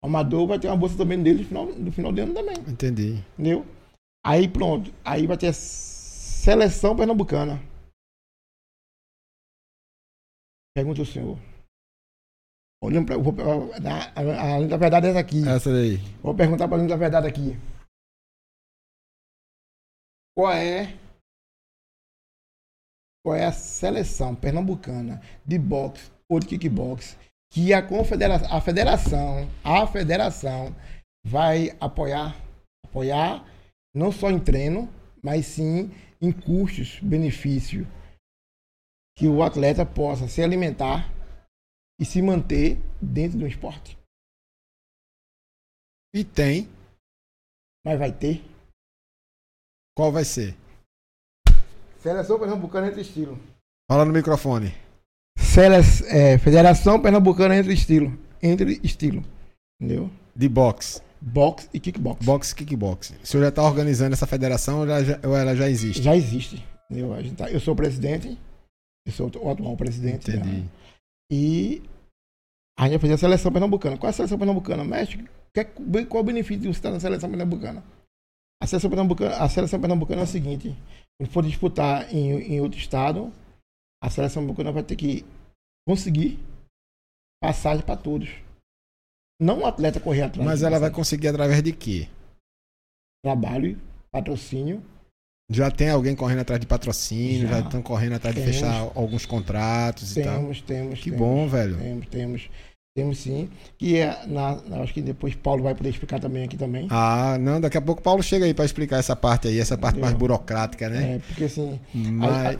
[0.00, 2.54] O amador vai ter uma bolsa também dele no final, no final de ano também.
[2.68, 3.14] Entendi.
[3.32, 3.66] Entendeu?
[4.24, 4.92] Aí pronto.
[5.04, 7.60] Aí vai ter a seleção pernambucana.
[10.72, 11.36] Pergunta o senhor.
[12.82, 13.16] Olhando pra.
[13.16, 15.48] Vou, a, a, a linha da verdade é essa aqui.
[15.48, 15.98] Essa daí.
[16.20, 17.56] Vou perguntar pra linha da verdade aqui.
[20.36, 20.98] Qual é.
[23.24, 27.16] Qual é a seleção pernambucana de boxe ou de kickbox
[27.52, 30.74] que a confederação, a federação, a federação
[31.24, 32.34] vai apoiar,
[32.84, 33.46] apoiar
[33.94, 37.86] não só em treino, mas sim em custos, benefício
[39.16, 41.12] que o atleta possa se alimentar
[42.02, 43.96] e se manter dentro do esporte.
[46.12, 46.68] E tem.
[47.86, 48.44] Mas vai ter
[49.96, 50.56] Qual vai ser?
[51.98, 53.38] Seleção Pernambucana entre estilo.
[53.90, 54.74] Fala no microfone.
[55.38, 55.76] Sele
[56.08, 58.18] é, Federação Pernambucana entre estilo.
[58.42, 59.22] Entre estilo.
[59.80, 60.10] Entendeu?
[60.34, 61.00] De boxe.
[61.20, 62.24] Boxe e kickbox.
[62.24, 63.10] Boxe kickbox.
[63.22, 66.02] O senhor já está organizando essa federação ou ela já, ou ela já existe?
[66.02, 66.56] Já existe.
[66.90, 67.12] Entendeu?
[67.14, 68.36] A gente tá- eu sou o presidente.
[69.06, 70.30] Eu sou o atual presidente.
[70.30, 70.62] Entendi.
[70.62, 70.68] da-
[71.30, 71.82] E
[72.78, 73.96] a gente vai fazer a seleção pernambucana.
[73.98, 74.84] Qual é a seleção pernambucana?
[74.84, 75.72] Mestre, quer-
[76.08, 77.82] qual o benefício de você estar na seleção pernambucana?
[78.62, 80.74] A seleção pernambucana, a seleção pernambucana é o seguinte:
[81.20, 83.32] quando for disputar em, em outro estado,
[84.02, 85.24] a seleção pernambucana vai ter que
[85.86, 86.38] conseguir
[87.42, 88.28] passagem para todos.
[89.40, 90.46] Não o atleta correr atrás.
[90.46, 92.08] Mas ela vai conseguir através de quê?
[93.24, 93.80] Trabalho,
[94.12, 94.82] patrocínio.
[95.52, 98.56] Já tem alguém correndo atrás de patrocínio, já estão correndo atrás de Temos.
[98.56, 100.36] fechar alguns contratos e tal.
[100.38, 100.98] Temos, temos.
[101.00, 101.18] Que temos.
[101.18, 101.76] bom, velho.
[101.76, 102.50] Temos, temos.
[102.94, 103.48] Temos sim.
[103.78, 106.86] Que é, na, na- acho que depois Paulo vai poder explicar também aqui também.
[106.90, 109.94] Ah, não, daqui a pouco Paulo chega aí para explicar essa parte aí, essa parte
[109.98, 110.18] mais Entendeu?
[110.28, 111.14] burocrática, né?
[111.14, 112.58] É, porque assim, a, Mas a-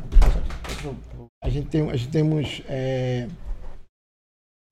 [1.45, 3.29] a gente tem, a gente temos é,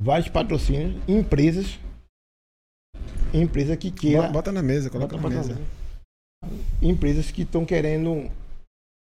[0.00, 1.78] vários patrocínios, empresas,
[3.34, 5.60] empresa que queira, Bo- bota na mesa, coloca na Bota- bota mesa.
[6.82, 8.24] Empresas que estão querendo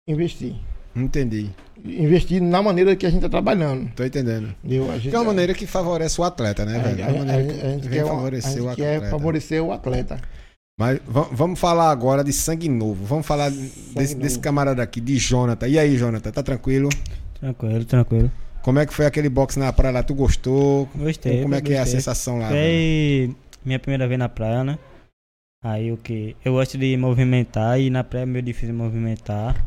[0.08, 0.56] investir,
[0.96, 1.50] Entendi.
[1.84, 4.54] investir na maneira que a gente está trabalhando, Tô entendendo.
[4.64, 4.90] entendeu?
[4.92, 7.02] A gente, Que é uma maneira que favorece o atleta, né, a- velho?
[7.02, 9.12] É a- uma maneira a- a gente que quer favorecer a gente o quer atleta.
[9.12, 10.22] favorecer o atleta.
[10.80, 13.06] Mas va- vamos falar agora de sangue novo.
[13.06, 14.24] Vamos falar desse, novo.
[14.24, 15.68] desse camarada aqui, de Jonathan.
[15.68, 16.90] E aí, Jonathan, tá tranquilo?
[17.40, 18.32] Tranquilo, tranquilo.
[18.64, 20.04] Como é que foi aquele boxe na praia lá?
[20.04, 20.88] Tu gostou?
[20.96, 21.42] Gostei.
[21.44, 22.00] Como é que é a gostei.
[22.00, 22.48] sensação lá?
[22.50, 24.80] Foi minha primeira vez na praia, né?
[25.64, 26.36] Aí o que?
[26.44, 29.64] Eu gosto de movimentar e na praia é meio difícil movimentar.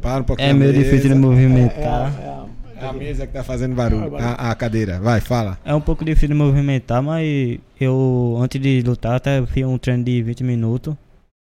[0.00, 0.48] Para um pouquinho.
[0.48, 0.84] É a meio mesa.
[0.84, 2.12] difícil de É, movimentar.
[2.18, 4.16] é, é, É a mesa que tá fazendo barulho.
[4.16, 4.98] A, a cadeira.
[5.00, 5.58] Vai, fala.
[5.64, 10.02] É um pouco difícil de movimentar, mas eu, antes de lutar, até fiz um treino
[10.02, 10.96] de 20 minutos.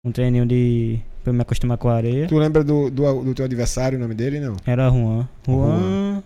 [0.03, 0.98] Um treininho de.
[1.22, 2.26] pra me acostumar com a areia.
[2.26, 4.57] Tu lembra do, do, do teu adversário, o nome dele, não?
[4.64, 5.28] Era Juan.
[5.46, 5.78] Juan.
[5.80, 6.22] Juan.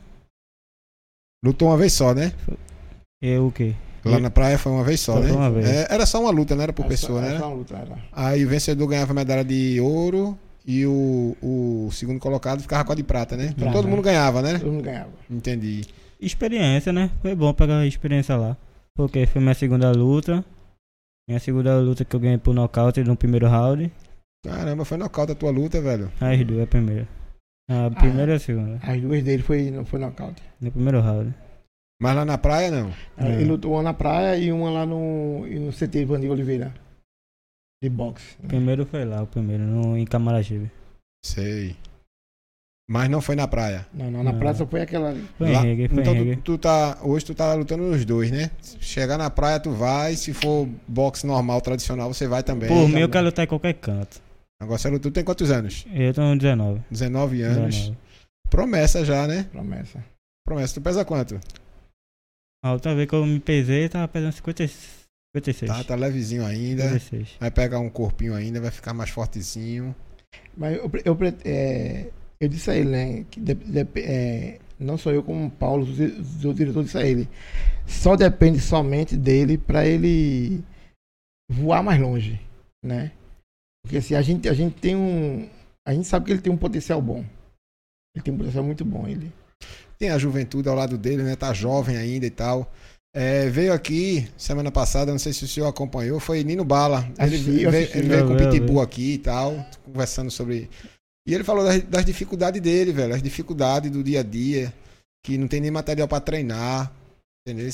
[1.44, 2.32] Lutou uma vez só, né?
[3.20, 3.74] Eu o quê?
[4.04, 5.28] Lá na praia foi uma vez só, Só né?
[5.28, 5.66] foi uma vez.
[5.68, 7.30] É, era só uma luta, não era por Era pessoa, só- né?
[7.30, 7.98] era só uma luta, era.
[8.12, 12.92] Aí o vencedor ganhava a medalha de ouro e o, o segundo colocado ficava com
[12.92, 13.52] a de prata, né?
[13.56, 13.72] Prata.
[13.72, 14.58] Todo mundo ganhava, né?
[14.58, 15.10] Todo mundo ganhava.
[15.30, 15.82] Entendi.
[16.20, 17.10] Experiência, né?
[17.22, 18.56] Foi bom pegar a experiência lá.
[18.94, 20.44] Porque foi minha segunda luta.
[21.28, 23.90] Minha segunda luta que eu ganhei por nocaute no primeiro round.
[24.44, 26.10] Caramba, foi nocaute a tua luta, velho.
[26.20, 27.08] As duas, a primeira.
[27.68, 28.78] A primeira e a segunda.
[28.82, 30.42] As duas dele foi, não foi nocaute.
[30.60, 31.34] No primeiro round.
[32.04, 32.92] Mas lá na praia, não.
[33.16, 33.32] É.
[33.32, 36.70] Ele lutou uma na praia e uma lá no, no CT Vandir Oliveira.
[37.82, 38.36] De boxe.
[38.44, 40.70] O primeiro foi lá, o primeiro, no, em Camaragibe.
[41.24, 41.74] Sei.
[42.86, 43.86] Mas não foi na praia.
[43.94, 44.38] Não, não, na Não.
[44.38, 45.16] praia só foi aquela.
[45.38, 46.36] Foi Lá- em reggae, foi então tu, reggae.
[46.42, 46.98] tu tá.
[47.00, 48.50] Hoje tu tá lutando nos dois, né?
[48.80, 50.14] Chegar na praia, tu vai.
[50.14, 52.68] Se for boxe normal, tradicional, você vai também.
[52.68, 54.20] Por mim, eu quero lutar em qualquer canto.
[54.60, 55.08] Agora você luta.
[55.08, 55.86] Tu tem quantos anos?
[55.90, 56.82] Eu tô 19.
[56.90, 57.74] 19 anos.
[57.76, 57.98] 19.
[58.50, 59.48] Promessa já, né?
[59.50, 60.04] Promessa.
[60.46, 60.74] Promessa.
[60.74, 61.40] Tu pesa quanto?
[62.64, 65.70] A outra vez que eu me pesei, tava pesando 50, 56.
[65.70, 66.84] Tá, tá levezinho ainda.
[66.84, 67.36] 56.
[67.38, 69.94] Vai pegar um corpinho ainda, vai ficar mais fortezinho.
[70.56, 72.08] Mas eu, eu, é,
[72.40, 73.24] eu disse a ele, né?
[73.30, 77.28] Que de- de- é, não sou eu como o Paulo, o diretor disse a ele.
[77.86, 80.64] Só depende somente dele para ele
[81.50, 82.40] voar mais longe,
[82.82, 83.12] né?
[83.84, 85.48] Porque assim, a gente, a gente tem um.
[85.86, 87.22] A gente sabe que ele tem um potencial bom.
[88.16, 89.06] Ele tem um potencial muito bom.
[89.06, 89.30] Ele.
[89.98, 91.36] Tem a juventude ao lado dele, né?
[91.36, 92.70] Tá jovem ainda e tal.
[93.16, 97.08] É, veio aqui semana passada, não sei se o senhor acompanhou, foi Nino Bala.
[97.18, 97.98] Ele, Assisti, veio, assisti.
[97.98, 98.36] ele veio com o.
[98.36, 100.68] Pitbull aqui e tal, conversando sobre.
[101.26, 104.74] E ele falou das, das dificuldades dele, velho, as dificuldades do dia a dia,
[105.24, 106.92] que não tem nem material pra treinar,
[107.46, 107.68] entendeu?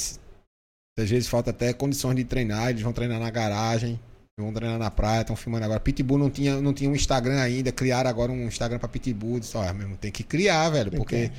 [0.99, 3.99] Às vezes falta até condições de treinar, eles vão treinar na garagem,
[4.39, 5.81] vão treinar na praia, estão filmando agora.
[5.81, 9.41] Pitbull não tinha, não tinha um Instagram ainda, criaram agora um Instagram pra Pitbull.
[9.41, 11.31] Disse, ó, mesmo, tem que criar, velho, porque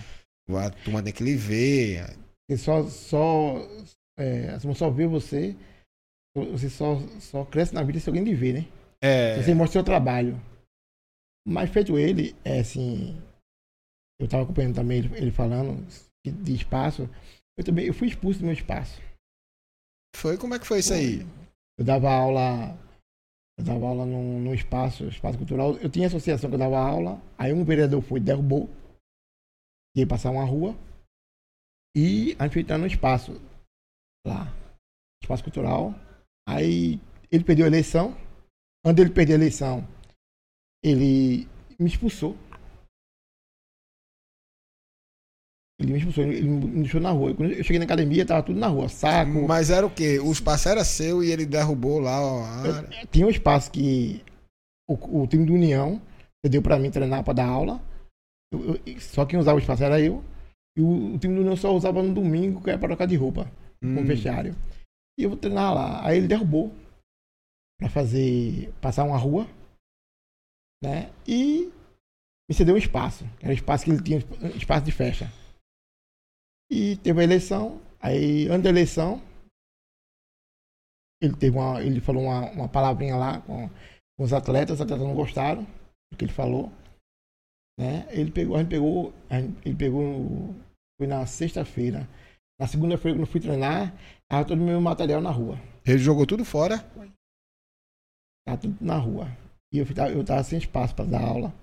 [0.50, 2.06] a turma tem que lhe ver.
[2.48, 3.58] Porque só, só,
[4.18, 5.56] é, as pessoas só vê você,
[6.36, 8.68] você só, só cresce na vida se alguém lhe vê, né?
[9.02, 10.40] É, você mostra o seu trabalho.
[11.48, 13.20] Mas feito ele, é assim.
[14.20, 15.86] Eu tava acompanhando também ele, ele falando
[16.24, 17.10] de, espaço.
[17.58, 19.02] Eu também eu fui expulso do meu espaço.
[20.16, 20.38] foi?
[20.38, 21.26] Como é que foi isso aí?
[21.78, 22.78] Eu dava aula.
[23.58, 25.76] Eu dava aula num, num espaço, espaço cultural.
[25.78, 27.20] Eu tinha associação que eu dava aula.
[27.38, 28.70] Aí um vereador foi e derrubou.
[29.96, 30.76] Ia passar uma rua.
[31.96, 33.34] E a gente foi entrar no espaço.
[34.26, 34.48] Lá.
[35.22, 35.94] Espaço cultural.
[36.48, 37.00] Aí
[37.32, 38.16] ele perdeu a eleição.
[38.84, 39.88] Antes dele perder a eleição,
[40.84, 41.48] ele
[41.80, 42.36] me expulsou.
[45.80, 47.34] Ele me expulsou, ele me deixou na rua.
[47.36, 48.90] Quando eu cheguei na academia, tava tudo na rua.
[48.90, 50.20] Saco, Mas era o quê?
[50.20, 52.44] O espaço era seu e ele derrubou lá ó,
[53.12, 54.24] tinha um espaço que
[54.88, 56.02] o, o time do União
[56.46, 57.82] deu pra mim treinar pra dar aula.
[58.52, 60.24] Eu- eu- só quem usava o espaço era eu.
[60.78, 63.16] E o, o time do União só usava no domingo, que era pra trocar de
[63.16, 63.46] roupa,
[63.82, 64.02] com Hum.
[64.02, 64.56] o vestiário.
[65.20, 66.06] E eu vou treinar lá.
[66.06, 66.72] Aí ele derrubou
[67.80, 68.72] pra fazer.
[68.82, 69.46] passar uma rua.
[70.84, 71.12] Né?
[71.28, 71.72] E
[72.50, 73.24] me cedeu um espaço.
[73.40, 75.26] Era o espaço que ele tinha, um espaço de festa.
[76.72, 77.82] E teve a eleição.
[78.00, 79.22] Aí, antes da eleição,
[81.22, 81.82] ele teve uma.
[81.84, 85.64] Ele falou uma, uma palavrinha lá com, com os atletas, os atletas não gostaram
[86.12, 86.72] do que ele falou.
[87.80, 88.08] Né?
[88.12, 89.14] Ele pegou, a gente pegou.
[89.30, 90.56] a gente- ele pegou.
[91.00, 92.08] Foi na sexta-feira.
[92.60, 93.92] Na segunda-feira, quando eu fui treinar,
[94.30, 95.58] tava todo o meu material na rua.
[95.86, 96.78] Ele jogou tudo fora.
[98.46, 99.26] Tava tudo na rua.
[99.74, 101.54] E eu, fica- eu tava sem espaço para dar aula.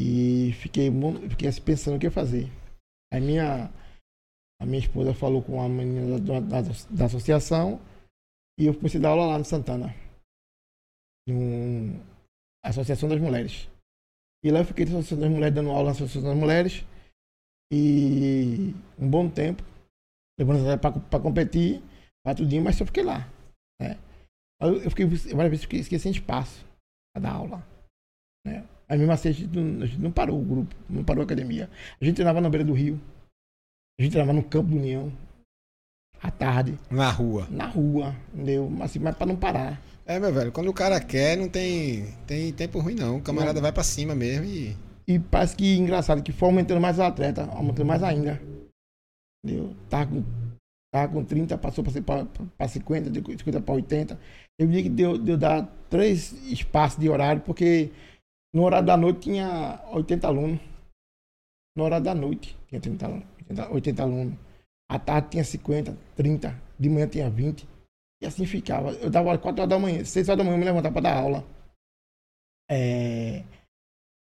[0.00, 0.90] E fiquei,
[1.30, 2.46] fiquei assim pensando o que fazer.
[3.12, 3.68] Aí minha,
[4.60, 6.60] a minha esposa falou com a menina da, da,
[6.90, 7.80] da associação
[8.58, 9.94] e eu comecei a dar aula lá no Santana.
[11.28, 12.00] No
[12.64, 13.68] Associação das Mulheres.
[14.44, 16.84] E lá eu fiquei na Associação das Mulheres dando aula na Associação das Mulheres.
[17.72, 19.62] E um bom tempo.
[20.38, 21.82] Levando para competir,
[22.24, 23.28] para tudinho, mas só fiquei lá.
[23.80, 23.98] Né?
[24.60, 26.64] Eu eu fiquei várias vezes fiquei, fiquei sem espaço
[27.12, 27.66] para dar aula.
[28.46, 28.64] Né?
[28.88, 31.24] Aí mesmo assim a gente, não, a gente não parou o grupo, não parou a
[31.24, 31.68] academia.
[32.00, 33.00] A gente treinava na beira do rio.
[33.98, 35.12] A gente treinava no campo do União.
[36.20, 37.46] À tarde, Na rua.
[37.48, 38.68] na rua, entendeu?
[38.68, 39.80] Mas, assim, mas para não parar.
[40.08, 43.18] É, meu velho, quando o cara quer, não tem, tem tempo ruim, não.
[43.18, 43.62] O camarada Não.
[43.62, 44.74] vai pra cima mesmo e.
[45.06, 48.40] E parece que engraçado que foi aumentando mais os atletas, aumentando mais ainda.
[49.44, 49.74] Entendeu?
[49.88, 50.24] Tava com,
[50.92, 54.18] tava com 30, passou para 50, de 50 para 80.
[54.58, 57.90] Eu vi que deu, deu dar três espaços de horário, porque
[58.54, 60.60] no horário da noite tinha 80 alunos.
[61.76, 62.56] na hora da noite.
[62.68, 64.34] Tinha 30, alunos, 80, 80 alunos.
[64.90, 66.62] À tarde tinha 50, 30.
[66.78, 67.66] De manhã tinha 20.
[68.20, 68.92] E assim ficava.
[68.92, 71.02] Eu dava aula 4 horas da manhã, 6 horas da manhã eu me levantava para
[71.02, 71.44] dar aula.
[72.70, 73.44] É,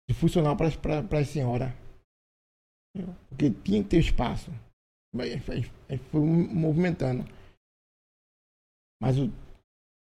[0.07, 1.73] de funcional para a senhora.
[3.29, 4.51] Porque tinha que ter espaço.
[5.17, 5.39] Aí
[6.11, 7.23] foi movimentando.
[9.01, 9.27] Mas o,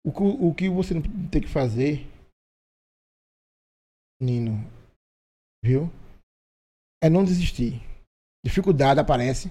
[0.05, 0.95] o, o que você
[1.31, 2.07] tem que fazer,
[4.21, 4.57] Nino,
[5.63, 5.89] viu?
[7.03, 7.81] É não desistir.
[8.45, 9.49] Dificuldade aparece.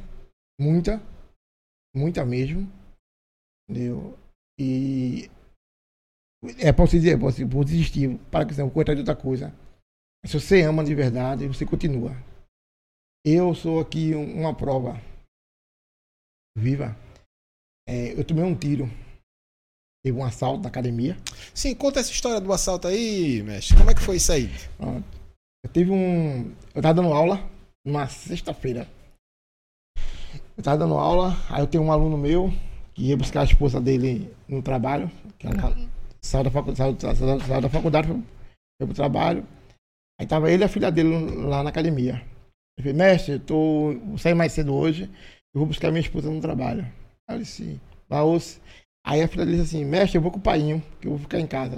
[0.60, 1.00] Muita.
[1.96, 2.68] Muita mesmo.
[3.72, 4.18] Entendeu?
[4.60, 5.32] E.
[6.60, 9.56] É você dizer, você vou desistir, para que você não de outra coisa.
[10.26, 12.12] Se você ama de verdade, você continua.
[13.26, 15.00] Eu sou aqui uma prova
[16.58, 16.98] viva.
[17.88, 18.90] É, eu tomei um tiro.
[20.04, 21.16] Teve um assalto na academia.
[21.54, 23.78] Sim, conta essa história do assalto aí, mestre.
[23.78, 24.50] Como é que foi isso aí?
[25.64, 26.50] Eu tive um.
[26.74, 27.50] Eu tava dando aula
[27.86, 28.90] numa sexta-feira.
[30.58, 32.52] Eu tava dando aula, aí eu tenho um aluno meu
[33.02, 35.76] que ia buscar a esposa dele no trabalho, que ela
[36.22, 39.44] saiu da faculdade, saiu, saiu da faculdade foi, foi pro trabalho.
[40.20, 41.10] Aí tava ele e a filha dele
[41.48, 42.24] lá na academia.
[42.78, 45.06] Eu falei, mestre, eu tô, vou sair mais cedo hoje,
[45.52, 46.84] eu vou buscar minha esposa no trabalho.
[47.28, 47.82] Aí eu disse.
[49.04, 50.60] Aí a filha dele disse assim, mestre, eu vou com o pai,
[51.00, 51.78] que eu vou ficar em casa.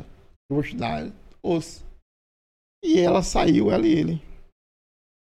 [0.49, 1.09] Eu vou estudar.
[1.41, 1.86] Ouça.
[2.84, 4.21] E ela saiu, ela e ele,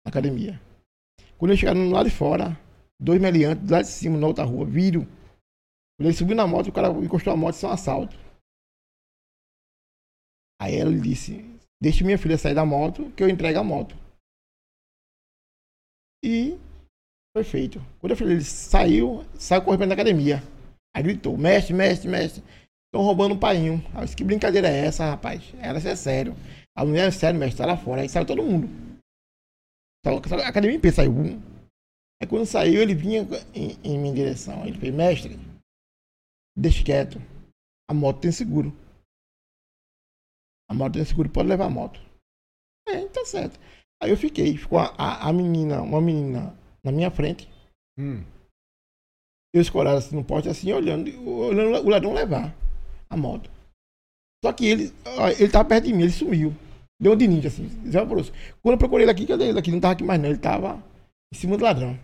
[0.03, 0.59] na academia.
[1.37, 2.59] Quando eles chegaram lá de fora,
[2.99, 5.07] dois meliantes, lá de cima, na outra rua, viram.
[5.99, 8.15] Ele subiu na moto, o cara encostou a moto, isso é um assalto.
[10.61, 11.43] Aí ela disse,
[11.81, 13.95] deixe minha filha sair da moto, que eu entrego a moto.
[16.23, 16.57] E
[17.35, 17.79] foi feito.
[17.99, 20.41] Quando a filha dele saiu, saiu correndo da academia.
[20.95, 22.43] Aí gritou, mestre, mestre, mestre,
[22.85, 23.83] estão roubando um painho.
[23.93, 25.53] Aí eu disse, que brincadeira é essa, rapaz?
[25.59, 26.33] Ela é sério.
[26.75, 28.01] A mulher é sério, mestre, tá lá fora.
[28.01, 28.69] Aí saiu todo mundo.
[30.05, 31.13] A academia inteira saiu.
[32.21, 34.65] Aí quando saiu, ele vinha em, em minha direção.
[34.65, 35.37] Ele fez, mestre,
[36.57, 37.19] deixe quieto.
[37.89, 38.71] A moto tem seguro.
[40.69, 41.99] A moto tem seguro, pode levar a moto.
[42.87, 43.59] É, tá certo.
[44.01, 47.49] Aí eu fiquei, ficou a, a, a menina, uma menina na minha frente.
[47.97, 48.23] Hum.
[49.53, 52.55] Eu escorado assim no poste, assim, olhando, olhando o ladrão levar
[53.09, 53.49] a moto.
[54.43, 54.93] Só que ele,
[55.39, 56.53] ele tava perto de mim, ele sumiu.
[56.99, 58.33] Deu um de ninja, assim, desapareceu.
[58.61, 59.71] Quando eu procurei ele aqui, cadê ele aqui?
[59.71, 60.83] Não tava aqui mais não, ele tava
[61.33, 61.97] em cima do ladrão.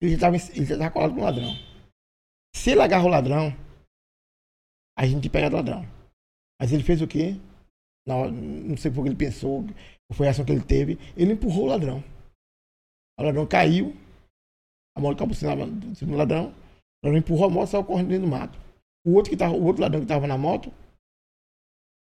[0.00, 1.52] Ele já tava, ele já tava colado com o ladrão.
[2.54, 3.52] Se ele agarra o ladrão,
[4.98, 5.82] a gente pega o ladrão.
[6.60, 7.36] Mas ele fez o quê?
[8.06, 9.64] Não, não sei por que ele pensou,
[10.12, 10.98] foi a ação que ele teve.
[11.16, 12.02] Ele empurrou o ladrão.
[13.18, 13.94] O ladrão caiu,
[14.96, 16.50] a moto acabou em cima ladrão.
[16.50, 18.58] O ladrão empurrou a moto e saiu correndo dentro do mato.
[19.06, 20.72] O outro, que tava, o outro ladrão que estava na moto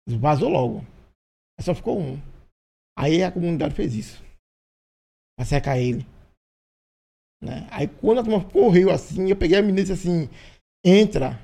[0.08, 0.86] vazou logo.
[1.60, 2.18] Só ficou um.
[2.98, 4.24] Aí a comunidade fez isso.
[5.36, 6.06] Pra secar ele.
[7.44, 7.68] Né?
[7.70, 10.30] Aí quando a turma correu assim, eu peguei a menina e disse assim:
[10.84, 11.40] entra.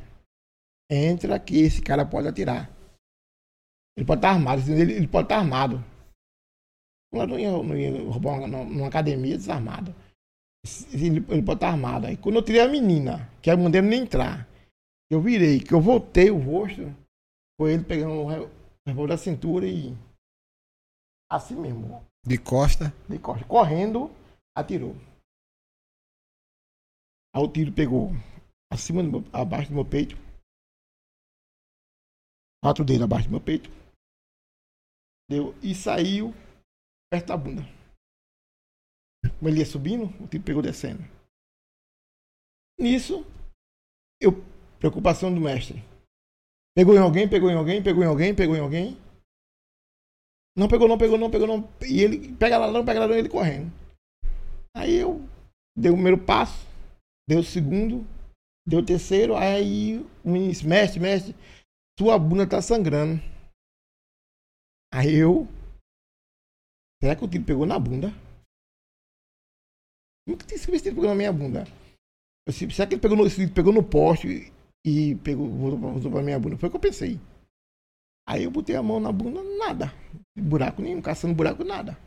[0.90, 2.72] Entra que esse cara pode atirar.
[3.98, 4.62] Ele pode estar armado.
[4.72, 5.84] Ele, ele pode estar armado.
[7.14, 9.94] Ela não ia, não ia roubar uma, numa academia desarmado.
[10.94, 12.08] Ele, ele pode estar armado.
[12.08, 14.48] Aí quando eu tirei a menina, que a mandei nem entrar,
[15.12, 16.96] eu virei, que eu voltei o rosto,
[17.60, 18.28] foi ele pegando o
[18.88, 19.94] revólver da cintura e.
[21.30, 22.04] Assim mesmo.
[22.26, 22.94] De costa?
[23.08, 23.46] De costa.
[23.46, 24.10] Correndo,
[24.56, 24.96] atirou.
[27.36, 28.12] Aí o tiro pegou
[28.72, 30.16] acima do meu, abaixo do meu peito.
[32.64, 33.70] Quatro dele abaixo do meu peito.
[35.30, 36.34] Deu, e saiu
[37.12, 37.62] perto da bunda.
[39.38, 41.04] Como ele ia subindo, o tiro pegou descendo.
[42.80, 43.26] Nisso,
[44.22, 44.32] eu
[44.80, 45.84] preocupação do mestre.
[46.76, 48.98] Pegou em alguém, pegou em alguém, pegou em alguém, pegou em alguém.
[50.58, 51.70] Não pegou, não pegou, não pegou, não.
[51.86, 53.72] E ele pega lá, não pega lá, ele correndo.
[54.76, 55.20] Aí eu
[55.78, 56.69] dei o primeiro passo,
[57.30, 58.08] dei o segundo,
[58.68, 61.36] dei o terceiro, aí o ministro, mestre, mestre,
[61.98, 63.22] sua bunda tá sangrando.
[64.92, 65.48] Aí eu
[67.00, 68.10] Será que o tiro pegou na bunda?
[70.28, 71.66] Nunca tinha esse tiro pegou na minha bunda.
[72.48, 74.52] Eu, será que ele pegou no, pegou no poste
[74.84, 76.58] e pegou, voltou pra minha bunda?
[76.58, 77.20] Foi o que eu pensei.
[78.28, 79.94] Aí eu botei a mão na bunda, nada.
[80.36, 81.98] Buraco nenhum, caçando buraco, nada.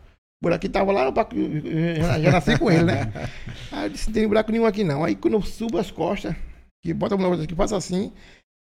[0.42, 3.12] O buraco que tava lá, já, já nasci com ele, né?
[3.70, 5.04] Aí eu disse, não tem buraco nenhum aqui não.
[5.04, 6.34] Aí quando eu subo as costas,
[6.82, 8.12] que bota a mão aqui, passa assim,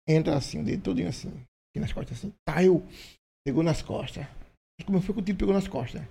[0.08, 1.30] entra assim, o dedo todinho assim.
[1.30, 2.32] Aqui nas costas assim.
[2.48, 2.86] Tá, eu
[3.44, 4.24] pegou nas costas.
[4.86, 6.04] Como foi que o tiro pegou nas costas?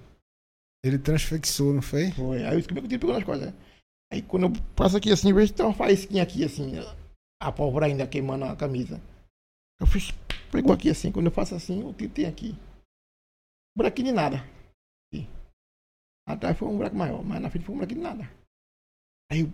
[0.84, 2.10] Ele transfixou, não foi?
[2.10, 2.44] Foi.
[2.44, 3.54] Aí como é que o tiro pegou nas costas?
[4.12, 6.72] Aí quando eu passo aqui assim, vejo que tem uma faísquinha aqui assim,
[7.40, 9.00] a pólvora ainda queimando a camisa.
[9.80, 10.10] Eu fiz,
[10.50, 12.58] pegou aqui assim, quando eu faço assim, o tiro tem aqui.
[13.76, 14.44] Buraquinho de nada.
[16.26, 18.30] Atrás foi um buraco maior, mas na frente foi um buraco de nada.
[19.30, 19.50] Aí.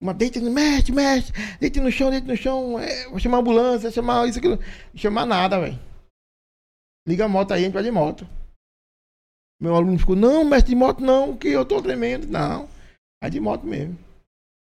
[0.00, 3.90] Uma deita, mexe, mexe, deita no chão, deita no chão, é, vou chamar a ambulância,
[3.90, 4.56] chamar isso, aquilo.
[4.56, 5.78] Não chamar nada, velho.
[7.06, 8.26] Liga a moto aí, a gente vai de moto.
[9.60, 12.26] Meu aluno ficou, não, mestre de moto não, que eu tô tremendo.
[12.26, 12.68] Não,
[13.22, 13.96] vai de moto mesmo.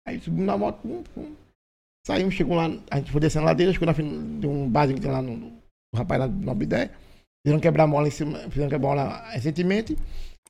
[0.08, 1.36] Aí subimos na moto, pum, pum.
[2.06, 4.98] Saímos, chegou lá, a gente foi descendo a ladeira, chegou na frente de um barzinho
[4.98, 5.58] que tem lá no, no
[5.94, 6.90] o rapaz lá do Ideia.
[7.46, 9.98] Fizeram quebrar mola em cima, fizeram quebrar mola recentemente.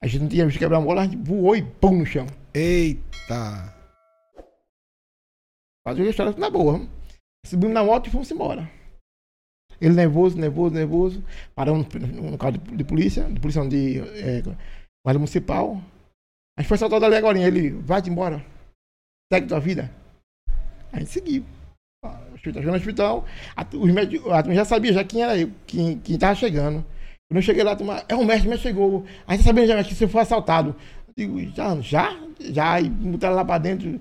[0.02, 2.28] A gente não tinha visto quebrar a mola, a gente voou e pum no chão.
[2.54, 3.76] Eita.
[5.88, 6.88] Fazia a história na boa.
[7.46, 8.70] Subimos na moto e fomos embora.
[9.80, 11.24] Ele nervoso, nervoso, nervoso.
[11.56, 14.42] Paramos no, no carro de, de polícia, de polícia de é,
[15.06, 15.82] guarda municipal.
[16.58, 17.40] A gente foi soltado ali agora.
[17.40, 18.46] Ele, vai-te embora.
[19.32, 19.92] Segue tua vida.
[20.92, 21.46] A gente seguiu.
[22.38, 23.26] Chegou no hospital,
[23.56, 26.86] a, os médicos, a já sabia já quem era eu, quem, quem tava chegando.
[27.30, 29.06] Quando eu cheguei lá, a turma, é o mestre, mestre chegou.
[29.28, 30.76] A gente sabia já que você foi assaltado.
[31.08, 34.00] Eu digo, já, já, já, e botaram lá pra dentro.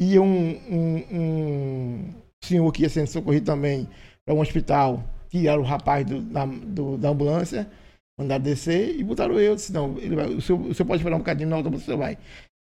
[0.00, 3.88] E um, um, um senhor que ia sendo socorrido também
[4.24, 7.70] para um hospital, tiraram o rapaz do, da, do, da ambulância,
[8.18, 9.54] mandaram descer e botaram eu.
[9.54, 11.98] Disse, não, ele vai, o, senhor, o senhor pode esperar um bocadinho na autobus, o
[11.98, 12.16] vai.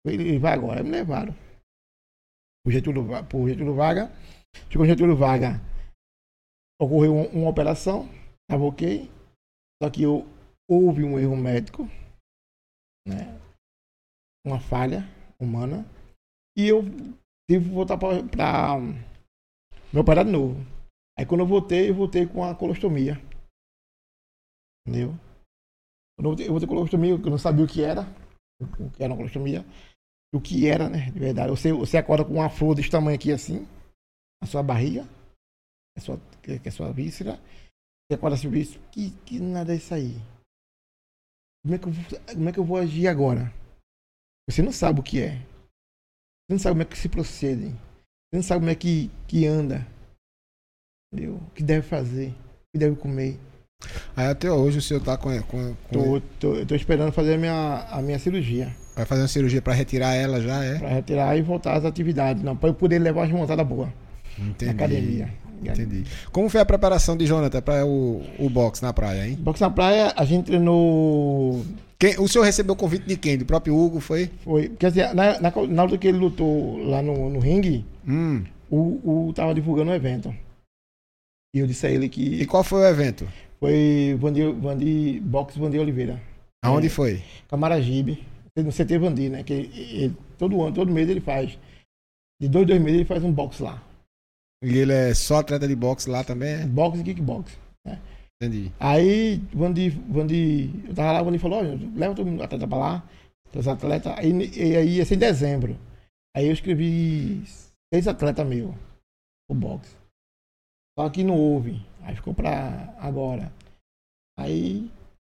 [0.06, 0.80] Ele vai agora.
[0.80, 1.36] Aí me levaram.
[2.64, 4.12] Por Getúlio, por Getúlio Varga.
[4.70, 5.60] Chegou Getúlio Varga.
[6.80, 8.08] Ocorreu um- uma operação,
[8.44, 9.10] estava ok.
[9.82, 11.84] Só que houve um erro médico,
[13.08, 13.40] né?
[14.46, 15.04] Uma falha
[15.40, 15.86] humana.
[16.58, 16.84] E eu
[17.50, 18.80] tive que voltar para
[19.94, 20.56] me operar de novo.
[21.18, 23.16] Aí quando eu voltei, eu voltei com a colostomia.
[24.86, 25.12] Entendeu?
[26.18, 28.02] Quando eu voltei, com a colostomia, eu não sabia o que era.
[28.60, 29.64] O que era uma colostomia.
[30.34, 31.12] O que era, né?
[31.12, 31.52] De verdade.
[31.52, 33.68] Você, você acorda com uma flor desse tamanho aqui assim,
[34.42, 35.08] na sua barriga,
[35.96, 37.40] a sua, que é sua víscera.
[38.12, 40.16] Acorda assim, isso, que, que nada é isso aí?
[41.64, 43.54] Como é, que eu vou, como é que eu vou agir agora?
[44.50, 45.32] Você não sabe o que é.
[46.48, 47.68] Você não sabe como é que se procede.
[47.68, 49.86] Você não sabe como é que, que anda.
[51.12, 51.36] Entendeu?
[51.36, 52.30] O que deve fazer.
[52.30, 53.38] O que deve comer.
[54.16, 55.30] Aí até hoje o senhor tá com.
[55.44, 58.74] com, com- Tô, tô, eu tô esperando fazer a minha, a minha cirurgia.
[58.96, 60.80] Vai fazer uma cirurgia pra retirar ela já, é?
[60.80, 62.42] Pra retirar e voltar às atividades.
[62.42, 63.94] Não, pra eu poder levar uma montada boa
[64.40, 64.66] Entendi.
[64.66, 65.34] na academia.
[65.62, 66.04] Entendi.
[66.32, 69.36] Como foi a preparação de Jonathan para o, o boxe na praia, hein?
[69.40, 71.66] Boxe na praia, a gente treinou.
[72.00, 73.38] Quem, o senhor recebeu o convite de quem?
[73.38, 74.30] Do próprio Hugo, foi?
[74.44, 74.70] Foi.
[74.70, 78.44] Quer dizer, na, na, na hora que ele lutou lá no, no ringue, Hum.
[78.70, 80.34] o, o tava divulgando o evento.
[81.56, 83.28] E eu disse a ele E que qual foi o evento?
[83.60, 86.22] foi Vandir, Vandir, Boxe Vandir Oliveira.
[86.64, 86.90] Aonde É.
[86.90, 87.24] foi?
[87.50, 88.24] Camaragibe,
[88.56, 89.42] no CT Vandir, né?
[89.44, 89.72] Que ele-
[90.04, 91.58] ele- todo ano, todo mês ele faz.
[92.40, 93.82] De dois, dois meses ele faz um boxe lá.
[94.64, 96.50] E ele é só atleta de boxe lá também?
[96.50, 96.66] é?
[96.66, 97.58] Boxe e kickbox.
[98.42, 98.72] Entendi.
[98.80, 102.78] Aí, Vandi, Vandi, eu tava lá, o Vandi falou, olha, leva todo mundo atleta pra
[102.78, 103.10] lá,
[103.56, 105.76] os atletas, aí, e aí ia ser em dezembro.
[106.36, 107.44] Aí eu escrevi
[107.92, 108.76] seis atletas meus,
[109.50, 109.96] o boxe.
[110.98, 113.52] Só que não houve, aí ficou pra agora.
[114.40, 114.92] Aí,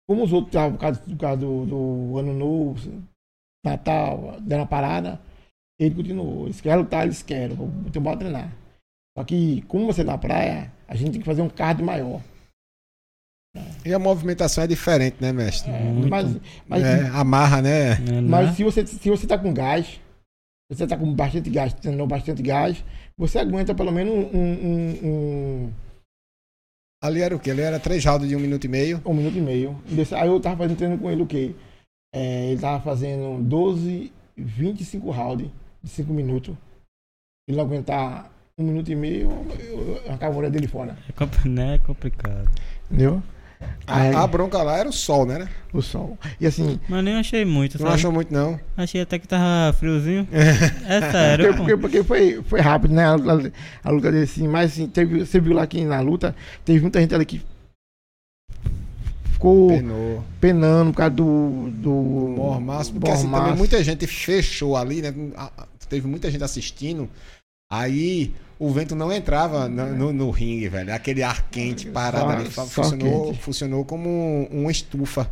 [0.08, 2.80] como os outros estavam por causa, por causa do, do ano novo,
[3.64, 5.20] Natal, deram uma parada,
[5.78, 6.46] ele continuou.
[6.46, 7.56] Eles querem lutar, eles querem,
[7.86, 8.67] então bora treinar.
[9.18, 12.22] Só que, como você na praia, a gente tem que fazer um cardio maior.
[13.84, 15.72] E a movimentação é diferente, né, mestre?
[15.72, 16.08] É, Muito.
[16.08, 16.36] mas,
[16.68, 17.94] mas, É, amarra, né?
[17.94, 18.54] É, mas né?
[18.54, 20.00] se você se você tá com gás, se
[20.76, 22.84] você tá com bastante gás, tendo bastante gás,
[23.16, 25.72] você aguenta pelo menos um, um, um,
[27.02, 27.50] Ali era o quê?
[27.50, 29.02] Ali era três rounds de um minuto e meio.
[29.04, 29.82] um minuto e meio.
[30.16, 31.56] Aí eu tava fazendo treino com ele o quê?
[32.14, 35.50] É, ele tava fazendo 12, 25 rounds
[35.82, 36.54] de 5 minutos.
[37.48, 39.30] Ele não aguentar um minuto e meio,
[39.60, 40.96] eu, a orelha dele fora.
[41.44, 42.48] É, né, é complicado.
[42.90, 43.22] Entendeu?
[43.86, 45.38] Aí, A, a bronca lá era o sol, né?
[45.38, 45.48] né?
[45.72, 46.16] o sol.
[46.40, 47.94] E assim, Mas nem achei muito, Não sabe?
[47.94, 48.58] achou muito, não.
[48.76, 50.26] Achei até que tava friozinho.
[50.32, 53.04] É sério, Porque, porque, porque foi, foi rápido, né?
[53.04, 53.50] A, a-
[53.84, 54.46] a luta dele, assim.
[54.46, 56.34] Mas assim, teve, você viu lá que na luta,
[56.64, 57.42] teve muita gente ali que
[59.32, 60.24] ficou Penou.
[60.40, 61.70] penando por causa do.
[61.72, 62.92] do mormaço.
[62.92, 63.42] Porque assim, mormaço.
[63.44, 65.12] também muita gente fechou ali, né?
[65.36, 67.08] A- a- Teve muita gente assistindo.
[67.70, 70.92] Aí o vento não entrava no, no, no ringue, velho.
[70.94, 72.50] Aquele ar quente parado Só- ali.
[72.50, 73.42] só Funcionou, quente.
[73.42, 75.30] funcionou como um- uma estufa.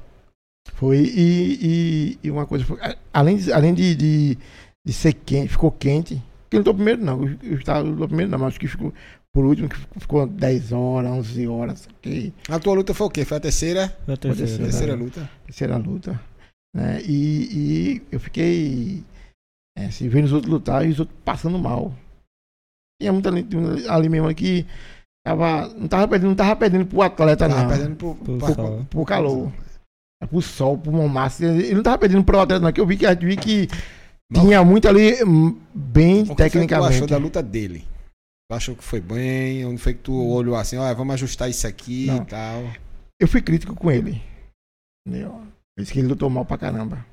[0.75, 0.99] Foi.
[0.99, 2.65] E, e, e uma coisa.
[2.65, 4.39] foi- a- além de, além de, de,
[4.87, 6.23] de ser quente, ficou quente.
[6.43, 7.27] Porque ele lutou primeiro, não.
[7.43, 8.39] Eu, estava lutou primeiro, não.
[8.39, 8.93] Mas acho que ficou.
[9.33, 11.89] Por último, que ficou 10 horas, 11 horas.
[12.01, 13.25] Que, A tua luta foi o quê?
[13.25, 13.95] Foi a terceira?
[14.07, 14.47] Foi a terceira.
[14.49, 14.65] terceira.
[14.71, 15.03] Terceira né?
[15.05, 15.31] luta.
[15.45, 16.21] terceira luta.
[16.75, 17.03] Né?
[17.03, 17.49] E,
[18.01, 19.03] e eu fiquei
[19.77, 21.93] é, assim, vendo os outros lutar e os outros passando mal.
[23.01, 23.47] Tinha muita ali,
[23.89, 24.67] ali mesmo que
[25.27, 27.69] tava, não tava perdendo, não tava perdendo pro atleta, Tava não.
[27.69, 28.87] perdendo pro, Pro pra- sol.
[28.89, 29.53] Pro calor.
[30.31, 31.45] pro sol, pro Momaço.
[31.45, 32.73] Ele não tava perdendo pro atleta, não.
[32.73, 33.69] Que eu vi que, eu vi que
[34.33, 36.95] tinha muito ali hum, bem O que foi que tu tecnicamente.
[36.95, 37.87] achou da luta dele?
[38.51, 39.67] Tu achou que foi bem?
[39.67, 42.23] Onde foi que tu olhou assim, olha, vamos ajustar isso aqui Não.
[42.23, 42.63] e tal?
[43.21, 44.23] Eu fui crítico com ele.
[45.07, 45.43] Entendeu?
[45.77, 47.05] Eu disse que ele lutou mal pra caramba.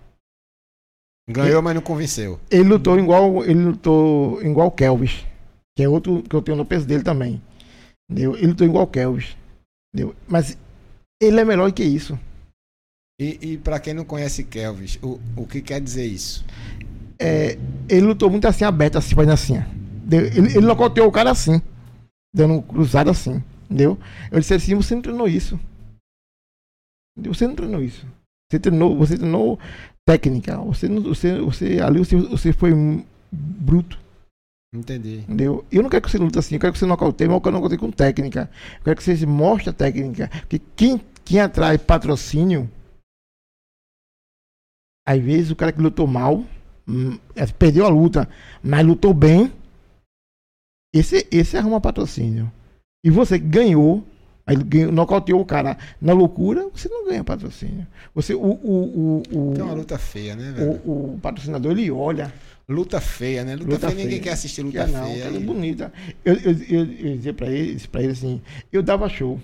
[1.30, 2.40] Ganhou, mas não convenceu.
[2.52, 3.44] Ele lutou igual.
[3.44, 5.26] Ele lutou igual o Kelvis.
[5.76, 7.41] Que é outro que eu tenho no peso dele também.
[8.09, 8.36] Entendeu?
[8.36, 9.36] Ele lutou igual o Kelvis.
[9.93, 10.15] Entendeu?
[10.28, 10.57] Mas
[11.21, 12.19] ele é melhor que isso.
[13.19, 16.43] E, e para quem não conhece Kelvis, o, o que quer dizer isso?
[17.19, 17.57] É,
[17.88, 19.55] ele lutou muito assim, aberto, assim, fazendo assim.
[20.05, 20.26] Entendeu?
[20.28, 21.61] Ele, ele nocauteou o cara assim.
[22.36, 23.43] Dando um cruzado assim.
[23.65, 23.97] Entendeu?
[24.32, 25.59] Eu disse assim, você não treinou isso.
[27.17, 28.05] Você não treinou isso.
[28.51, 29.59] Você treinou, você treinou
[30.05, 30.57] técnica.
[30.57, 32.71] Você, você, você ali você, você foi
[33.32, 34.03] bruto.
[34.74, 35.17] Entendi.
[35.19, 35.63] Entendeu?
[35.71, 37.55] Eu não quero que você lute assim, eu quero que você nocauteie, mas eu quero
[37.55, 38.49] nocauteie com técnica.
[38.78, 40.30] Eu quero que você mostre a técnica.
[40.41, 42.69] Porque quem, quem atrai patrocínio,
[45.07, 46.43] às vezes o cara que lutou mal,
[46.88, 48.28] hum, é, perdeu a luta,
[48.63, 49.51] mas lutou bem,
[50.93, 52.51] esse, esse arruma patrocínio.
[53.05, 54.03] E você que ganhou,
[54.45, 57.86] aí ganhou, nocauteou o cara na loucura, você não ganha patrocínio.
[58.15, 60.82] Você, o, o, o, o, Tem uma luta feia, né, velho?
[60.86, 62.34] o, o patrocinador, ele olha.
[62.70, 63.55] Luta feia, né?
[63.55, 64.24] Luta, Luta feia, ninguém feia.
[64.24, 65.24] quer assistir luta não, feia.
[65.26, 65.93] é bonita.
[66.24, 66.80] Eu, eu, eu,
[67.11, 68.41] eu dizia pra ele, disse pra ele assim,
[68.72, 69.39] eu dava show.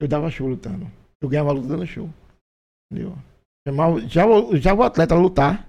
[0.00, 0.90] Eu dava show lutando.
[1.20, 2.08] Eu ganhava luta dando show.
[2.92, 3.16] Entendeu?
[3.66, 4.22] Chamava, já,
[4.60, 5.66] já o atleta lutar.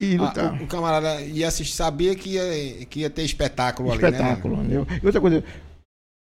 [0.00, 0.60] E Ah, lutar.
[0.60, 4.08] o, o camarada ia assistir, sabia que ia, que ia ter espetáculo, ali, né?
[4.10, 4.86] espetáculo, entendeu?
[5.00, 5.44] E outra coisa,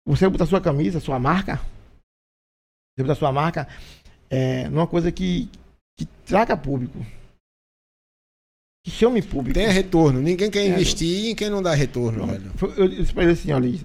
[0.04, 1.56] você botar sua camisa, sua marca,
[2.96, 3.68] você botar sua marca
[4.28, 5.48] é, numa coisa que,
[5.98, 6.98] que traga público.
[8.84, 9.54] Que chame público.
[9.58, 10.20] Tem retorno.
[10.20, 12.50] Ninguém quer É, investir em quem não dá retorno, velho.
[12.56, 13.78] Foi- Eu disse pra ele assim, olha,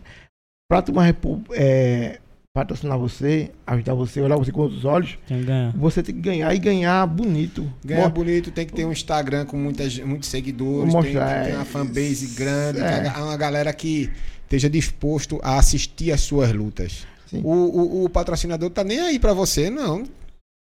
[0.69, 2.19] pra uma repu- é,
[2.55, 5.71] patrocinar você, ajudar você, olhar você com outros olhos, Tem que ganhar.
[5.75, 7.67] você tem que ganhar e ganhar bonito.
[7.83, 11.45] Ganhar Mo- bonito tem que ter um Instagram com muitas, muitos seguidores, Mostrar, tem que
[11.49, 11.55] ter é.
[11.57, 13.09] uma fanbase grande, É.
[13.17, 14.11] uma galera que
[14.43, 17.07] esteja disposto a assistir as suas lutas.
[17.33, 20.03] O, o, o patrocinador tá nem aí pra você, não.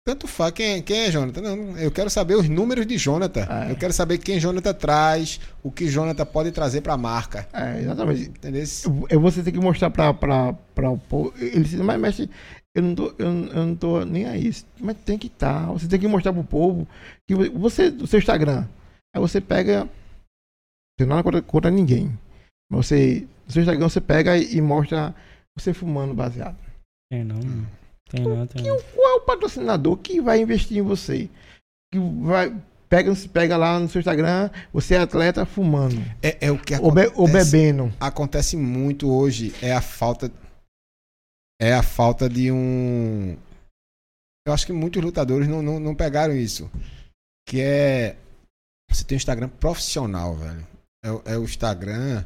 [0.05, 0.51] Tanto faz.
[0.51, 1.41] Quem, quem é Jonathan?
[1.41, 3.47] Não, eu quero saber os números de Jonathan.
[3.49, 3.71] É.
[3.71, 7.47] Eu quero saber quem Jonathan traz, o que Jonathan pode trazer pra marca.
[7.53, 8.23] É, exatamente.
[8.23, 8.63] Entendeu?
[9.09, 10.49] Eu- você tem que mostrar pra
[10.89, 11.33] o povo.
[11.37, 12.29] Ele disse, mas mestre,
[12.75, 14.51] eu não tô, eu, não- eu não tô nem aí.
[14.79, 15.67] Mas tem que estar.
[15.71, 16.85] Você tem que mostrar pro povo
[17.25, 18.67] que você, o seu Instagram.
[19.15, 19.87] Aí você pega.
[20.99, 22.11] Você não é contra, contra ninguém.
[22.69, 23.25] Mas você.
[23.45, 25.15] No seu Instagram você pega e, e mostra
[25.57, 26.57] você fumando baseado.
[27.09, 27.37] Tem não.
[27.39, 27.65] Hum.
[28.13, 28.79] Tem não, tem não.
[28.79, 31.27] Qual é o patrocinador que vai investir em você?
[31.91, 32.55] Que vai.
[32.87, 35.99] Pega, pega lá no seu Instagram, você é atleta fumando.
[36.21, 37.19] É, é o que Ou, be, acontece.
[37.19, 37.93] ou bebendo.
[37.99, 40.31] acontece muito hoje é a falta
[41.59, 43.35] é a falta de um
[44.47, 46.69] eu acho que muitos lutadores não, não, não pegaram isso
[47.47, 48.15] que é
[48.91, 50.67] você tem um Instagram profissional velho
[51.03, 52.23] é, é o Instagram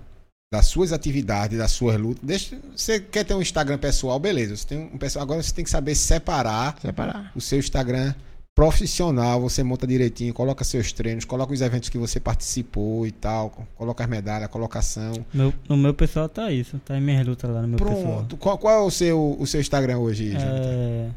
[0.52, 4.68] das suas atividades das suas lutas Deixa, você quer ter um Instagram pessoal beleza você
[4.68, 7.32] tem um pessoal agora você tem que saber separar Separar.
[7.36, 8.14] o seu Instagram
[8.58, 13.52] profissional, você monta direitinho, coloca seus treinos, coloca os eventos que você participou e tal,
[13.76, 15.14] coloca as medalhas, colocação.
[15.32, 16.80] Meu, no meu pessoal tá isso.
[16.80, 18.02] Tá em minhas lutas lá no meu pessoal.
[18.02, 18.36] Pronto.
[18.38, 20.72] Qual, qual é o seu, o seu Instagram hoje, Jonathan?
[20.72, 21.12] É.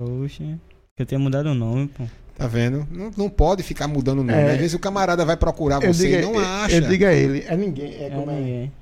[0.00, 0.58] Oxe.
[0.96, 2.04] Que eu tenho mudado o nome, pô.
[2.34, 2.86] Tá vendo?
[2.90, 4.32] Não, não pode ficar mudando o nome.
[4.38, 4.52] É.
[4.52, 6.76] Às vezes o camarada vai procurar Eu você e não eu, acha.
[6.76, 7.94] eu digo a ele, é ninguém.
[7.94, 8.34] É É, como é.
[8.40, 8.72] ninguém.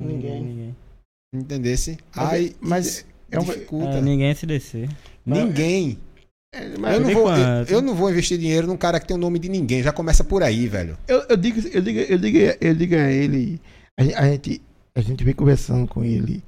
[0.00, 0.42] Ninguém.
[0.44, 0.76] Ninguém.
[1.34, 1.98] Entendesse?
[2.14, 3.98] Mas- Aí, mas isso é um- dificulta.
[3.98, 4.88] É, ninguém SDC.
[5.24, 5.98] Ninguém.
[6.54, 9.16] É, mas Eu não, vou, eu, eu não vou investir dinheiro num cara que tem
[9.16, 9.82] o nome de ninguém.
[9.82, 10.96] Já começa por aí, velho.
[11.08, 13.60] eu, eu digo, eu digo, eu digo, eu digo a ele,
[13.98, 14.62] a, a gente,
[14.96, 16.42] a gente vem conversando com ele,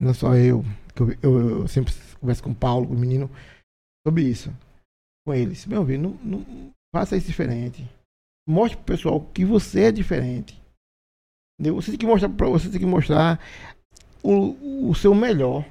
[0.00, 3.30] não só eu, que eu, eu- eu sempre converso com o Paulo, com o menino,
[4.06, 4.52] sobre isso.
[5.26, 5.66] Com eles.
[5.66, 7.84] Meu filho, não, não faça isso diferente.
[8.48, 10.58] Mostre pro pessoal que você é diferente.
[11.58, 11.74] Entendeu?
[11.74, 13.40] Você tem que mostrar para você tem que mostrar
[14.22, 15.64] o, o seu melhor.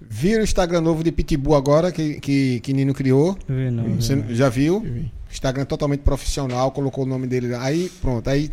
[0.00, 3.38] Vira o Instagram novo de Pitbull agora, que, que, que Nino criou.
[3.48, 3.94] Vi, não.
[3.94, 4.34] Você vi, não.
[4.34, 5.08] já viu?
[5.30, 7.62] Instagram totalmente profissional, colocou o nome dele lá.
[7.62, 8.50] Aí, pronto, aí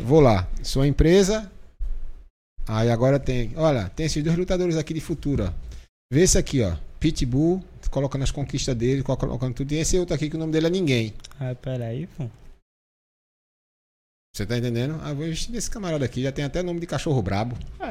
[0.00, 0.48] vou lá.
[0.62, 1.50] Sua empresa.
[2.66, 5.52] Aí agora tem, olha, tem esses dois lutadores aqui de futuro, ó.
[6.12, 6.76] Vê esse aqui, ó.
[7.00, 7.62] Pitbull,
[7.92, 9.70] colocando as conquistas dele, colocando tudo.
[9.72, 11.14] E esse outro aqui que o nome dele é ninguém.
[11.38, 12.28] Ah, peraí, pô.
[14.34, 14.98] Você tá entendendo?
[15.04, 17.54] Ah, vou investir nesse camarada aqui, já tem até nome de cachorro brabo.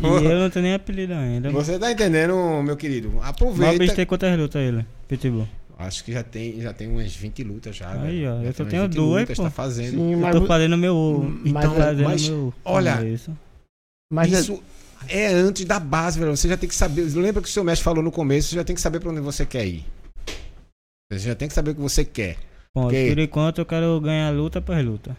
[0.00, 1.50] E eu não tenho nem apelido ainda.
[1.50, 3.12] Você tá entendendo, meu querido?
[3.16, 3.94] Mas Aproveita.
[3.94, 4.86] tem quantas lutas ele?
[5.06, 5.46] Pitbull.
[5.78, 7.92] Acho que já tem, já tem umas 20 lutas já.
[7.92, 8.32] Aí, velho.
[8.32, 9.42] ó, Já eu só tenho 20 duas, lutas, pô.
[9.44, 9.90] tá fazendo.
[9.90, 11.30] Sim, Eu mas, tô fazendo meu.
[11.44, 12.54] Mas- Então, fazendo mas, meu.
[12.64, 13.38] olha, começo.
[14.10, 14.62] mas é- Isso
[15.06, 16.36] É antes da base, velho.
[16.36, 17.02] Você já tem que saber.
[17.14, 19.20] Lembra que o seu mestre falou no começo, você já tem que saber pra onde
[19.20, 19.84] você quer ir.
[21.12, 22.36] Você já tem que saber o que você quer.
[22.74, 23.08] Bom, Ok.
[23.14, 25.16] por enquanto eu quero ganhar luta por luta.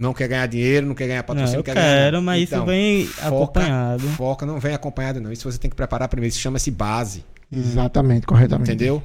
[0.00, 1.86] Não quer ganhar dinheiro, não quer ganhar Não, patrocínio, eu quer ganhar.
[1.86, 4.08] quero, mas Então, isso vem foca- acompanhado.
[4.10, 5.32] Foca, não vem acompanhado, não.
[5.32, 6.30] Isso você tem que preparar primeiro.
[6.32, 7.24] Isso chama-se base.
[7.50, 8.70] Exatamente, corretamente.
[8.70, 9.02] Entendeu?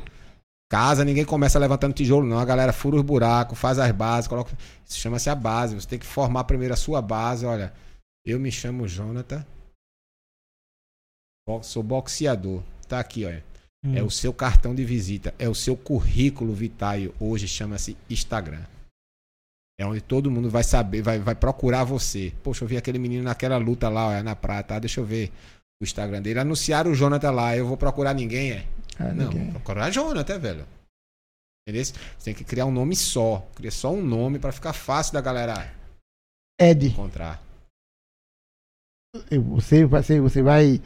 [0.69, 2.37] Casa, ninguém começa levantando tijolo, não.
[2.37, 4.51] A galera fura os buracos, faz as bases, coloca.
[4.87, 5.73] Isso chama-se a base.
[5.75, 7.43] Você tem que formar primeiro a sua base.
[7.45, 7.73] Olha,
[8.25, 9.45] eu me chamo Jonathan.
[11.61, 12.63] Sou boxeador.
[12.87, 13.43] Tá aqui, olha.
[13.85, 13.95] Hum.
[13.95, 15.33] É o seu cartão de visita.
[15.37, 17.13] É o seu currículo vitae.
[17.19, 18.63] Hoje chama-se Instagram.
[19.77, 22.31] É onde todo mundo vai saber, vai, vai procurar você.
[22.43, 24.75] Poxa, eu vi aquele menino naquela luta lá, olha, na prata.
[24.75, 25.31] Ah, deixa eu ver
[25.81, 26.39] o Instagram dele.
[26.39, 27.57] Anunciaram o Jonathan lá.
[27.57, 28.67] Eu vou procurar ninguém, é?
[28.99, 30.67] É, Não, ninguém- procurar Jonathan, velho.
[31.67, 31.83] Entendeu?
[31.85, 33.39] Você tem que criar um nome só.
[33.55, 35.73] Cria só um nome pra ficar fácil da galera
[36.61, 37.41] Ed, encontrar.
[39.39, 40.81] Você vai, você, você vai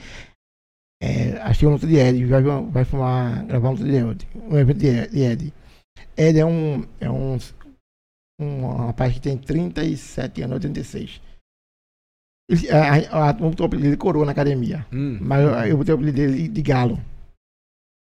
[1.02, 4.58] é, assistir uma luta de Ed, vai, vai filmar, gravar uma luta de Ed, um
[4.58, 5.54] evento de Ed.
[6.18, 6.40] Ed.
[6.40, 7.38] É um, é um,
[8.40, 11.22] um rapaz que tem 37 anos, 86.
[12.50, 14.86] Ele, a, a, o apelido dele coroa na academia.
[14.92, 15.18] Hum.
[15.22, 16.98] Mas eu, eu botei o apelido dele de, de Galo.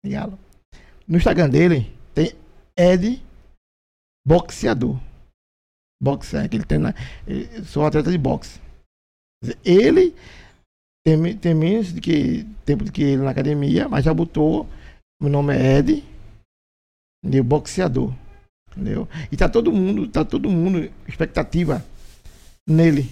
[0.05, 0.39] De Galo.
[1.07, 2.33] No Instagram dele tem
[2.77, 3.23] Ed
[4.27, 4.99] Boxeador.
[6.01, 6.95] Boxe, é que ele treina.
[7.27, 8.61] ele- Sou atleta de boxe.
[9.65, 10.15] Ele
[11.05, 14.67] tem, tem menos de que, tempo que ele na academia, mas já botou.
[15.21, 16.05] Meu nome é Ed.
[17.23, 17.45] Entendeu?
[17.45, 18.15] Boxeador.
[18.71, 19.09] Entendeu?
[19.31, 21.85] E tá todo mundo, tá todo mundo, expectativa
[22.69, 23.11] nele.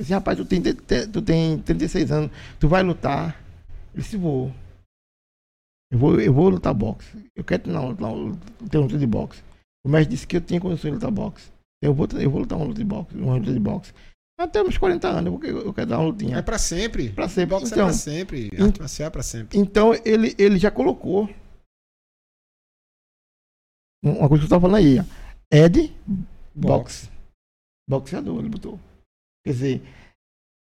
[0.00, 3.40] Esse rapaz, tu tem, te- tu tem 36 anos, tu vai lutar.
[3.94, 4.52] Ele disse, vou.
[5.90, 7.16] Eu vou, eu vou lutar boxe.
[7.34, 8.36] Eu quero não, não,
[8.68, 9.42] ter uma luta de boxe.
[9.84, 11.50] O mestre disse que eu tinha condições de lutar boxe.
[11.82, 13.92] Eu vou, eu vou lutar uma luta de boxe, uma luta de boxe.
[14.38, 16.42] Até uns 40 anos, eu, eu quero dar uma É lutinha.
[16.42, 17.10] pra sempre.
[17.10, 17.56] Pra sempre.
[17.58, 18.50] Boxe é Então, pra sempre.
[18.60, 19.58] Arte marcial é sempre.
[19.58, 21.28] então ele, ele já colocou
[24.04, 24.98] uma coisa que eu tava falando aí.
[25.50, 25.94] Ed
[26.54, 27.10] Box.
[27.88, 28.78] Boxeador, ele botou.
[29.44, 29.82] Quer dizer,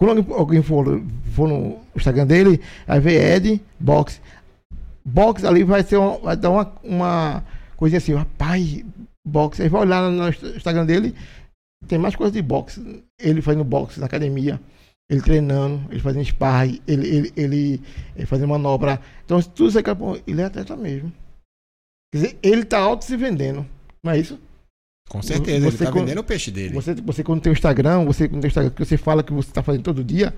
[0.01, 0.87] quando alguém, for,
[1.35, 4.21] for no Instagram dele, aí vê Ed Box.
[5.05, 7.45] Box ali vai ser uma, vai dar uma, uma
[7.77, 8.85] coisinha assim, rapaz,
[9.27, 9.63] boxe.
[9.63, 11.15] Aí vai olhar no Instagram dele,
[11.87, 13.05] tem mais coisa de boxe.
[13.19, 14.61] Ele fazendo boxe na academia,
[15.09, 17.81] ele treinando, ele fazendo sparring, ele, ele, ele,
[18.17, 19.01] ele fazendo manobra.
[19.25, 21.13] Então, tudo isso aqui, pô, ele é atleta mesmo.
[22.13, 23.67] Quer dizer, ele tá auto se vendendo,
[24.03, 24.39] não é isso?
[25.09, 26.75] Com certeza, ele Você tá con- vendendo o peixe dele.
[26.75, 29.33] Você, você quando tem o Instagram, você quando tem o Instagram que você fala que
[29.33, 30.35] você está fazendo todo dia,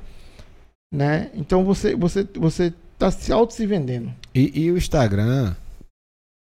[0.95, 1.31] né?
[1.35, 4.13] Então você você você tá se auto se vendendo.
[4.33, 5.57] E, e o Instagram,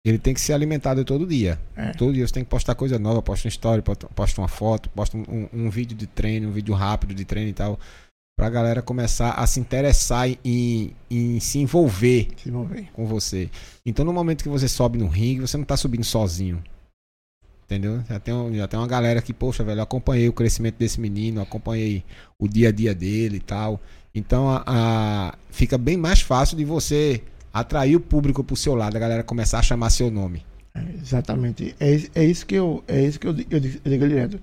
[0.04, 1.60] ele tem que ser alimentado todo dia.
[1.76, 1.92] É.
[1.92, 5.16] Todo dia você tem que postar coisa nova, posta uma história, posta uma foto, posta
[5.16, 7.78] um, um- vídeo de treino, um vídeo rápido de treino e tal.
[8.38, 12.88] Pra galera começar a se interessar em, em se envolver Se vão ver.
[12.94, 13.50] com você.
[13.84, 16.62] Então no momento que você sobe no ringue, você não tá subindo sozinho.
[17.64, 18.02] Entendeu?
[18.08, 21.40] Já tem, já tem uma galera que, poxa, velho, eu acompanhei o crescimento desse menino,
[21.40, 22.02] acompanhei
[22.38, 23.80] o dia a dia dele e tal.
[24.14, 27.22] Então a, a- fica bem mais fácil de você
[27.52, 30.44] atrair o público pro seu lado, a galera começar a chamar seu nome.
[30.74, 31.74] É, exatamente.
[31.80, 34.40] É, é isso que eu é isso que eu, eu, di- eu digo direto.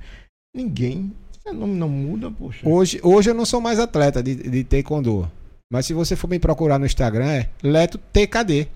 [0.56, 2.68] Ninguém, seu nome não muda, poxa.
[2.68, 5.32] Hoje, hoje eu não sou mais atleta de, de taekwondo.
[5.72, 8.68] Mas se você for bem procurar no Instagram, é Leto TKD.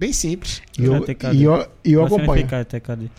[0.00, 0.62] Bem simples.
[0.78, 1.36] E eu, TKD.
[1.36, 2.46] e eu, e eu acompanho.
[2.66, 3.10] TKD?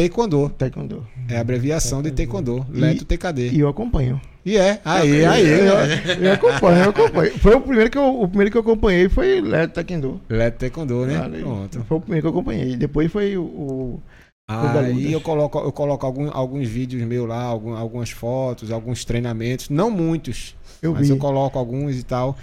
[0.00, 0.50] Taekwondo.
[0.50, 1.06] Taekwondo.
[1.28, 2.66] É a abreviação de taekwondo.
[2.68, 3.48] Leto TKD.
[3.50, 4.20] E eu acompanho.
[4.44, 4.80] E é.
[4.84, 5.46] Aí, aí.
[5.48, 5.74] eu,
[6.22, 7.38] eu acompanho, eu acompanho.
[7.38, 10.20] Foi o primeiro que eu, o primeiro que eu acompanhei foi Leto Taekwondo.
[10.28, 11.28] Leto Taekwondo, né?
[11.40, 11.84] Pronto.
[11.88, 12.76] Foi o primeiro que eu acompanhei.
[12.76, 14.02] Depois foi o, o
[14.48, 19.68] Aí eu coloco, eu coloco algum- alguns vídeos meus lá, algum- algumas fotos, alguns treinamentos.
[19.70, 21.12] Não muitos, eu mas vi.
[21.14, 22.36] eu coloco alguns e tal.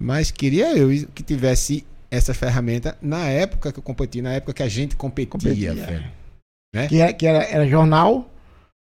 [0.00, 4.62] Mas queria eu que tivesse essa ferramenta na época que eu competi, na época que
[4.62, 5.74] a gente competia, Competia.
[5.74, 6.04] velho.
[6.88, 8.28] Que, era, que era, era jornal.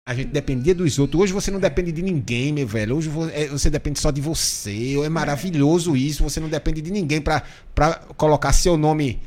[0.07, 1.21] A gente dependia dos outros.
[1.23, 2.95] Hoje você não depende de ninguém, meu velho.
[2.97, 4.95] Hoje é, você depende só de você.
[5.03, 6.23] É maravilhoso isso.
[6.23, 7.41] Você não depende de ninguém pra,
[7.73, 9.19] pra colocar seu nome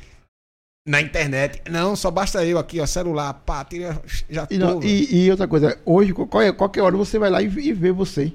[0.86, 1.60] na internet.
[1.68, 4.54] Não, só basta eu aqui, ó, celular, pá, tira, já tô.
[4.54, 7.72] E, não- e, e outra coisa, hoje, qualquer, qualquer hora você vai lá e, e
[7.72, 8.32] vê você.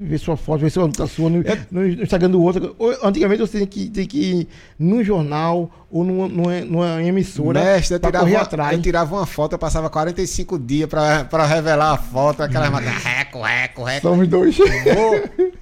[0.00, 1.66] Ver sua foto, ver sua luta sua no, É.
[1.70, 2.76] no Instagram do outro.
[2.78, 4.48] Ou, Antigamente você tem que, tem que ir
[4.78, 8.72] num jornal ou numa, numa, numa emissora Mestre, eu tirava, uma, atrás.
[8.76, 13.02] eu tirava uma foto, eu passava 45 dias pra, pra revelar a foto, aquelas máquinas,
[13.02, 14.08] reco, reco, reco.
[14.08, 14.56] Somos dois.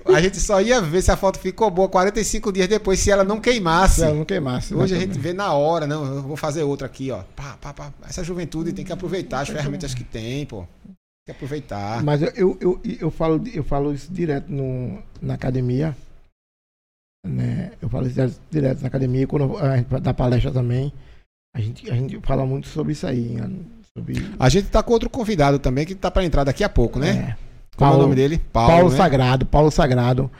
[0.04, 3.24] A gente só ia ver se a foto ficou boa 45 dias depois, se ela
[3.24, 3.96] não queimasse.
[3.96, 4.74] Se ela não queimasse.
[4.74, 7.20] Hoje a gente vê na hora, não, eu vou fazer outra aqui, ó.
[7.34, 7.90] Pá, pá, pá.
[8.08, 10.64] Essa juventude tem que aproveitar as ferramentas que tem, pô.
[11.26, 12.02] Que aproveitar.
[12.04, 15.94] Mas eu, eu, eu, eu falo, eu falo isso direto no, na academia.
[17.26, 17.72] Né?
[17.82, 19.26] Eu falo isso direto, na academia.
[19.26, 20.92] Quando a gente dá palestra também,
[21.54, 23.30] a gente, a gente fala muito sobre isso aí.
[23.34, 23.50] né?
[23.96, 27.00] Sobre, A gente tá com outro convidado também que tá para entrar daqui a pouco,
[27.00, 27.08] né?
[27.08, 27.36] é,
[27.76, 28.38] Qual é o Paulo- nome dele?
[28.52, 28.96] Paulo, né?
[28.96, 29.44] Sagrado.
[29.46, 30.30] Paulo Sagrado.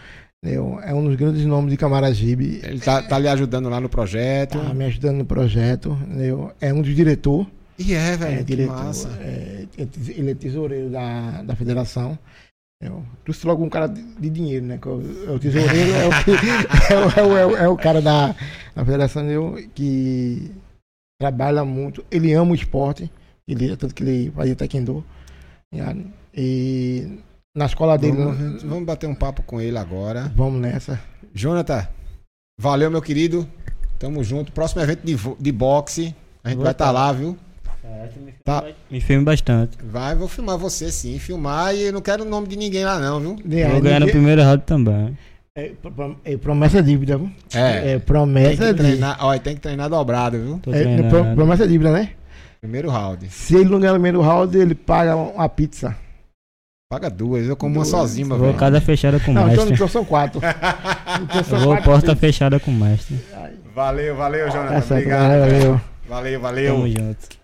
[0.45, 2.61] É um dos grandes nomes de Camaragibe.
[2.63, 4.61] Ele tá, tá lhe ajudando lá no projeto.
[4.61, 5.99] Tá me ajudando no projeto.
[6.03, 6.53] entendeu?
[6.61, 7.49] É um dos diretores.
[7.79, 9.09] E é, É, velho, que diretor, massa.
[9.21, 9.67] é,
[10.09, 12.19] ele é tesoureiro da, da federação.
[12.83, 14.79] Eu trouxe logo um cara de, de dinheiro, né?
[14.79, 16.13] que o tesoureiro é o,
[16.93, 18.35] é, o, é, o, é o- é o cara da,
[18.75, 20.51] da federação eu, que
[21.21, 22.05] trabalha muito.
[22.11, 23.11] Ele ama o esporte,
[23.49, 25.05] ele, tanto que ele fazia taekwondo.
[25.73, 26.05] né?
[26.35, 27.19] E
[27.57, 28.17] na escola dele.
[28.19, 30.31] Vamos, vamos bater um papo com ele agora.
[30.37, 31.01] Vamos nessa.
[31.35, 31.89] Jonathan,
[32.61, 33.49] valeu, meu querido.
[33.99, 34.53] Tamo junto.
[34.53, 36.15] Próximo evento de, de boxe.
[36.45, 36.91] A gente Vou vai estar tá.
[36.91, 37.39] lá, viu?
[38.45, 38.65] Tá.
[38.91, 39.77] Me filme bastante.
[39.85, 41.19] Vai, vou filmar você sim.
[41.19, 43.37] Filmar e eu não quero o nome de ninguém lá, não, viu?
[43.45, 45.19] De- Vou ganhar no ninguém- primeiro round também.
[45.57, 47.31] é, pro- é promessa dívida, viu?
[47.53, 47.61] É.
[47.61, 48.75] É, Tem promessa que dívida.
[48.85, 50.59] treinar, olha, tem que treinar dobrado, viu?
[50.63, 51.09] Tô É, treinando.
[51.09, 52.11] pro- promessa dívida, né?
[52.61, 53.29] Primeiro round.
[53.31, 55.97] Se ele não ganhar o primeiro round, ele paga uma pizza.
[56.89, 57.89] Paga duas, eu como uma Duas.
[57.89, 58.59] sozinho, meu Vou velho.
[58.59, 59.89] casa fechada com o Não, então, mestre.
[59.89, 60.41] são quatro.
[61.23, 63.17] Então são Eu vou quatro porta fechada com o mestre.
[63.75, 64.75] Valeu, valeu, Jonathan.
[64.75, 65.41] Tá certo, Obrigado.
[65.41, 65.81] valeu.
[66.09, 66.75] Valeu, valeu.
[66.75, 67.36] Tamo junto.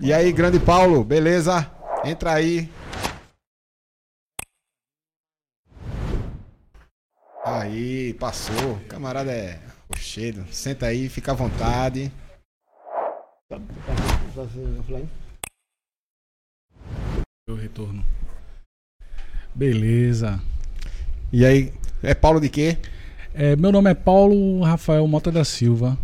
[0.00, 1.70] E aí, grande Paulo, beleza?
[2.04, 2.70] Entra aí.
[7.44, 8.78] Aí, passou.
[8.88, 9.60] Camarada é
[9.90, 10.46] rochedo.
[10.52, 12.12] Senta aí, fica à vontade.
[17.48, 18.04] O retorno.
[19.54, 20.40] Beleza.
[21.32, 21.72] E aí,
[22.02, 22.78] é Paulo de quê?
[23.34, 25.98] É, meu nome é Paulo Rafael Mota da Silva.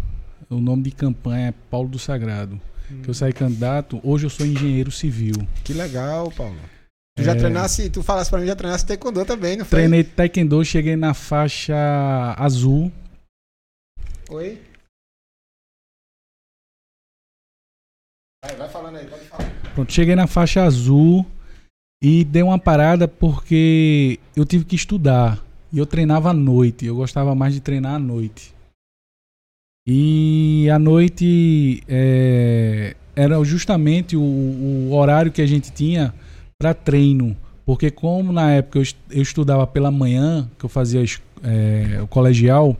[0.51, 2.61] O nome de campanha é Paulo do Sagrado.
[3.03, 4.01] Que eu saí candidato.
[4.05, 5.35] Hoje eu sou engenheiro civil.
[5.65, 6.57] Que legal, Paulo.
[7.17, 7.35] Tu já É.
[7.37, 9.79] treinasse, tu falasse pra mim, já treinasse taekwondo também, não foi?
[9.79, 11.75] Treinei taekwondo, cheguei na faixa
[12.37, 12.93] azul.
[14.31, 14.61] Oi?
[18.45, 19.51] Vai, vai falando aí, pode falar.
[19.75, 21.25] Pronto, cheguei na faixa azul
[22.03, 25.43] e dei uma parada porque eu tive que estudar.
[25.75, 26.87] E eu treinava à noite.
[26.87, 28.55] Eu gostava mais de treinar à noite.
[29.85, 36.15] E à noite é, era justamente o, o horário que a gente tinha
[36.57, 37.37] para treino.
[37.67, 41.03] Porque como na época eu, eu estudava pela manhã, que eu fazia
[41.43, 42.77] é, o colegial,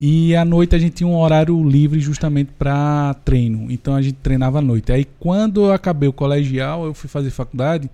[0.00, 3.68] e à noite a gente tinha um horário livre justamente para treino.
[3.68, 4.92] Então a gente treinava à noite.
[4.92, 7.90] Aí quando eu acabei o colegial, eu fui fazer faculdade,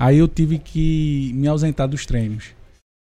[0.00, 2.57] aí eu tive que me ausentar dos treinos.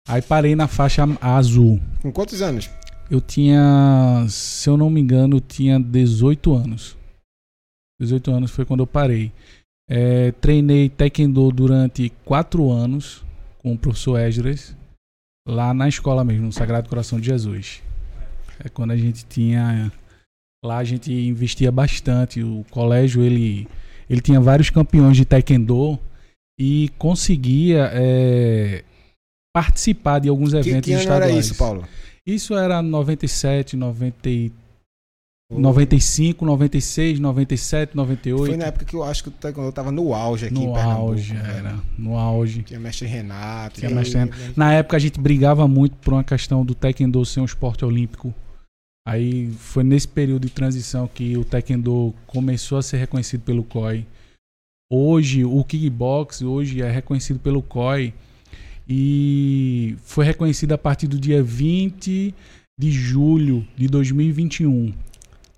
[0.09, 1.81] Aí parei na faixa azul.
[2.01, 2.71] Com quantos anos?
[3.11, 6.97] Eu tinha, se eu não me engano, eu tinha 18 anos.
[8.01, 9.33] 18 anos foi quando eu parei.
[9.89, 13.25] É, treinei Taekwondo durante 4 anos
[13.59, 14.77] com o professor Esdras,
[15.47, 17.83] lá na escola mesmo, no Sagrado Coração de Jesus.
[18.65, 19.93] É quando a gente tinha.
[20.65, 22.43] Lá a gente investia bastante.
[22.43, 23.69] O colégio ele,
[24.09, 25.99] ele tinha vários campeões de Taekwondo
[26.59, 28.83] e conseguia é,
[29.61, 31.31] participar de alguns Que, eventos que ano estaduais.
[31.31, 31.83] era isso, Paulo?
[32.27, 34.53] Isso era 97, 90, e-
[35.51, 38.47] 95, 96, 97, 98.
[38.49, 40.75] Foi na época que eu acho que o taekwondo tava no auge aqui em no
[40.75, 41.11] Pernambuco.
[41.13, 41.47] auge, velho.
[41.57, 41.79] era.
[41.97, 42.63] No auge.
[42.65, 43.79] Tinha mestre Renato.
[43.81, 44.19] Tinha mestre
[44.57, 48.35] Na época a gente brigava muito por uma questão do Taekwondo ser um esporte olímpico.
[49.09, 54.05] Aí foi nesse período de transição que o Taekwondo começou a ser reconhecido pelo COI.
[54.93, 58.13] Hoje, o kickbox hoje é reconhecido pelo COI
[58.89, 62.35] e foi reconhecido a partir do dia 20
[62.79, 64.93] de julho de 2021.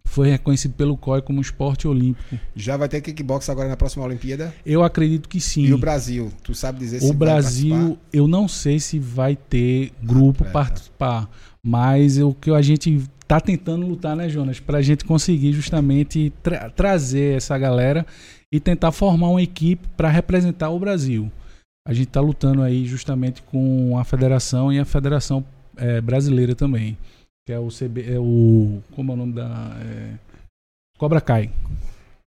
[0.05, 2.38] Foi reconhecido pelo COI como esporte olímpico.
[2.56, 4.55] Já vai ter kickbox agora na próxima Olimpíada?
[4.64, 5.66] Eu acredito que sim.
[5.66, 6.32] E o Brasil?
[6.42, 10.50] Tu sabe dizer se O Brasil, eu não sei se vai ter grupo Atleta.
[10.52, 11.30] participar,
[11.62, 16.70] mas o que a gente tá tentando lutar, né, Jonas, pra gente conseguir justamente tra-
[16.70, 18.06] trazer essa galera
[18.50, 21.30] e tentar formar uma equipe para representar o Brasil.
[21.89, 25.43] A gente tá lutando aí justamente com a federação e a federação
[25.74, 26.98] eh, brasileira também,
[27.47, 30.12] que é o CB, é o como é o nome da é,
[30.98, 31.51] Cobra Kai.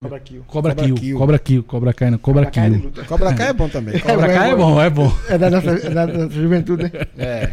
[0.02, 0.44] Cobra Kill.
[0.48, 1.18] Cobra, Cobra Kill, Kill.
[1.18, 3.04] Cobra Kill, Cobra Kai, não, Cobra, Cobra Kai luta.
[3.04, 4.00] Cobra Kai é bom também.
[4.02, 5.14] Cobra Kai é bom, é bom.
[5.30, 6.92] É da nossa, é da nossa juventude, né?
[7.20, 7.52] É.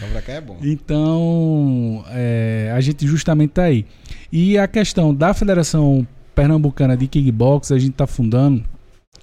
[0.00, 0.56] Cobra Kai é bom.
[0.62, 3.84] Então, é, a gente justamente tá aí.
[4.32, 8.64] E a questão da Federação Pernambucana de Kickbox, a gente tá fundando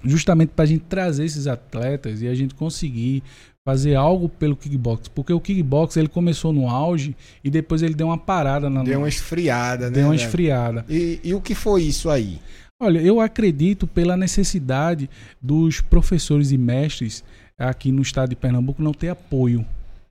[0.04, 3.22] justamente para a gente trazer esses atletas e a gente conseguir
[3.64, 7.14] fazer algo pelo kickbox, porque o kickbox ele começou no auge
[7.44, 9.94] e depois ele deu uma parada na Deu uma esfriada, né?
[9.94, 10.24] deu uma velho?
[10.24, 10.84] esfriada.
[10.88, 12.40] E, e o que foi isso aí?
[12.80, 15.08] Olha, eu acredito pela necessidade
[15.40, 17.22] dos professores e mestres
[17.56, 19.64] aqui no estado de Pernambuco não ter apoio,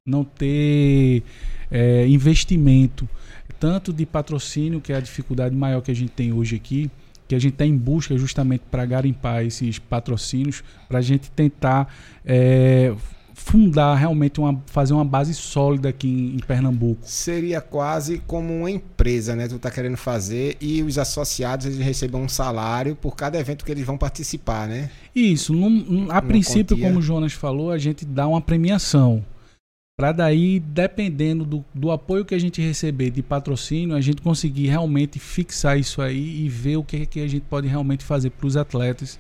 [0.08, 1.22] não ter
[1.70, 3.10] é, investimento,
[3.60, 6.90] tanto de patrocínio, que é a dificuldade maior que a gente tem hoje aqui,
[7.32, 11.88] que a gente está em busca justamente para garimpar esses patrocínios, para a gente tentar
[12.26, 12.94] é,
[13.34, 17.00] fundar realmente uma, fazer uma base sólida aqui em, em Pernambuco.
[17.04, 19.48] Seria quase como uma empresa, né?
[19.48, 23.72] Tu tá querendo fazer e os associados eles recebem um salário por cada evento que
[23.72, 24.90] eles vão participar, né?
[25.16, 26.88] Isso, num- num- a princípio, quantia.
[26.90, 29.24] como o Jonas falou, a gente dá uma premiação.
[30.02, 34.66] Para daí, dependendo do, do apoio que a gente receber de patrocínio, a gente conseguir
[34.66, 38.48] realmente fixar isso aí e ver o que, que a gente pode realmente fazer para
[38.48, 39.20] os atletas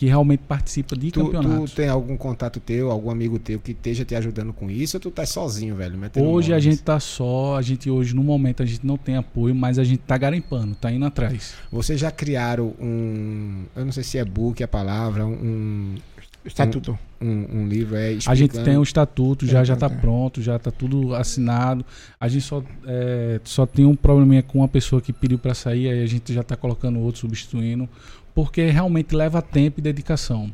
[0.00, 1.72] que realmente participam de Tu, campeonatos.
[1.72, 5.00] tu tem algum contato teu, algum amigo teu que esteja te ajudando com isso ou
[5.02, 5.98] tu tá sozinho, velho?
[6.16, 9.16] Hoje mão a gente tá só, a gente hoje no momento a gente não tem
[9.16, 11.52] apoio, mas a gente tá garimpando, tá indo atrás.
[11.70, 13.64] Vocês já criaram um.
[13.76, 15.96] Eu não sei se é book a palavra, um,
[16.44, 16.98] Estatuto.
[17.20, 17.96] um, um livro.
[17.96, 19.98] É, A gente explicando- tem o estatuto, já Tem, já tem, tá tem.
[19.98, 21.84] pronto, já tá tudo assinado.
[22.20, 25.88] A gente só, é, só tem um probleminha com uma pessoa que pediu para sair,
[25.88, 27.88] aí a gente já tá colocando outro substituindo,
[28.34, 30.52] porque realmente leva tempo e dedicação.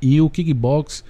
[0.00, 1.04] E o kickbox,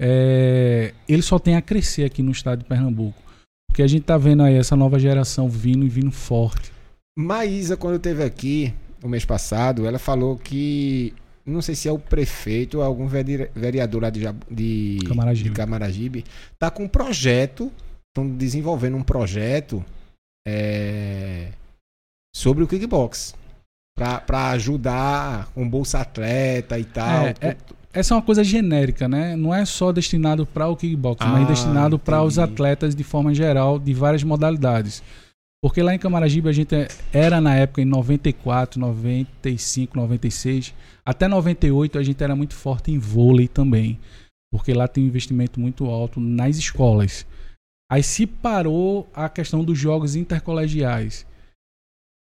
[0.00, 3.20] é, ele só tem a crescer aqui no estado de Pernambuco.
[3.68, 6.70] Porque a gente tá vendo aí essa nova geração vindo e vindo forte.
[7.18, 11.14] Maísa, quando esteve aqui o mês passado, ela falou que.
[11.44, 14.20] Não sei se é o prefeito ou algum vereador lá de,
[14.50, 15.48] de, Camaragibe.
[15.50, 16.24] de Camaragibe.
[16.58, 17.70] Tá com um projeto.
[18.10, 19.82] Estão desenvolvendo um projeto
[20.46, 21.48] é,
[22.34, 23.34] sobre o kickbox.
[24.26, 27.26] Pra ajudar com Bolsa Atleta e tal.
[27.26, 27.56] É, é-
[27.92, 29.36] Essa é uma coisa genérica, né?
[29.36, 33.34] Não é só destinado para o kickbox, Ah, mas destinado para os atletas de forma
[33.34, 35.02] geral, de várias modalidades.
[35.62, 36.74] Porque lá em Camaragibe a gente
[37.12, 40.74] era na época em 94, 95, 96,
[41.06, 44.00] até 98 a gente era muito forte em vôlei também,
[44.50, 47.24] porque lá tem um investimento muito alto nas escolas.
[47.90, 51.24] Aí se parou a questão dos jogos intercolegiais.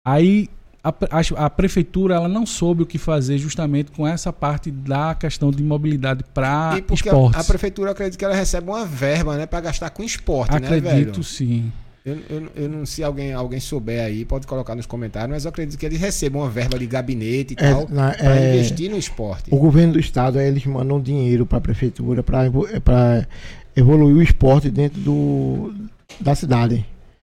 [0.06, 0.48] Aí
[0.84, 5.16] a, a- a prefeitura ela não soube o que fazer justamente com essa parte da
[5.16, 7.40] questão de mobilidade para e porque a, esportes.
[7.40, 9.46] a prefeitura acredita que ela recebe uma verba, né?
[9.46, 11.24] Pra gastar com esporte, né, Acredito velho?
[11.24, 11.72] sim.
[12.06, 15.48] Eu, eu, eu não sei alguém alguém souber aí, pode colocar nos comentários, mas eu
[15.48, 18.96] acredito que eles recebam uma verba de gabinete e É, tal para é, investir no
[18.96, 19.52] esporte.
[19.52, 23.26] O governo do estado, aí eles mandam dinheiro para a prefeitura para
[23.74, 25.74] evoluir o esporte dentro do,
[26.20, 26.86] da cidade.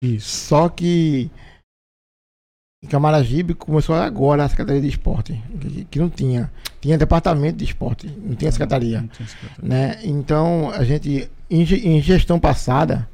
[0.00, 0.46] Isso.
[0.46, 1.28] Só que
[2.82, 6.50] em Camaragibe começou agora a Secretaria de Esporte, que, que não tinha.
[6.80, 9.02] Tinha departamento de esporte, não tinha secretaria.
[9.02, 9.68] Não tinha secretaria.
[9.68, 9.98] né?
[10.02, 13.06] Então, a gente, em, em gestão passada,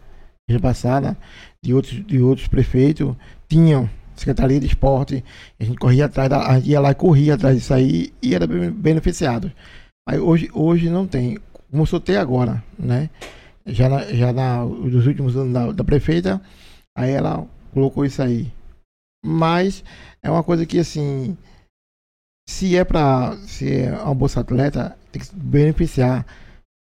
[0.49, 1.17] gestão passada,
[1.63, 3.15] de outros, de outros prefeitos,
[3.49, 5.23] tinham Secretaria de Esporte,
[5.61, 8.35] a gente corria atrás, da, a gente ia lá e corria atrás disso aí e
[8.35, 9.53] era beneficiado.
[10.09, 11.39] Mas hoje, hoje não tem.
[11.71, 13.11] Começou a ter agora, né?
[13.67, 16.41] Já, na, já na, nos últimos anos da, da prefeita,
[16.97, 18.51] aí ela colocou isso aí.
[19.25, 19.85] Mas
[20.23, 21.37] é uma coisa que assim,
[22.49, 26.25] se é para se é uma bolsa atleta, tem que beneficiar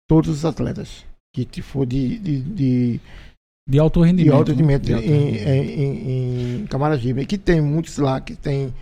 [0.08, 1.06] todos os atletas
[1.44, 3.02] que for de, de, de,
[3.68, 4.34] De alto de rendimento.
[4.36, 4.88] alto rendimento né?
[4.88, 5.50] De alto em, rendimento.
[5.50, 7.26] em, em, em Camaragibe.
[7.26, 8.74] Que tem muitos lá que tem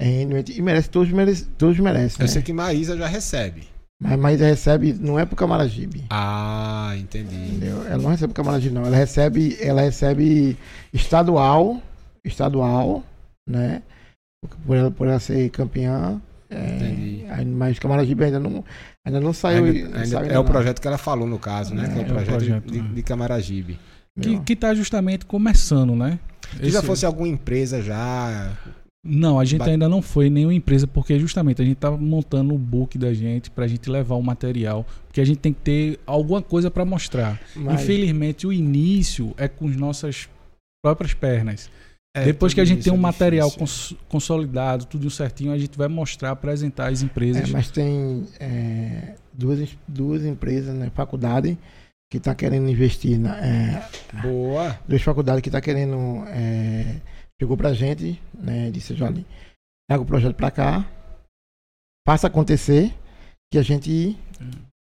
[0.00, 1.46] é, rendimento e merece, todos merecem.
[1.56, 2.32] Todos merecem Eu né?
[2.32, 3.68] sei que Maísa já recebe.
[4.02, 6.04] Mas, mas recebe, não é pro Camaragibe.
[6.10, 7.34] Ah, entendi.
[7.36, 7.86] Entendeu?
[7.86, 8.84] Ela não recebe pro Camaragibe, não.
[8.84, 10.56] Ela recebe, ela recebe
[10.92, 11.80] estadual,
[12.24, 13.04] estadual,
[13.48, 13.82] né?
[14.66, 16.20] Por ela, por ela ser campeã.
[16.50, 18.64] É, mas Camaragibe ainda não,
[19.06, 19.64] ainda não saiu.
[19.64, 20.44] Ainda- ainda é o não.
[20.44, 21.84] projeto que ela falou no caso, né?
[21.84, 22.90] É, que é o é o projeto, projeto, de, né?
[22.94, 23.78] de Camaragibe.
[24.20, 24.44] Que, Entendeu?
[24.44, 26.18] que tá justamente começando, né?
[26.60, 28.56] Se já fosse alguma empresa já.
[29.04, 32.54] Não, a gente Ba- ainda não foi nenhuma empresa, porque justamente a gente tá montando
[32.54, 36.00] o book da gente pra gente levar o material, porque a gente tem que ter
[36.06, 37.40] alguma coisa pra mostrar.
[37.56, 40.28] Mas- Infelizmente, o início é com as nossas
[40.82, 41.68] próprias pernas.
[42.16, 45.76] é, Depois que a gente tem um é material cons- consolidado, tudo certinho, a gente
[45.76, 47.48] vai mostrar, apresentar às empresas.
[47.48, 51.58] É, mas tem é, duas, duas empresas, né, faculdade,
[52.14, 53.36] que está querendo investir na.
[53.44, 53.88] É,
[54.22, 54.78] Boa.
[54.86, 56.22] duas faculdades que está querendo.
[56.28, 56.96] É,
[57.40, 58.70] chegou pra gente, né?
[58.70, 59.24] Disse, olha,
[59.90, 60.86] pega o projeto pra cá,
[62.06, 62.94] faça acontecer,
[63.52, 64.16] que a gente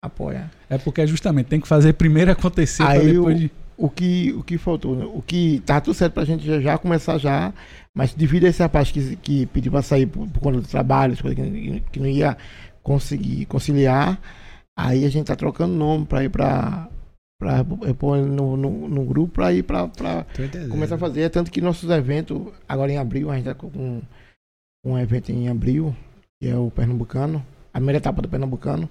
[0.05, 0.51] apoia.
[0.69, 3.51] É porque justamente tem que fazer primeiro acontecer Aí depois o- de...
[3.75, 5.05] O que, o que faltou, né?
[5.07, 7.53] o que tá tudo certo pra gente já, já começar já,
[7.97, 11.17] mas devido a esse rapaz que, que pediu pra sair por, por conta do trabalho,
[11.17, 12.37] que, que não ia
[12.83, 14.21] conseguir conciliar,
[14.79, 16.89] Aí a gente tá trocando nome pra ir pra.
[17.83, 19.65] Eu pôr no, no, no grupo pra ir
[20.45, 20.71] entendendo.
[20.71, 21.23] começar a fazer.
[21.23, 24.01] É tanto que nossos eventos, agora em abril, a gente tá com
[24.85, 25.95] um evento em abril,
[26.41, 28.89] que é o Pernambucano, a primeira etapa do Pernambucano.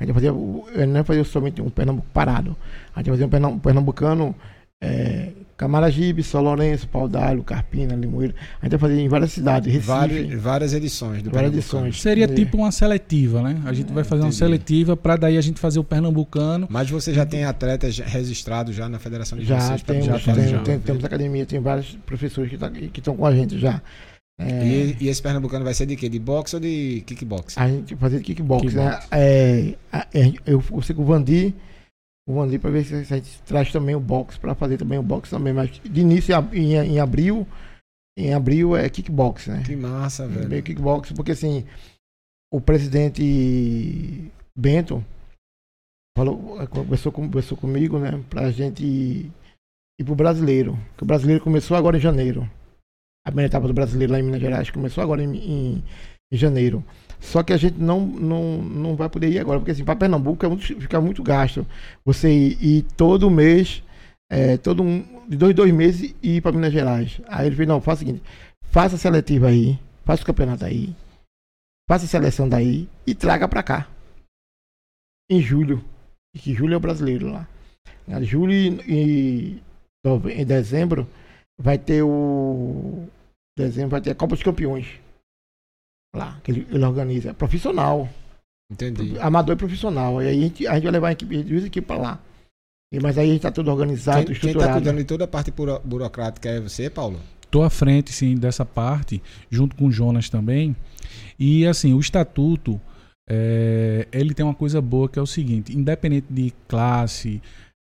[0.00, 2.56] A gente vai fazer, não vai fazer somente um Pernambuco parado.
[2.94, 4.34] A gente vai fazer um Pernam- Pernambucano,
[4.82, 8.34] é, Camaragibe, São Lourenço, Pau d'Alho, Carpina, Limoeiro.
[8.60, 9.86] A gente vai fazer em várias cidades, Recife.
[9.86, 11.86] Várias, várias edições do Várias Pernambucano.
[11.86, 12.00] edições.
[12.02, 12.28] Seria É.
[12.28, 13.60] tipo uma seletiva, né?
[13.64, 14.38] A gente vai fazer uma entendi.
[14.38, 16.66] seletiva pra daí a gente fazer o pernambucano.
[16.70, 19.82] Mas você já tem atletas registrados já na federação de Já vocês?
[19.82, 20.58] temos, já tem- já.
[20.62, 23.80] tem- temos academia, tem vários professores que tá- que estão com a gente já.
[24.40, 26.08] É, E, e esse pernambucano vai ser de quê?
[26.08, 27.56] De boxe ou de kickbox?
[27.58, 28.94] a gente fazer kickbox, Kickbox.
[28.96, 29.00] né?
[29.12, 31.54] É, a- é, eu consigo com o Vandi,
[32.28, 35.02] o Vandi para ver se, a gente traz também o box para fazer também o
[35.02, 37.46] box também, mas de início em, em abril,
[38.16, 39.62] em abril é kickbox, né?
[39.66, 40.62] Que massa, Meio velho.
[40.62, 41.64] kickbox, porque assim,
[42.52, 45.04] o presidente Bento
[46.16, 49.32] falou, conversou, com- conversou comigo, né, pra gente ir,
[49.98, 50.78] ir pro brasileiro.
[50.96, 52.42] Que o brasileiro começou agora em janeiro.
[53.26, 55.84] A primeira etapa do brasileiro lá em Minas Gerais começou agora em, em-
[56.32, 56.84] em janeiro.
[57.22, 60.44] Só que a gente não, não, não vai poder ir agora, porque assim, para Pernambuco
[60.44, 61.64] é muito, fica muito gasto.
[62.04, 63.82] Você ir, ir todo mês,
[64.28, 67.20] é, todo um, de dois, dois meses e ir para Minas Gerais.
[67.28, 68.22] Aí ele fez, não, faz o seguinte,
[68.64, 70.92] faça a seletiva aí, faça o campeonato aí,
[71.88, 73.88] faça a seleção daí e traga para cá.
[75.30, 75.82] Em julho.
[76.36, 77.46] Que julho é o brasileiro lá.
[78.08, 79.62] Em julho e,
[80.34, 81.06] em dezembro
[81.56, 83.06] vai ter o.
[83.56, 85.01] Dezembro vai ter a Copa dos Campeões.
[86.14, 87.30] Lá, que ele, ele organiza.
[87.30, 88.08] É profissional.
[88.70, 89.18] Entendi.
[89.18, 90.22] Amador e profissional.
[90.22, 92.20] E aí a gente, a gente vai levar a equipe, duas equipes para lá.
[92.92, 94.72] E, mas aí a gente tá tudo organizado, Quem, quem tá estruturado.
[94.80, 97.18] cuidando de toda a parte buro- burocrática é você, Paulo?
[97.50, 100.74] Tô à frente, sim, dessa parte, junto com o Jonas também.
[101.38, 102.80] E, assim, o estatuto,
[103.28, 107.42] é, ele tem uma coisa boa que é o seguinte: independente de classe,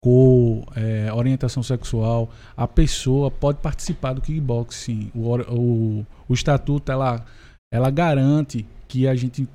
[0.03, 5.11] cor, é, orientação sexual, a pessoa pode participar do kickbox, sim.
[5.13, 7.25] O, o, o estatuto, ela,
[7.71, 9.47] ela garante que a gente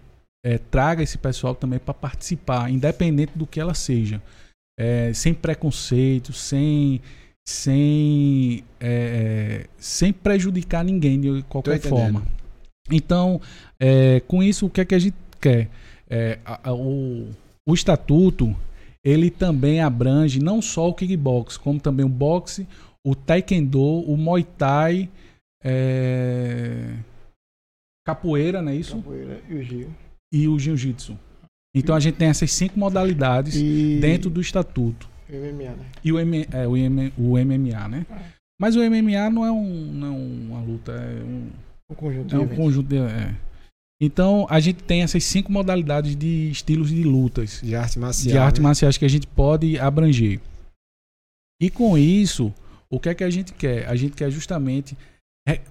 [0.44, 4.20] é, traga esse pessoal também para participar, independente do que ela seja.
[4.78, 7.00] É, sem preconceito, sem
[7.46, 12.22] sem é, sem prejudicar ninguém de qualquer forma.
[12.90, 13.40] Então,
[13.80, 15.68] é, com isso, o que é que a gente quer?
[16.44, 17.28] A- a- o,
[17.66, 18.54] o estatuto
[19.04, 22.66] ele também abrange não só o kickbox, como também o boxe,
[23.04, 25.08] o taekwondo, o muay thai,
[25.64, 26.94] é,
[28.04, 28.96] capoeira, não é isso?
[28.96, 29.90] Capoeira e o Gil.
[30.32, 31.18] E o jiu-jitsu.
[31.74, 35.08] Então a gente tem essas cinco modalidades E dentro do estatuto.
[35.28, 35.86] MMA, né?
[36.04, 38.06] E o, M, é, o, M, o MMA, né?
[38.10, 38.18] É.
[38.60, 41.50] Mas o MMA não é, um, não é uma luta, é um,
[41.90, 42.98] O conjunto é um conjunto de.
[42.98, 43.34] é.
[44.00, 48.32] Então a gente tem essas cinco modalidades de estilos de lutas, De arte marcial.
[48.32, 48.64] de artes né?
[48.64, 50.40] marciais que a gente pode abranger.
[51.60, 52.52] E com isso,
[52.90, 53.88] o que é que a gente quer?
[53.88, 54.96] A gente quer justamente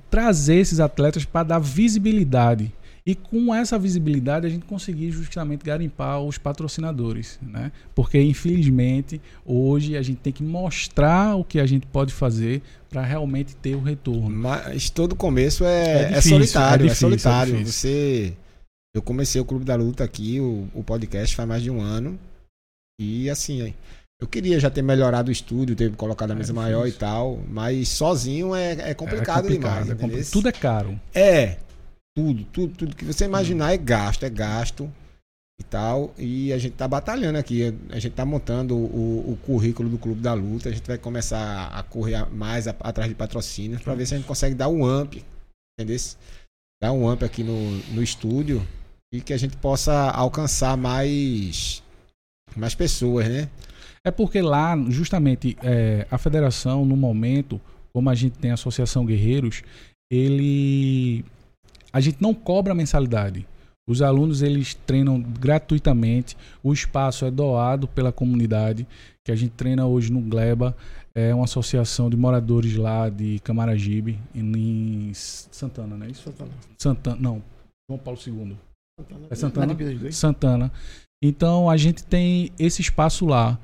[0.10, 2.72] trazer esses atletas para dar visibilidade.
[3.04, 7.72] E com essa visibilidade a gente conseguir justamente garimpar os patrocinadores, né?
[7.96, 13.02] Porque infelizmente hoje a gente tem que mostrar o que a gente pode fazer para
[13.02, 14.30] realmente ter o retorno.
[14.30, 17.56] Mas todo começo é, É é difícil, solitário, é é, difícil, solitário.
[17.56, 17.90] é difícil.
[17.90, 18.34] Você.
[18.94, 22.20] Eu comecei o Clube da Luta aqui, o, o podcast, faz mais de um ano.
[23.00, 23.74] E assim,
[24.22, 26.62] eu queria já ter melhorado o estúdio, ter colocado a É mesa difícil.
[26.72, 27.38] maior e tal.
[27.50, 29.90] Mas sozinho é, é complicado, demais.
[29.90, 31.00] é compli- Tudo é caro.
[31.14, 31.58] É,
[32.16, 34.92] tudo, tudo, tudo que você imaginar é gasto, é gasto
[35.60, 36.14] e tal.
[36.20, 40.22] E a gente tá batalhando aqui, a gente tá montando o, o currículo do Clube
[40.22, 44.06] da Luta, a gente vai começar a correr mais a- atrás de patrocínios para ver
[44.06, 45.16] se a gente consegue dar um amp,
[45.80, 45.98] entendeu?
[46.82, 48.66] Dar um amp aqui no, no estúdio
[49.14, 51.82] e que a gente possa alcançar mais
[52.56, 53.50] mais pessoas, né?
[54.06, 57.62] É porque lá, justamente, é, a federação, no momento,
[57.94, 59.62] como a gente tem a Associação Guerreiros,
[60.12, 61.24] ele.
[61.94, 63.46] A gente não cobra mensalidade.
[63.88, 66.38] Os alunos eles treinam gratuitamente.
[66.64, 68.88] O espaço é doado pela comunidade,
[69.26, 70.76] que a gente treina hoje no Gleba.
[71.14, 76.24] É uma associação de moradores lá de Camaragibe, em, Santana, não é isso?
[76.24, 76.52] Santana.
[76.78, 77.44] Santana, não.
[77.90, 78.56] João Paulo II.
[78.98, 79.28] Santana.
[79.30, 79.76] É Santana?
[79.76, 80.16] De dois.
[80.16, 80.72] Santana.
[81.22, 83.60] Então a gente tem esse espaço lá.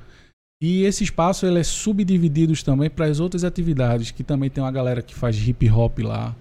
[0.62, 4.72] E esse espaço ele é subdividido também para as outras atividades, que também tem uma
[4.72, 6.36] galera que faz hip hop lá.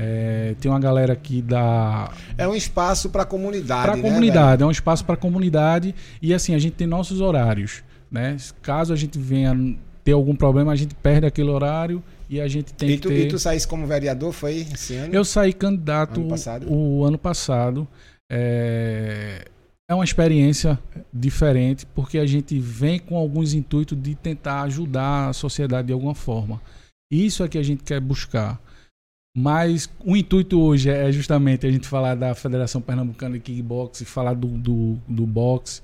[0.00, 4.02] É, tem uma galera que dá É um espaço para a comunidade, para a né,
[4.02, 8.36] comunidade, é um espaço para a comunidade e assim a gente tem nossos horários, né?
[8.62, 12.72] Caso a gente venha ter algum problema, a gente perde aquele horário e a gente
[12.74, 12.90] tem?
[12.90, 15.12] E que tu, ter e tu saísse como vereador, foi esse ano?
[15.12, 16.28] eu saí candidato Ano
[16.68, 17.88] o ano passado.
[18.30, 19.46] É,
[19.88, 20.78] é uma experiência
[21.12, 26.14] diferente, porque a gente vem com alguns intuitos de tentar ajudar a sociedade de alguma
[26.14, 26.60] forma.
[27.10, 28.60] Isso é que a gente quer buscar.
[29.34, 34.34] Mas o intuito hoje é justamente a gente falar da Federação Pernambucana de Kickbox, falar
[34.34, 35.80] do, do, do boxe.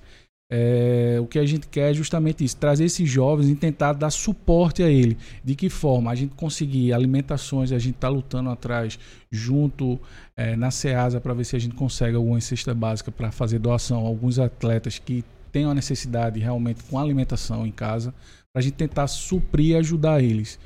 [0.50, 4.10] É, o que a gente quer é justamente isso, trazer esses jovens e tentar dar
[4.10, 5.16] suporte a ele.
[5.42, 6.10] De que forma?
[6.10, 8.98] A gente conseguir alimentações, a gente está lutando atrás,
[9.30, 9.98] junto
[10.36, 14.04] é, na SEASA, para ver se a gente consegue alguma cesta básica para fazer doação
[14.04, 18.12] a alguns atletas que têm uma necessidade realmente com alimentação em casa,
[18.52, 20.58] para a gente tentar suprir e ajudar eles.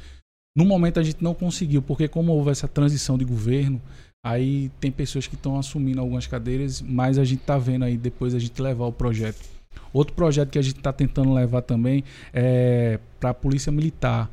[0.56, 3.80] No momento a gente não conseguiu, porque como houve essa transição de governo,
[4.24, 8.34] aí tem pessoas que estão assumindo algumas cadeiras, mas a gente está vendo aí depois
[8.34, 9.57] a gente levar o projeto.
[9.92, 14.30] Outro projeto que a gente está tentando levar também é para a Polícia Militar.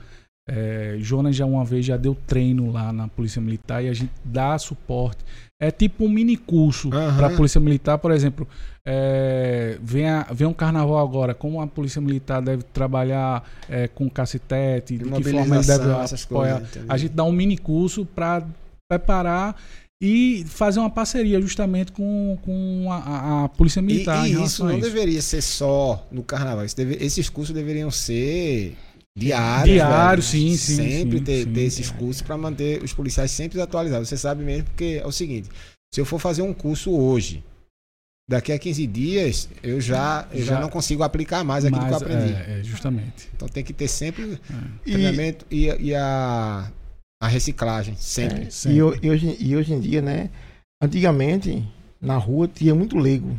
[0.47, 4.11] É, Jonas já uma vez já deu treino lá na Polícia Militar e a gente
[4.23, 5.23] dá suporte.
[5.59, 7.15] É tipo um mini curso uhum.
[7.15, 8.47] para a Polícia Militar, por exemplo.
[8.85, 14.07] É, vem, a, vem um carnaval agora, como a Polícia Militar deve trabalhar é, com
[14.09, 16.59] cacetete, de, que forma ele deve apoiar.
[16.59, 18.45] Coisas, a gente dá um mini curso para
[18.87, 19.55] preparar
[20.01, 24.27] e fazer uma parceria justamente com, com a, a Polícia Militar.
[24.27, 24.81] E, e isso não isso.
[24.81, 26.65] deveria ser só no carnaval.
[26.75, 28.75] Deve, esses cursos deveriam ser
[29.17, 29.75] diários.
[29.75, 30.75] Diários, sim, sim.
[30.75, 34.09] Sempre sim, ter, sim, ter esses cursos para manter os policiais sempre atualizados.
[34.09, 35.49] Você sabe mesmo, porque é o seguinte:
[35.93, 37.41] se eu for fazer um curso hoje,
[38.29, 41.91] daqui a 15 dias eu já, eu já, já não consigo aplicar mais aquilo que
[41.91, 42.33] eu aprendi.
[42.33, 43.29] É, é, justamente.
[43.33, 44.91] Então tem que ter sempre é.
[44.91, 46.69] treinamento e, e, a,
[47.21, 48.43] a reciclagem, sempre.
[48.43, 48.77] É, sempre.
[48.77, 50.29] E, e, hoje, e hoje em dia, né?
[50.81, 51.63] Antigamente,
[52.01, 53.37] na rua tinha muito leigo.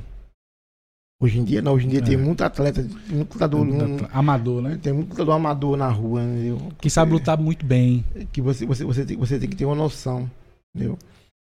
[1.21, 1.75] Hoje em dia, não.
[1.75, 2.03] Hoje em dia é.
[2.03, 3.67] tem muito atleta, muito lutador.
[3.67, 4.79] Um, amador, né?
[4.83, 6.59] Tem muito lutador amador na rua, entendeu?
[6.81, 8.05] Que sabe lutar muito bem.
[8.33, 10.31] Que você, você, você, tem, você tem que ter uma noção,
[10.75, 10.99] entendeu?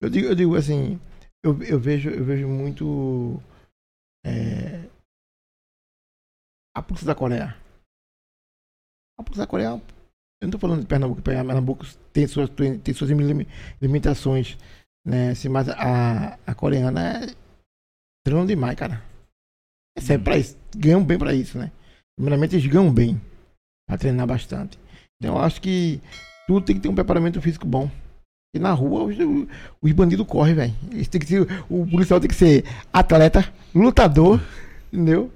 [0.02, 1.00] Eu digo, eu digo assim,
[1.42, 3.42] eu, eu vejo, eu vejo muito
[4.26, 4.90] é,
[6.76, 7.56] a polícia da Coreia.
[9.18, 9.82] A polícia da Coreia,
[10.44, 13.10] eu não estou falando de Pernambuco, Pernambuco tem suas, tem suas
[13.82, 14.58] limitações,
[15.06, 15.30] né?
[15.30, 17.34] Assim, mas a, a coreana é
[18.26, 19.02] treino demais, cara.
[19.98, 20.58] É sério, pra isso.
[20.76, 21.72] Ganham bem para isso, né?
[22.18, 23.22] Primeiramente, eles ganham bem
[23.88, 24.78] para treinar bastante.
[25.18, 26.02] Então, eu acho que
[26.46, 27.90] tudo tem que ter um preparamento físico bom.
[28.54, 29.16] E na rua, os,
[29.82, 30.74] os bandidos correm, velho.
[31.70, 34.42] O policial tem que ser atleta, lutador,
[34.92, 35.32] entendeu?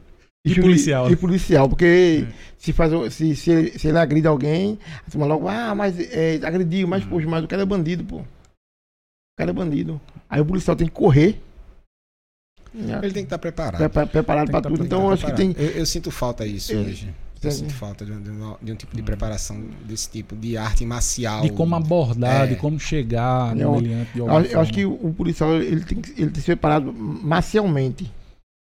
[0.48, 1.12] E, e policial.
[1.12, 2.34] E policial, porque é.
[2.58, 6.40] se, faz, se, se, ele, se ele agride alguém, a turma logo, ah, mas é,
[6.44, 7.10] agrediu, mas, uhum.
[7.10, 8.18] poxa, mas o cara é bandido, pô.
[8.18, 8.26] O
[9.38, 10.02] cara é bandido.
[10.30, 11.42] Aí o policial tem que correr
[12.78, 13.90] ele tem que estar preparado.
[13.90, 14.84] Pre preparado para tudo.
[14.84, 15.56] Então, acho que tem.
[15.58, 16.76] Eu, eu, sinto falta disso é.
[16.76, 17.14] hoje.
[17.42, 21.42] Eu sinto falta de um, de um, tipo de preparação desse tipo, de arte marcial.
[21.42, 22.48] De como abordar, é.
[22.48, 24.18] de como chegar no meliante.
[24.18, 28.12] Eu, eu acho que o, policial ele tem, que, ele tem que ser preparado marcialmente.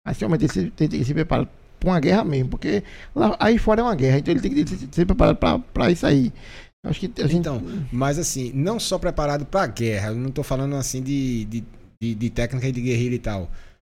[0.05, 1.49] Marcialmente, ele tem que ser preparado
[1.87, 2.83] para uma guerra mesmo, porque
[3.15, 6.33] lá, aí fora é uma guerra, então ele tem que ser preparado para isso aí.
[6.83, 7.35] Acho que gente...
[7.35, 7.61] Então,
[7.91, 11.63] mas assim, não só preparado para a guerra, eu não estou falando assim de, de,
[12.01, 13.49] de, de técnica de guerrilha e tal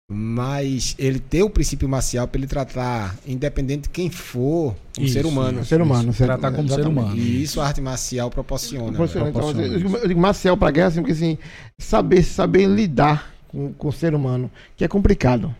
[0.08, 5.14] mas ele ter o princípio marcial para ele tratar, independente de quem for, um isso,
[5.14, 5.60] ser humano.
[5.60, 6.10] Um ser humano.
[6.10, 7.16] Isso, tratar como ser humano.
[7.16, 8.86] E isso a arte marcial proporciona.
[8.86, 9.66] proporciona, proporciona.
[9.66, 11.36] Então, eu digo marcial para guerra, assim, porque assim,
[11.76, 15.52] saber, saber lidar com, com o ser humano, que é complicado.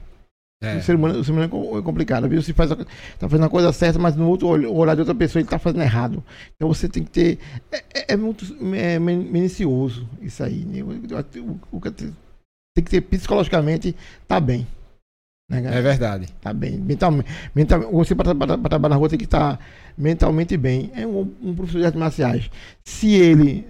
[0.62, 0.76] É.
[0.76, 2.28] O, ser humano, o ser humano é complicado.
[2.28, 2.40] Viu?
[2.40, 5.46] Você faz tá fazendo a coisa certa, mas no outro olhar de outra pessoa ele
[5.46, 6.24] está fazendo errado.
[6.54, 7.38] Então você tem que ter.
[7.70, 10.64] É, é, é muito é, minucioso isso aí.
[10.64, 10.82] Né?
[10.82, 11.80] O, o,
[12.76, 13.94] tem que ter psicologicamente
[14.26, 14.66] tá bem.
[15.48, 16.28] Né, é verdade.
[16.40, 16.76] Tá bem.
[16.78, 17.30] Mentalmente.
[17.54, 19.64] Mental, você para trabalhar na rua tem que estar tá
[19.96, 20.90] mentalmente bem.
[20.94, 22.50] É um, um, professor de artes marciais.
[22.84, 23.66] Se ele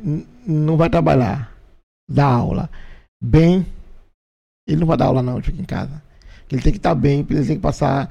[0.47, 1.53] não vai trabalhar,
[2.09, 2.71] dar aula
[3.23, 3.67] bem,
[4.67, 6.06] ele não vai dar aula não, ele fica em casa.
[6.51, 8.09] Ele tem que estar tá bem, ele tem que passar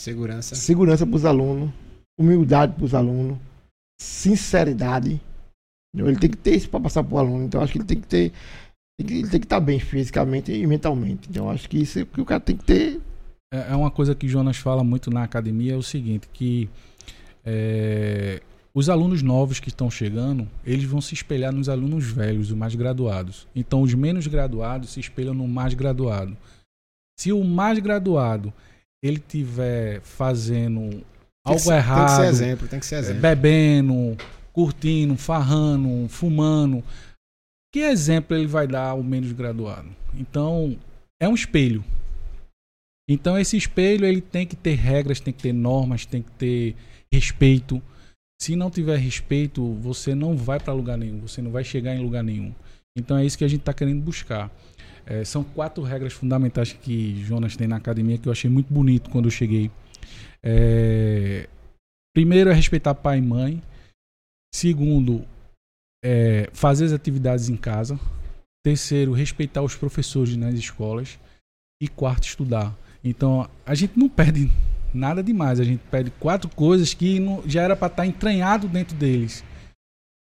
[0.00, 1.70] segurança, segurança para os alunos,
[2.18, 3.38] humildade para os alunos,
[4.00, 5.20] sinceridade.
[5.94, 7.44] Ele tem que ter isso para passar para o aluno.
[7.44, 8.32] Então acho que ele tem que ter
[8.98, 11.28] ele tem que estar bem fisicamente e mentalmente.
[11.28, 13.00] Então, acho que isso é que o cara tem que ter.
[13.52, 16.68] É, é uma coisa que Jonas fala muito na academia, é o seguinte, que
[17.44, 18.40] é,
[18.74, 22.74] os alunos novos que estão chegando, eles vão se espelhar nos alunos velhos, os mais
[22.74, 23.46] graduados.
[23.54, 26.36] Então, os menos graduados se espelham no mais graduado.
[27.22, 28.52] Se o mais graduado
[29.00, 31.04] ele tiver fazendo
[31.46, 33.22] algo ser, errado, tem que ser exemplo, tem que ser exemplo.
[33.22, 34.16] bebendo,
[34.52, 36.82] curtindo, farrando, fumando,
[37.72, 39.88] que exemplo ele vai dar ao menos graduado?
[40.14, 40.76] Então,
[41.20, 41.84] é um espelho.
[43.08, 46.74] Então, esse espelho ele tem que ter regras, tem que ter normas, tem que ter
[47.12, 47.80] respeito.
[48.40, 52.02] Se não tiver respeito, você não vai para lugar nenhum, você não vai chegar em
[52.02, 52.52] lugar nenhum.
[52.98, 54.50] Então é isso que a gente está querendo buscar.
[55.04, 59.10] É, são quatro regras fundamentais que Jonas tem na academia que eu achei muito bonito
[59.10, 59.70] quando eu cheguei.
[60.42, 61.48] É,
[62.14, 63.62] primeiro é respeitar pai e mãe.
[64.54, 65.24] Segundo,
[66.04, 67.98] é, fazer as atividades em casa.
[68.64, 71.18] Terceiro, respeitar os professores nas escolas.
[71.82, 72.76] E quarto, estudar.
[73.02, 74.50] Então, a gente não perde
[74.94, 75.58] nada demais.
[75.58, 79.42] A gente perde quatro coisas que não, já era para estar tá entranhado dentro deles.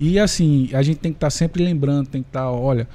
[0.01, 2.87] E assim, a gente tem que estar tá sempre lembrando, tem que estar, tá, olha,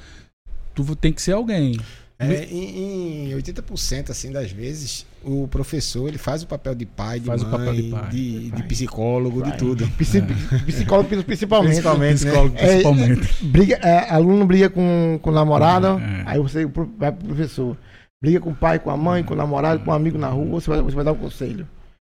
[0.84, 1.76] tu tem que ser alguém.
[2.22, 7.18] É, em, em 80% assim das vezes, o professor ele faz o papel de pai,
[7.18, 8.08] de faz mãe, o papel de, pai.
[8.10, 9.52] de, de psicólogo, pai.
[9.52, 9.84] de tudo.
[9.90, 10.58] É.
[10.66, 11.70] Psicólogo principalmente.
[11.70, 12.60] Principalmente, psicólogo, né?
[12.60, 13.22] principalmente.
[13.22, 16.24] É, briga, é, aluno briga com, com o namorado, é.
[16.26, 17.76] aí você vai pro professor.
[18.22, 20.60] Briga com o pai, com a mãe, com o namorado, com um amigo na rua,
[20.60, 21.66] você vai, você vai dar um conselho.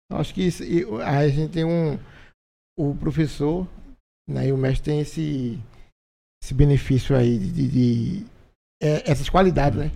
[0.10, 0.64] Eu acho que isso,
[1.03, 1.99] a gente tem um.
[2.80, 3.68] O professor
[4.30, 5.60] né, e o mestre tem esse,
[6.41, 8.26] esse benefício aí de, de, de
[8.81, 9.91] é, essas qualidades, né?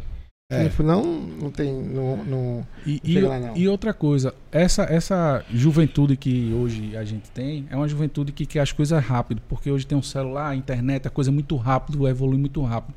[0.52, 0.70] É.
[0.84, 1.74] Não, não tem.
[1.82, 3.56] Não, não, e, e, lá, não.
[3.56, 8.46] e, outra coisa, essa, essa juventude que hoje a gente tem é uma juventude que
[8.46, 11.56] quer as coisas rápido, porque hoje tem um celular, a internet, a coisa é muito
[11.56, 12.94] rápido, evolui muito rápido.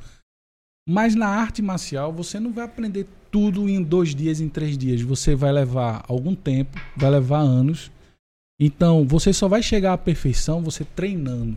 [0.89, 5.01] Mas na arte marcial você não vai aprender tudo em dois dias, em três dias.
[5.03, 7.91] Você vai levar algum tempo, vai levar anos.
[8.61, 11.57] Então você só vai chegar à perfeição você treinando.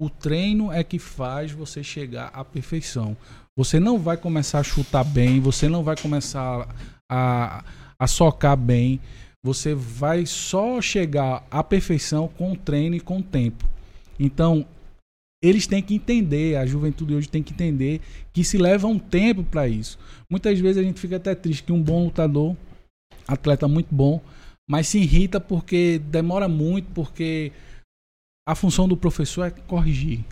[0.00, 3.14] O treino é que faz você chegar à perfeição.
[3.56, 6.68] Você não vai começar a chutar bem, você não vai começar
[7.10, 7.64] a,
[7.98, 9.00] a socar bem.
[9.42, 13.68] Você vai só chegar à perfeição com o treino e com o tempo.
[14.18, 14.66] Então,
[15.42, 18.00] eles têm que entender, a juventude hoje tem que entender
[18.32, 19.98] que se leva um tempo para isso.
[20.28, 22.54] Muitas vezes a gente fica até triste que um bom lutador,
[23.26, 24.20] atleta muito bom,
[24.68, 27.50] mas se irrita porque demora muito, porque
[28.46, 30.24] a função do professor é corrigir.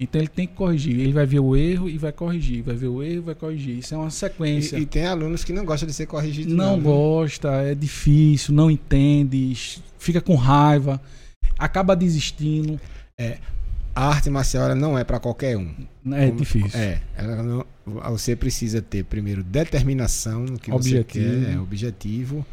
[0.00, 0.98] Então ele tem que corrigir.
[1.00, 2.62] Ele vai ver o erro e vai corrigir.
[2.62, 3.78] Vai ver o erro e vai corrigir.
[3.78, 4.76] Isso é uma sequência.
[4.76, 6.52] E, e tem alunos que não gostam de ser corrigidos.
[6.52, 6.82] Não, não né?
[6.82, 11.00] gosta, é difícil, não entende, fica com raiva,
[11.58, 12.78] acaba desistindo.
[13.18, 13.38] É,
[13.94, 15.74] a arte marcial não é para qualquer um.
[16.12, 16.78] É Como, difícil.
[16.78, 17.00] É,
[17.42, 17.64] não,
[18.10, 21.24] você precisa ter primeiro determinação no que objetivo.
[21.26, 22.44] você quer, é, objetivo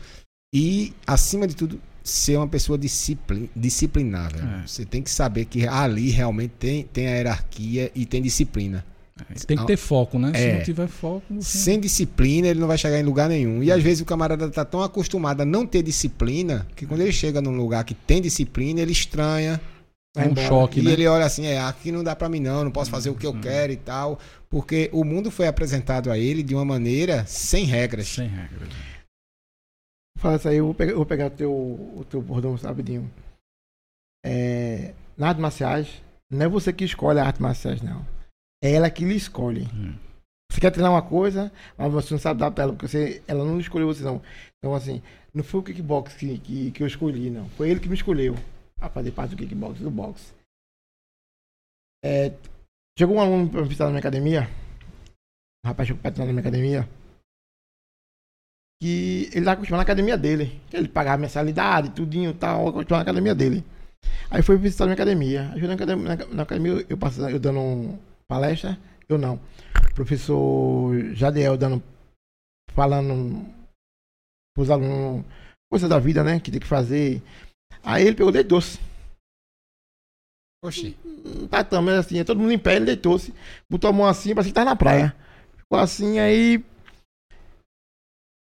[0.55, 4.43] e acima de tudo ser uma pessoa disciplin, disciplinável.
[4.43, 4.67] É.
[4.67, 8.85] Você tem que saber que ali realmente tem, tem a hierarquia e tem disciplina.
[9.29, 10.31] É, tem que ter foco, né?
[10.33, 10.57] Se é.
[10.57, 11.23] não tiver foco.
[11.35, 11.57] Você...
[11.59, 13.63] Sem disciplina, ele não vai chegar em lugar nenhum.
[13.63, 17.11] E às vezes o camarada está tão acostumado a não ter disciplina que quando ele
[17.11, 19.61] chega num lugar que tem disciplina, ele estranha.
[20.15, 20.91] É um choque, e né?
[20.91, 23.25] ele olha assim, é, aqui não dá para mim não, não posso fazer o que
[23.25, 23.41] eu uhum.
[23.41, 28.09] quero e tal, porque o mundo foi apresentado a ele de uma maneira sem regras.
[28.09, 28.69] Sem regras.
[30.23, 33.11] Fala isso aí, eu vou pegar, eu vou pegar o, teu, o teu bordão rapidinho.
[34.25, 36.01] É, na arte marciais,
[36.31, 38.05] não é você que escolhe a arte marciais, não.
[38.63, 39.67] É ela que lhe escolhe.
[39.75, 39.99] Hum.
[40.49, 43.43] Você quer treinar uma coisa, mas você não sabe dar pra ela, porque você, ela
[43.43, 44.21] não escolheu você, não.
[44.59, 45.01] Então, assim,
[45.33, 47.49] não foi o kickbox que, que, que eu escolhi, não.
[47.49, 48.35] Foi ele que me escolheu
[48.79, 50.33] a fazer parte do kickbox do boxe.
[52.01, 52.31] É,
[52.97, 54.49] chegou um aluno pra visitar na minha academia.
[55.65, 57.02] Um rapaz chegou pra treinar na minha academia
[58.83, 60.59] que ele estava acostumado na academia dele.
[60.73, 63.63] Ele pagava mensalidade, tudinho e tal, acostumado na academia dele.
[64.29, 65.49] Aí foi visitar a minha academia.
[65.53, 67.97] Aí na academia, na, na academia eu, passando, eu dando
[68.27, 68.77] palestra,
[69.07, 69.35] eu não.
[69.89, 71.81] O professor Jadiel dando,
[72.73, 73.45] falando
[74.53, 75.23] pros alunos
[75.71, 76.41] coisa da vida, né?
[76.41, 77.23] Que tem que fazer.
[77.81, 78.81] Aí ele pegou deitou-se.
[80.61, 80.97] Oxi.
[81.49, 83.33] Tá também assim, todo mundo em pé, ele deitou-se,
[83.69, 85.15] botou a mão assim, parecia que tava na praia.
[85.57, 86.61] Ficou assim, aí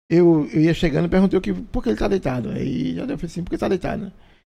[0.09, 2.49] eu, eu ia chegando e perguntei o que, por que ele tá deitado.
[2.49, 4.11] Aí já deu assim, por que tá deitado?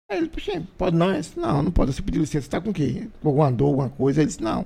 [0.09, 1.11] Aí ele, puxa, pode não?
[1.11, 1.93] Eu disse, não, não pode.
[1.93, 3.09] Você pediu licença, tá com o quê?
[3.21, 4.21] Com alguma dor, alguma coisa?
[4.21, 4.65] Ele disse, não.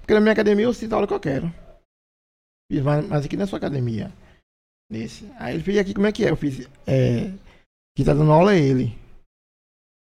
[0.00, 1.52] Porque na minha academia eu sinto a hora que eu quero.
[2.70, 4.12] Fiz, mas aqui na sua academia.
[4.90, 5.30] Nesse.
[5.38, 6.30] Aí ele fez aqui, como é que é?
[6.30, 7.30] Eu fiz, é,
[7.96, 8.96] quem tá dando aula é ele.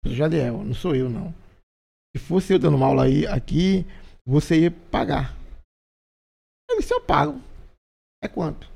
[0.05, 1.35] O Jadiel, não sou eu, não.
[2.15, 3.87] Se fosse eu dando uma aula aí, aqui,
[4.25, 5.35] você ia pagar.
[6.71, 7.41] Ele disse, eu pago.
[8.23, 8.76] É quanto?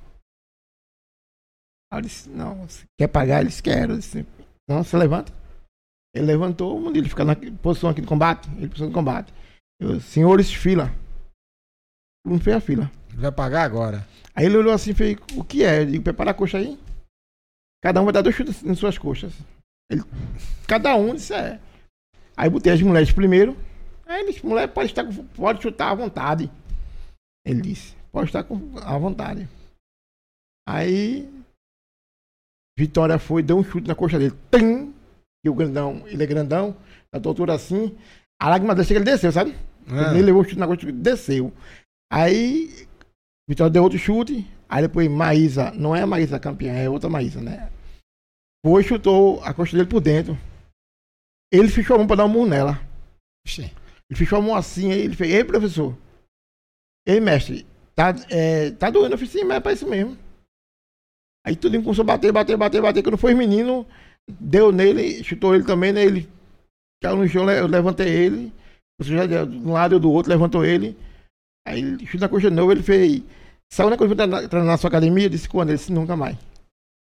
[1.93, 2.67] Aí eu disse, não,
[2.99, 3.41] quer pagar?
[3.41, 3.97] Eles querem.
[3.97, 4.27] disse,
[4.69, 5.33] não, você levanta.
[6.15, 8.49] Ele levantou, o ele fica na posição aqui de combate.
[8.57, 9.33] Ele posição de combate.
[9.81, 10.93] Eu, senhores, fila.
[12.25, 12.91] Não fez a fila.
[13.15, 14.07] Vai pagar agora.
[14.35, 15.83] Aí ele olhou assim e fez, o que é?
[15.83, 16.79] Eu digo, prepara a coxa aí.
[17.83, 19.33] Cada um vai dar dois chutes em suas coxas.
[19.91, 20.03] Ele,
[20.67, 21.61] cada um disse, é.
[22.37, 23.57] Aí botei as mulheres primeiro.
[24.07, 25.05] Aí ele disse, mulher pode, estar,
[25.35, 26.51] pode chutar à vontade.
[27.45, 29.49] Ele disse, pode estar com, à vontade.
[30.69, 31.29] Aí
[32.81, 34.35] Vitória foi, deu um chute na coxa dele.
[34.51, 34.94] Tim!
[35.44, 36.74] E o grandão, ele é grandão,
[37.12, 37.94] na altura assim.
[38.40, 39.55] A lágrima dele chega, ele desceu, sabe?
[39.86, 40.15] Ah.
[40.15, 41.52] Ele levou o chute na coxa, desceu.
[42.11, 42.89] Aí,
[43.47, 44.51] Vitória deu outro chute.
[44.66, 47.70] Aí depois Maísa, não é a Maísa campeã, é outra Maísa, né?
[48.65, 50.39] Foi, chutou a coxa dele por dentro.
[51.52, 52.81] Ele fechou a mão pra dar um murro nela.
[53.47, 53.65] Oxê.
[54.09, 55.94] Ele fechou a mão assim, aí ele fez, ei, professor.
[57.07, 59.15] Ei, mestre, tá, é, tá doendo?
[59.15, 60.16] Eu falei, sim, mas é pra isso mesmo.
[61.47, 63.03] Aí tudo começou a bater, bater, bater, bater.
[63.03, 63.87] Quando foi menino,
[64.29, 66.05] deu nele, chutou ele também, né?
[66.05, 66.29] Ele
[67.03, 68.53] caiu no chão, eu levantei ele.
[69.01, 70.97] Você já de um lado e do outro, levantou ele.
[71.67, 73.23] Aí ele chutou na coxa de novo, ele fez.
[73.73, 75.27] Saiu na coisa na, na, na sua academia?
[75.27, 75.71] Eu disse quando?
[75.71, 76.37] Ele disse nunca mais.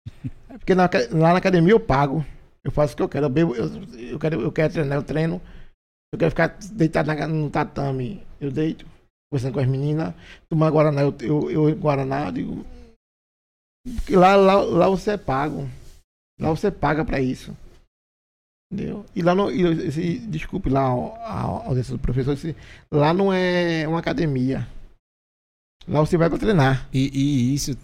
[0.52, 2.22] É porque na lá na academia eu pago.
[2.62, 3.24] Eu faço o que eu quero.
[3.24, 5.40] Eu, bebo, eu, eu quero, eu quero treinar, eu treino.
[6.12, 8.22] Eu quero ficar deitado na, no tatame.
[8.38, 8.84] Eu deito,
[9.30, 10.14] conversando com as meninas.
[10.50, 12.66] Tomar Guaraná, eu, eu, eu Guaraná, eu digo.
[13.84, 15.68] Porque lá, lá, lá você é pago.
[16.40, 17.56] Lá você paga pra isso.
[18.72, 19.04] Entendeu?
[19.14, 19.50] E lá no.
[19.50, 20.92] e esse, desculpe lá a
[21.28, 22.56] a audiência do professor, esse,
[22.90, 24.66] lá não é uma academia.
[25.86, 26.88] Lá você vai pra treinar.
[26.92, 27.76] E, e isso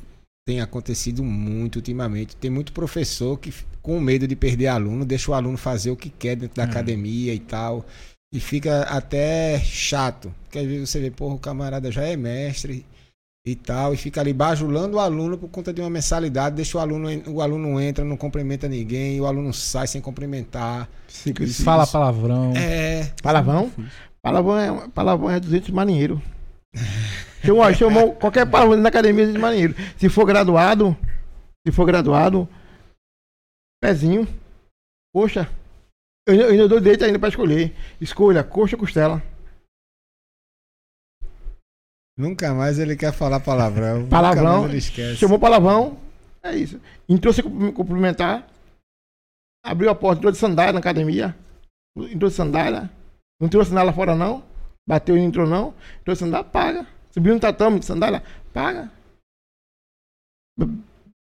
[0.46, 2.36] tem acontecido muito ultimamente.
[2.36, 3.52] Tem muito professor que,
[3.82, 6.66] com medo de perder aluno, deixa o aluno fazer o que quer dentro da É.
[6.66, 7.84] academia e tal.
[8.32, 10.32] E fica até chato.
[10.44, 12.86] Porque às vezes você vê, porra, o camarada já é mestre
[13.50, 16.80] e tal, e fica ali bajulando o aluno por conta de uma mensalidade, deixa o
[16.80, 20.88] aluno, o aluno entra, não cumprimenta ninguém, e o aluno sai sem cumprimentar.
[21.40, 21.62] Isso.
[21.64, 22.52] Fala palavrão.
[22.56, 23.70] É, Palavrão?
[24.22, 26.20] Palavrão é, palavrão é 200 marinheiro.
[27.44, 29.74] Chamou, chamou qualquer palavrão na academia de marinheiro.
[29.96, 30.96] Se for graduado,
[31.66, 32.48] se for graduado,
[33.80, 34.26] pezinho,
[35.14, 35.48] coxa.
[36.26, 37.74] Eu, ainda- eu dou direito ainda pra escolher.
[38.00, 39.22] Escolha, coxa ou costela.
[42.18, 44.00] Nunca mais ele quer falar palavrão.
[44.00, 45.16] Nunca Palavrão, mais ele esquece.
[45.16, 45.98] Chamou palavrão,
[46.42, 46.80] é isso.
[47.08, 48.46] Entrou sem cum- cumprimentar,
[49.64, 51.34] abriu a porta, entrou de sandália na academia,
[51.96, 52.90] entrou de sandália,
[53.40, 54.44] não entrou de sandália fora não,
[54.86, 56.86] bateu e não entrou não, entrou de sandália, paga.
[57.10, 58.22] Subiu no tatame de sandália,
[58.52, 58.90] paga.
[60.58, 60.82] Be-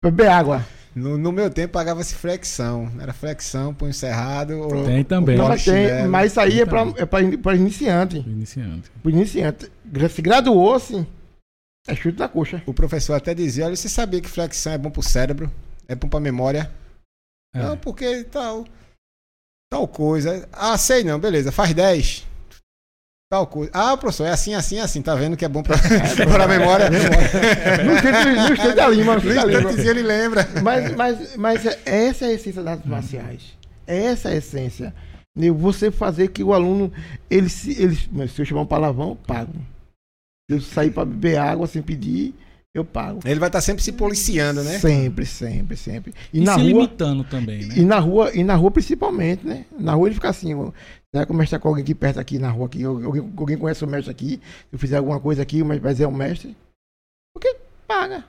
[0.03, 0.65] Beber água.
[0.95, 2.89] No, no meu tempo pagava-se flexão.
[3.01, 4.57] Era flexão, punho cerrado.
[4.59, 5.35] Ou, Tem também.
[5.37, 7.03] Não, ou mas, tem, mas isso aí é pra, Então.
[7.03, 8.17] é pra, in- pra iniciante.
[8.19, 8.89] Iniciante.
[9.01, 9.69] Pro iniciante.
[10.09, 11.05] Se graduou-se,
[11.87, 12.63] é chute na coxa.
[12.65, 15.51] O professor até dizia: olha, você sabia que flexão é bom pro cérebro?
[15.87, 16.71] É bom pra memória?
[17.53, 17.59] É.
[17.61, 18.65] Não, porque tal.
[19.69, 20.47] Tal coisa.
[20.53, 22.25] Ah, sei não, beleza, faz 10.
[23.29, 23.71] Tal coisa.
[23.73, 25.01] Ah, professor, é assim, assim, assim.
[25.01, 25.77] Tá vendo que é bom pra,
[26.31, 26.89] pra memória?
[26.89, 30.47] No instante, no instante da língua, no instante ele lembra.
[30.63, 33.41] Mas, mas, mas é- essa é a essência das artes marciais.
[33.87, 34.93] Essa é a essência.
[35.57, 36.93] Você fazer que o aluno,
[37.29, 39.53] ele se, ele, mas se eu chamar um palavrão, eu pago.
[40.49, 42.33] Se eu sair para beber água sem pedir,
[42.75, 43.21] eu pago.
[43.23, 44.77] Ele vai estar sempre se policiando, né?
[44.77, 46.13] Sempre, sempre, sempre.
[46.33, 47.75] E, E, na se rua, limitando também, né?
[47.77, 49.65] e na rua, e na rua principalmente, né?
[49.79, 50.73] Na rua ele fica assim, eu
[51.33, 54.41] mestre com alguém aqui perto aqui na rua aqui, alguém, alguém conhece o mestre aqui,
[54.41, 56.53] se eu fizer alguma coisa aqui, o mestre vai dizer é o mestre.
[57.33, 57.55] Porque
[57.87, 58.25] paga.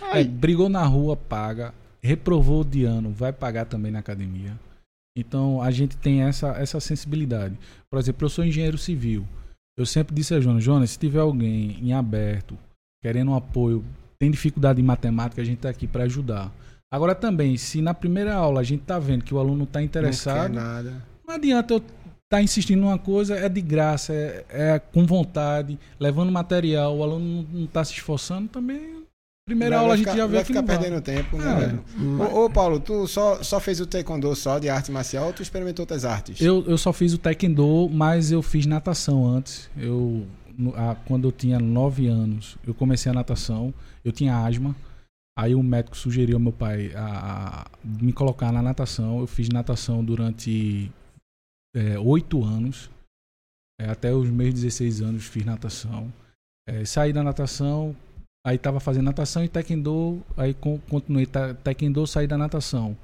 [0.00, 1.74] É, Aí, brigou na rua, paga.
[2.00, 4.56] Reprovou de ano, vai pagar também na academia.
[5.18, 7.58] Então a gente tem essa, essa sensibilidade.
[7.90, 9.26] Por exemplo, eu sou engenheiro civil.
[9.76, 12.56] Eu sempre disse a Jonas, Jonas, se tiver alguém em aberto,
[13.04, 13.84] querendo um apoio,
[14.18, 16.50] tem dificuldade em matemática, a gente está aqui para ajudar.
[16.90, 19.84] Agora também, se na primeira aula a gente está vendo que o aluno está Não
[19.84, 21.02] interessado, nada.
[21.28, 21.82] não adianta eu
[22.24, 27.46] estar insistindo numa coisa, é de graça, é, é com vontade, levando material, o aluno
[27.52, 29.04] não está se esforçando, também.
[29.46, 30.78] Primeira Vai- aula vai a gente ficar- já vê vai que ficar não vai.
[30.78, 32.34] perdendo tempo, né, É.
[32.34, 35.42] Ô, ô, Paulo, tu só, só fez o taekwondo só de arte marcial ou tu
[35.42, 36.40] experimentou outras artes?
[36.40, 39.68] Eu, eu só fiz o taekwondo, mas eu fiz natação antes.
[39.76, 40.24] Eu,
[40.76, 43.72] a- quando eu tinha 9 anos, eu comecei a natação.
[44.04, 44.74] Eu tinha asma.
[45.36, 49.20] Aí o médico sugeriu ao meu pai a, a me colocar na natação.
[49.20, 50.90] Eu fiz natação durante
[51.74, 52.90] é, 8 anos.
[53.80, 56.12] É, até os meus 16 anos fiz natação.
[56.68, 57.94] É, saí da natação,
[58.46, 60.22] aí tava fazendo natação e taekwondo.
[60.36, 62.96] Aí con- continuei ta, taekwondo, saí da natação.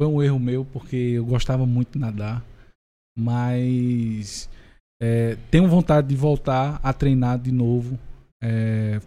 [0.00, 2.44] Foi um erro meu, porque eu gostava muito de nadar.
[3.18, 4.48] Mas
[5.06, 7.98] é, tenho vontade de voltar a treinar de novo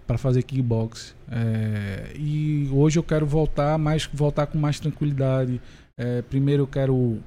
[0.05, 1.13] para fazer kickbox.
[1.31, 5.61] É, e hoje eu quero voltar, mas voltar com mais tranquilidade.
[5.95, 7.19] É, primeiro eu quero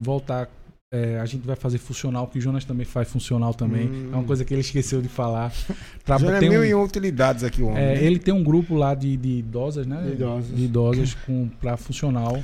[0.00, 0.48] voltar.
[0.92, 3.88] é, a gente vai fazer funcional, que o Jonas também faz funcional também.
[3.88, 4.10] Hum.
[4.12, 5.52] É uma coisa que ele esqueceu de falar.
[6.04, 7.82] Pra- Já é tem um- mil e um utilidades aqui, o homem.
[7.82, 8.04] é, né?
[8.04, 10.02] ele tem um grupo lá de, de idosas, né?
[10.02, 10.56] De idosas.
[10.56, 12.40] De idosas com, pra funcional.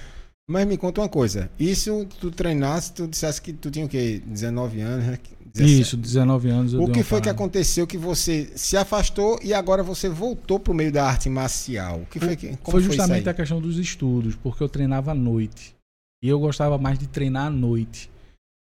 [0.49, 1.49] Mas me conta uma coisa.
[1.61, 4.21] Isso tu treinasse, tu dissesse que tu tinha o quê?
[4.27, 5.19] 19 anos, né?
[5.53, 5.81] 17.
[5.81, 6.73] Isso, 19 anos.
[6.75, 7.31] eu O que foi que parada.
[7.31, 12.01] aconteceu que você se afastou e agora você voltou pro meio da arte marcial?
[12.01, 13.33] O que foi que foi justamente aí?
[13.33, 15.75] a questão dos estudos, porque eu treinava à noite.
[16.23, 18.11] E eu gostava mais de treinar à noite.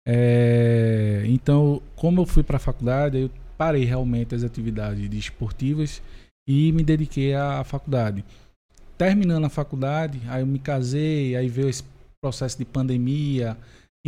[0.05, 6.01] É, então, como eu fui para a faculdade, eu parei realmente as atividades esportivas
[6.47, 8.23] e me dediquei à faculdade.
[8.97, 11.83] Terminando a faculdade, aí eu me casei, aí veio esse
[12.21, 13.57] processo de pandemia.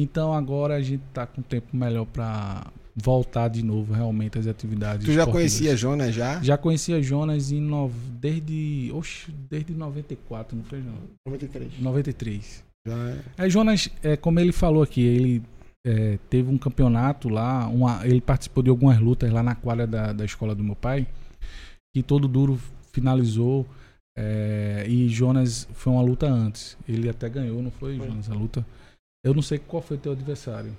[0.02, 5.06] Então agora a gente está com tempo melhor para voltar de novo realmente às atividades.
[5.06, 5.34] Tu já esportivas.
[5.34, 6.42] conhecia Jonas já?
[6.42, 7.92] Já conhecia Jonas em no...
[8.20, 10.94] desde, oxe, desde 94, não foi não?
[11.28, 11.80] 93.
[11.80, 12.64] 93.
[12.88, 13.18] Já é.
[13.38, 15.44] Aí Jonas, é, como ele falou aqui, ele
[15.86, 20.14] é, teve um campeonato lá, uma, ele participou de algumas lutas lá na quadra da,
[20.14, 21.06] da escola do meu pai,
[21.94, 22.58] que todo duro
[22.94, 23.66] finalizou.
[24.18, 26.78] é, e Jonas foi uma luta antes.
[26.88, 28.08] Ele até ganhou, não foi, Foi.
[28.08, 28.66] Jonas, a luta?
[29.24, 30.76] Eu não sei qual foi o teu adversário.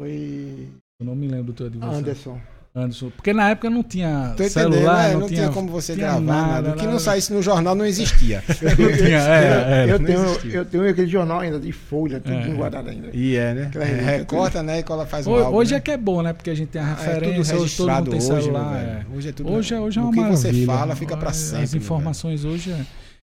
[0.00, 0.68] Foi
[1.00, 1.98] Eu não me lembro do teu adversário.
[1.98, 2.40] Anderson.
[2.72, 3.10] Anderson.
[3.10, 5.12] Porque na época não tinha Tô entendendo, celular, né?
[5.14, 6.52] não, não, tinha, como você tinha gravar nada.
[6.62, 8.40] nada, O que não saísse no jornal não existia.
[8.46, 9.92] Tinha, é, é.
[9.92, 10.52] eu, tenho, existia.
[10.52, 12.54] eu tenho aquele jornal ainda de folha, tudo É.
[12.54, 13.10] guardado ainda.
[13.12, 13.70] E é, né?
[13.74, 14.78] É, recorta, né?
[14.78, 15.76] E cola faz um Hoje, álbum, hoje né?
[15.78, 16.32] é que é bom, né?
[16.32, 18.44] Porque a gente tem a Ah, é tudo referência, hoje todo mundo registrado tem hoje,
[18.44, 18.72] celular.
[18.72, 18.88] velho.
[18.88, 19.16] é.
[19.16, 19.50] Hoje é tudo.
[19.52, 20.52] Hoje, é- hoje é o uma que maravilha.
[20.52, 21.66] você fala fica pra As sempre.
[21.70, 22.86] meu informações hoje é...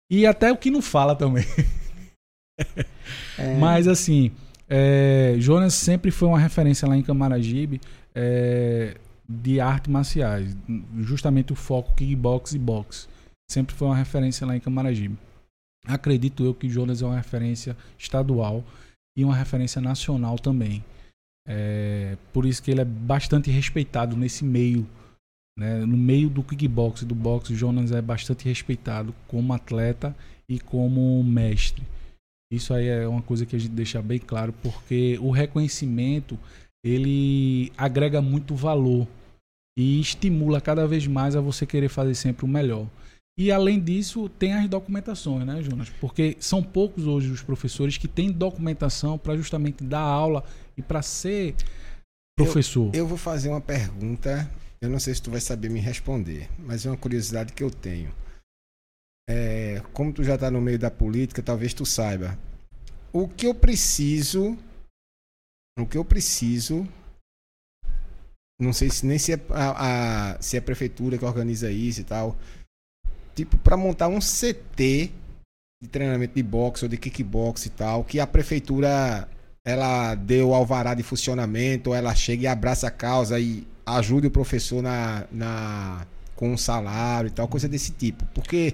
[0.09, 1.45] E até o que não fala também.
[3.37, 4.31] É, Mas assim,
[4.67, 7.79] é, Jonas sempre foi uma referência lá em Camaragibe
[8.15, 8.97] é,
[9.27, 10.57] de artes marciais.
[10.97, 13.07] Justamente o foco kickbox e boxe.
[13.49, 15.17] Sempre foi uma referência lá em Camaragibe.
[15.85, 18.63] Acredito eu que Jonas é uma referência estadual
[19.17, 20.83] e uma referência nacional também.
[21.47, 24.85] É, por isso que ele é bastante respeitado nesse meio.
[25.57, 25.85] né?
[25.85, 30.13] No meio do kickbox e do boxe, Jonas é bastante respeitado como atleta
[30.49, 31.83] e como mestre.
[32.51, 36.39] Isso aí é uma coisa que a gente deixa bem claro, porque o reconhecimento
[36.83, 39.07] ele agrega muito valor
[39.77, 42.87] e estimula cada vez mais a você querer fazer sempre o melhor.
[43.37, 45.89] E além disso, tem as documentações, né, Jonas?
[46.01, 50.43] Porque são poucos hoje os professores que têm documentação para justamente dar aula
[50.75, 51.53] e para ser
[52.35, 52.89] professor.
[52.95, 54.49] Eu vou fazer uma pergunta.
[54.81, 57.69] Eu não sei se tu vai saber me responder, mas é uma curiosidade que eu
[57.69, 58.11] tenho.
[59.29, 62.37] É, como tu já está no meio da política, talvez tu saiba.
[63.11, 64.57] O que eu preciso.
[65.79, 66.87] O que eu preciso.
[68.59, 72.01] Não sei se nem se é a, a- se é a prefeitura que organiza isso
[72.01, 72.35] e tal.
[73.35, 75.11] Tipo, para montar um CT
[75.81, 79.27] de treinamento de boxe ou de kickbox e tal, que a prefeitura
[79.63, 84.81] ela deu alvará de funcionamento, ela chega e abraça a causa e ajude o professor
[84.81, 88.25] na, na com um salário e tal, coisa desse tipo.
[88.33, 88.73] Porque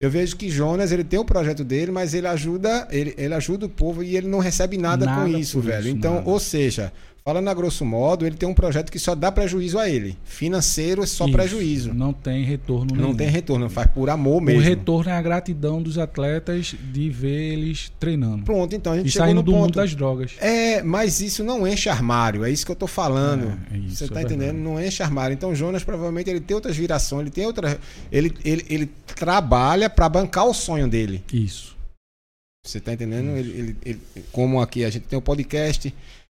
[0.00, 3.66] eu vejo que Jonas, ele tem o projeto dele, mas ele ajuda, ele, ele ajuda
[3.66, 5.80] o povo e ele não recebe nada, Nada com isso, velho.
[5.80, 6.30] isso, então, nada.
[6.30, 6.90] ou seja,
[7.30, 10.16] falando a grosso modo, ele tem um projeto que só dá prejuízo a ele.
[10.24, 11.32] Financeiro é só Isso.
[11.32, 11.94] prejuízo.
[11.94, 13.16] Não tem retorno Não nenhum.
[13.16, 14.60] tem retorno, faz por amor mesmo.
[14.60, 18.42] O retorno é a gratidão dos atletas de ver eles treinando.
[18.44, 19.76] Pronto, então a gente E chegou saindo no do mundo ponto.
[19.76, 20.32] das drogas.
[20.40, 23.56] É, mas isso não enche armário, é isso que eu tô falando.
[23.70, 24.34] É, é isso, Você é tá verdade.
[24.34, 24.58] entendendo?
[24.62, 25.32] Não enche armário.
[25.34, 27.78] Então Jonas provavelmente ele tem outras virações, ele tem outra.
[28.10, 31.22] Ele, ele, ele trabalha pra bancar o sonho dele.
[31.32, 31.78] Isso.
[32.66, 33.36] Você tá entendendo?
[33.38, 34.00] Ele, ele- ele-
[34.32, 35.94] como aqui a gente tem o podcast.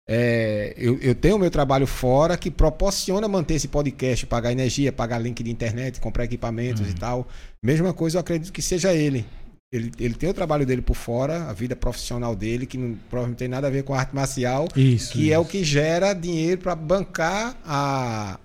[0.09, 4.93] É, eu, eu tenho o meu trabalho fora que proporciona manter esse podcast, pagar energia,
[4.93, 6.89] pagar link de internet, comprar equipamentos Uhum.
[6.90, 7.28] e tal.
[7.62, 9.24] Mesma coisa, eu acredito que seja ele.
[9.72, 13.31] Ele, ele tem o trabalho dele por fora, a vida profissional dele, que não, provavelmente
[13.35, 15.12] não tem nada a ver com a arte marcial, Isso.
[15.14, 15.51] que é o isso.
[15.51, 18.39] que gera dinheiro para bancar a.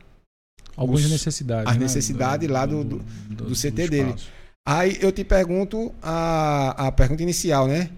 [0.76, 1.68] Algumas os- necessidades.
[1.70, 1.84] as né?
[1.84, 4.16] necessidades lá do- do- do CT dele.
[4.66, 7.90] Aí eu te pergunto a, a pergunta inicial, né?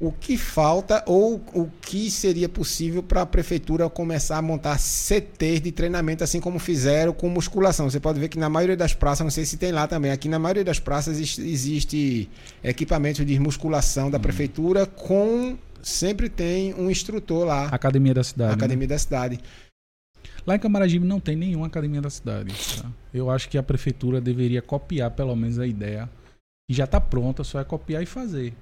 [0.00, 5.60] O que falta ou o que seria possível para a prefeitura começar a montar CTs
[5.60, 7.90] de treinamento, assim como fizeram com musculação?
[7.90, 10.28] Você pode ver que na maioria das praças, não sei se tem lá também, aqui
[10.28, 12.30] na maioria das praças existe,
[12.62, 15.58] equipamento de musculação da prefeitura com.
[15.82, 18.50] Sempre tem um instrutor lá, Academia da cidade.
[18.50, 18.64] na né?
[18.64, 19.40] academia da cidade.
[20.46, 22.52] Lá em Camaragibe não tem nenhuma academia da cidade.
[22.80, 22.88] tá?
[23.12, 26.08] Eu acho que a prefeitura deveria copiar pelo menos a ideia.
[26.70, 28.54] E já está pronta, só é copiar e fazer.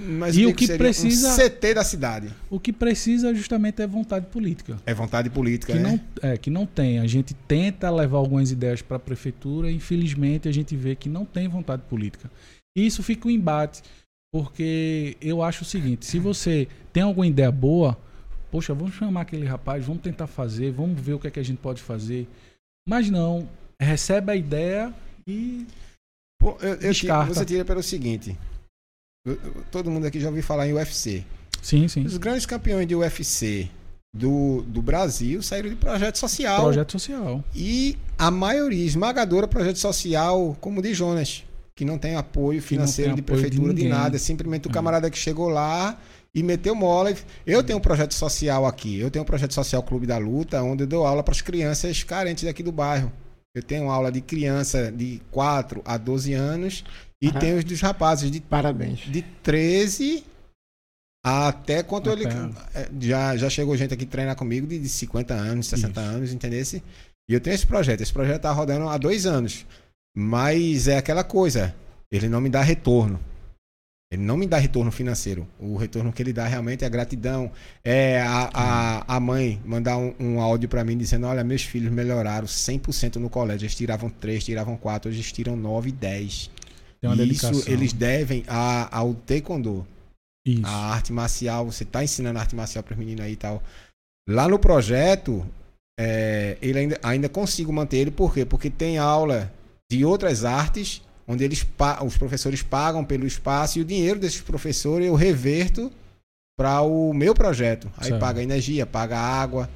[0.00, 2.32] Mas E o que seria precisa- Um CT da cidade.
[2.50, 4.78] O que precisa justamente é vontade política.
[4.86, 5.90] É vontade política, Que né?
[6.22, 6.98] não, é, que não tem.
[6.98, 11.24] A gente tenta levar algumas ideias para a prefeitura, infelizmente a gente vê que não
[11.24, 12.30] tem vontade política.
[12.76, 13.82] E isso fica um embate,
[14.32, 17.96] porque eu acho o seguinte: se você tem alguma ideia boa,
[18.50, 21.44] poxa, vamos chamar aquele rapaz, vamos tentar fazer, vamos ver o que é que a
[21.44, 22.26] gente pode fazer.
[22.88, 23.46] Mas não,
[23.80, 24.92] recebe a ideia
[25.26, 25.66] e
[26.40, 27.34] Pô, eu, eu tiro- Descarta.
[27.34, 28.36] você tira pelo seguinte.
[29.70, 31.24] Todo mundo aqui já ouviu falar em UFC.
[31.62, 32.04] sim, sim.
[32.04, 33.68] Os grandes campeões de UFC
[34.12, 36.60] do, do Brasil saíram de projeto social.
[36.62, 37.44] Projeto social.
[37.54, 41.44] E a maioria esmagadora projeto social, como o de Jonas.
[41.74, 43.98] que não tem apoio financeiro tem de apoio de prefeitura de, ninguém.
[43.98, 44.16] nada.
[44.16, 44.74] É simplesmente o É.
[44.74, 45.98] camarada que chegou lá
[46.34, 47.14] e meteu mola.
[47.46, 48.98] Eu tenho um projeto social aqui.
[48.98, 52.02] Eu tenho um projeto social Clube da Luta, onde eu dou aula para as crianças
[52.02, 53.10] carentes daqui do bairro.
[53.54, 56.84] Eu tenho aula de criança de 4 a 12 anos
[57.22, 59.00] e tenho os dos rapazes de Parabéns.
[59.00, 60.24] de 13
[61.24, 62.26] até quanto ele.
[62.26, 62.80] Até.
[62.80, 66.10] é, Já, já chegou gente aqui treinar comigo de, de 50 anos, 60 Isso.
[66.10, 66.82] anos, entendesse?
[67.30, 68.00] E eu tenho esse projeto.
[68.00, 69.64] Esse projeto tá rodando há dois anos.
[70.16, 71.74] Mas é aquela coisa.
[72.10, 73.20] Ele não me dá retorno.
[74.12, 75.48] Ele não me dá retorno financeiro.
[75.58, 77.50] O retorno que ele dá realmente é a gratidão.
[77.82, 81.90] É a, a, a mãe mandar um, um áudio pra mim dizendo: Olha, meus filhos
[81.90, 83.64] melhoraram 100% no colégio.
[83.64, 86.50] Eles tiravam 3, tiravam 4, hoje eles tiram 9 e 10.
[87.02, 87.58] Tem uma dedicação.
[87.58, 89.86] Isso eles devem a, ao taekwondo.
[90.46, 90.64] Isso.
[90.64, 93.62] A arte marcial, você tá ensinando arte marcial para os meninos aí e tal.
[94.28, 95.44] Lá no projeto,
[95.98, 98.44] é, ele ainda, ainda consigo manter ele, por quê?
[98.44, 99.52] Porque tem aula
[99.90, 101.66] de outras artes, onde eles
[102.04, 105.92] os professores pagam pelo espaço e o dinheiro desses professores eu reverto
[106.56, 107.90] para o meu projeto.
[107.96, 108.20] Aí Certo.
[108.20, 109.68] paga energia, paga água,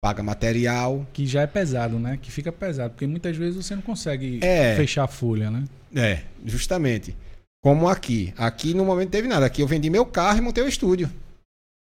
[0.00, 1.06] paga material.
[1.12, 2.18] Que já é pesado, né?
[2.20, 2.90] Que fica pesado.
[2.94, 4.74] Porque muitas vezes você não consegue É.
[4.76, 5.64] fechar a folha, né?
[5.94, 7.14] É, justamente.
[7.62, 8.32] Como aqui.
[8.36, 9.44] Aqui no momento teve nada.
[9.46, 11.10] Aqui eu vendi meu carro e montei o estúdio.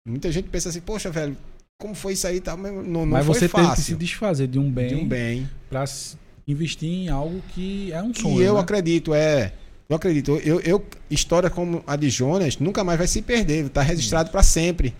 [0.07, 1.37] Muita gente pensa assim, poxa, velho,
[1.79, 2.57] como foi isso aí e?
[2.57, 3.97] Mas não, não Mas foi você teve que se fácil.
[3.97, 5.47] desfazer de um bem, de um bem.
[5.69, 6.17] pra se-
[6.47, 8.41] investir em algo que é um sonho.
[8.41, 8.59] eu né?
[8.59, 9.53] acredito, é.
[9.87, 10.31] Eu acredito.
[10.43, 13.69] Eu, eu, história como a de Jonas nunca mais vai se perder.
[13.69, 14.95] Tá registrado para sempre.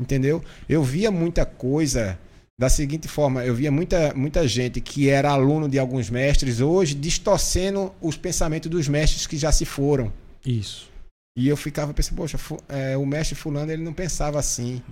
[0.00, 0.42] Entendeu?
[0.68, 2.18] Eu via muita coisa
[2.58, 6.94] da seguinte forma: eu via muita, muita gente que era aluno de alguns mestres hoje
[6.94, 10.12] distorcendo os pensamentos dos mestres que já se foram.
[10.44, 10.90] Isso.
[11.36, 12.38] E eu ficava pensando, poxa,
[12.68, 14.82] é, o mestre fulano ele não pensava assim.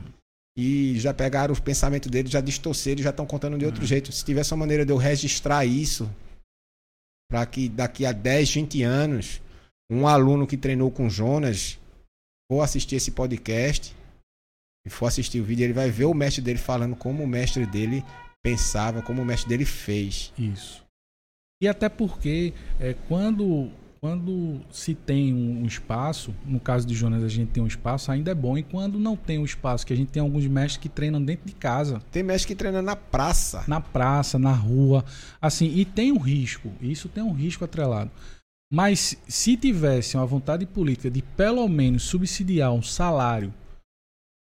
[0.57, 4.13] E já pegaram os pensamentos dele, já distorceram, e já estão contando de outro jeito.
[4.13, 6.11] Se tivesse uma maneira de eu registrar isso,
[7.31, 9.41] para que daqui a 10, 20 anos,
[9.91, 11.79] um aluno que treinou com Jonas
[12.51, 13.97] for assistir esse podcast
[14.87, 17.65] e for assistir o vídeo, ele vai ver o mestre dele falando como o mestre
[17.67, 18.05] dele
[18.43, 20.33] pensava, como o mestre dele fez.
[20.37, 20.83] Isso.
[21.63, 27.23] E até porque é, quando, quando se tem um, um espaço, no caso de Jonas
[27.23, 28.59] a gente tem um espaço, ainda é bom.
[28.59, 31.47] E quando não tem um espaço, que a gente tem alguns mestres que treinam dentro
[31.47, 33.63] de casa, Tem mestre que treina na praça.
[33.69, 35.05] na praça, na rua,
[35.41, 38.11] assim, e tem um risco, isso tem um risco atrelado.
[38.73, 43.55] Mas se tivesse uma vontade política de pelo menos subsidiar um salário,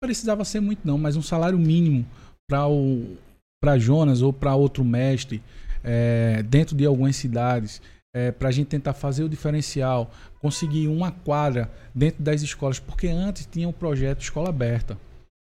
[0.02, 2.04] precisava ser muito não, mas um salário mínimo
[2.48, 3.16] para o
[3.62, 5.40] para Jonas ou para outro mestre
[5.84, 7.80] é, dentro de algumas cidades,
[8.38, 10.10] para a gente tentar fazer o diferencial,
[10.40, 14.98] conseguir uma quadra dentro das escolas, porque antes tinha o projeto Escola Aberta.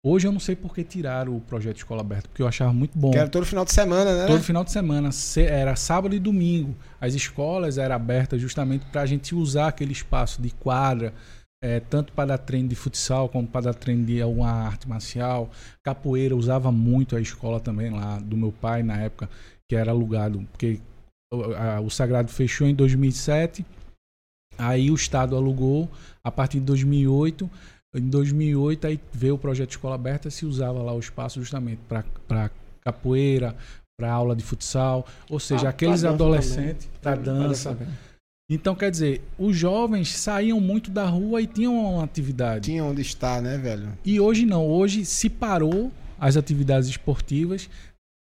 [0.04, 2.98] Hoje eu não sei por que tiraram o projeto Escola Aberta, porque eu achava muito
[2.98, 3.12] bom.
[3.12, 4.26] Que era todo final de semana, né?
[4.26, 6.76] Todo final de semana, se- era sábado e domingo.
[7.00, 11.14] As escolas eram abertas justamente para a gente usar aquele espaço de quadra,
[11.64, 15.50] eh, tanto para dar treino de futsal como para dar treino de alguma arte marcial.
[15.84, 19.30] Capoeira usava muito a escola também lá do meu pai na época,
[19.70, 20.80] que era alugado, porque
[21.34, 23.66] o, a- o Sagrado fechou em 2007.
[24.58, 25.90] Aí o Estado alugou
[26.24, 27.50] a partir de 2008.
[27.96, 32.50] Em 2008 aí veio o projeto Escola Aberta, se usava lá o espaço justamente para
[32.84, 33.56] capoeira,
[34.00, 37.72] para aula de futsal, ou seja, Ah, aqueles dança adolescentes para Pra dança.
[37.74, 37.88] também.
[38.50, 42.70] Então quer dizer, os jovens saíam muito da rua e tinham uma atividade.
[42.70, 43.90] Tinha onde estar, né, velho?
[44.06, 47.70] E hoje não, hoje se parou as atividades esportivas,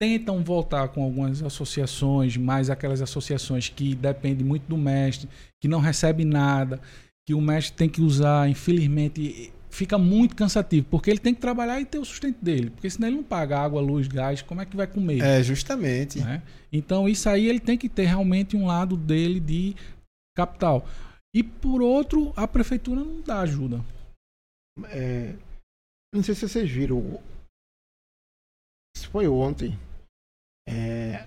[0.00, 5.28] tentam voltar com algumas associações, mas aquelas associações que dependem muito do mestre,
[5.60, 6.80] que não recebe nada,
[7.26, 11.80] que o mestre tem que usar, infelizmente, fica muito cansativo, porque ele tem que trabalhar
[11.80, 14.64] e ter o sustento dele, porque senão ele não paga água, luz, gás, como é
[14.64, 15.22] que vai comer?
[15.22, 16.20] É, justamente.
[16.20, 16.42] né?
[16.72, 19.74] Então isso aí ele tem que ter realmente um lado dele de
[20.36, 20.86] capital.
[21.34, 23.84] E por outro, a prefeitura não dá ajuda.
[24.86, 25.34] É,
[26.14, 27.20] não sei se vocês viram.
[28.96, 29.78] Isso foi ontem.
[30.68, 31.26] É,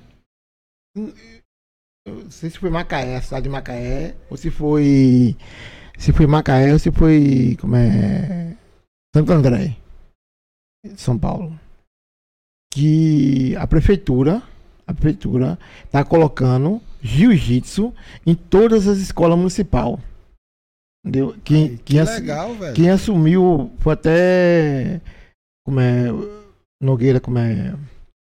[0.95, 5.35] não sei se foi Macaé, a cidade de Macaé, ou se foi.
[5.99, 7.57] Se foi Macaé ou se foi.
[7.59, 8.55] Como é.
[9.15, 9.75] Santo André,
[10.95, 11.59] São Paulo.
[12.73, 14.41] Que a prefeitura.
[14.85, 17.93] A prefeitura está colocando jiu-jitsu
[18.25, 19.97] em todas as escolas municipais.
[21.05, 21.35] Entendeu?
[21.43, 22.73] Quem, que quem legal, velho.
[22.75, 24.99] quem assumiu foi até.
[25.65, 26.07] Como é.
[26.81, 27.73] Nogueira, como é.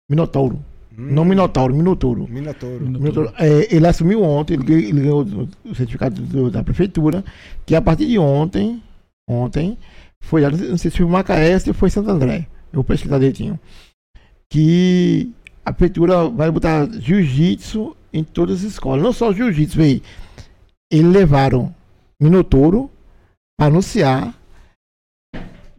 [0.09, 0.57] Minotauro.
[0.97, 2.28] Hum, Não Minotauro, Minotouro.
[2.28, 2.85] Minotouro.
[2.85, 3.03] Minotouro.
[3.03, 3.32] Minotauro.
[3.39, 7.24] É, ele assumiu ontem, ele ganhou, ele ganhou o certificado do- da prefeitura,
[7.66, 8.82] que a partir de ontem,
[9.28, 9.77] ontem,
[10.23, 12.47] foi, não sei se foi Macaé ou foi Santo André.
[12.73, 13.59] Eu vou pesquisar direitinho.
[14.51, 15.31] Que
[15.65, 19.02] a prefeitura vai botar jiu-jitsu em todas as escolas.
[19.02, 20.02] Não só jiu-jitsu, véi.
[20.90, 21.74] eles levaram
[22.20, 22.90] Minotouro
[23.59, 24.34] para anunciar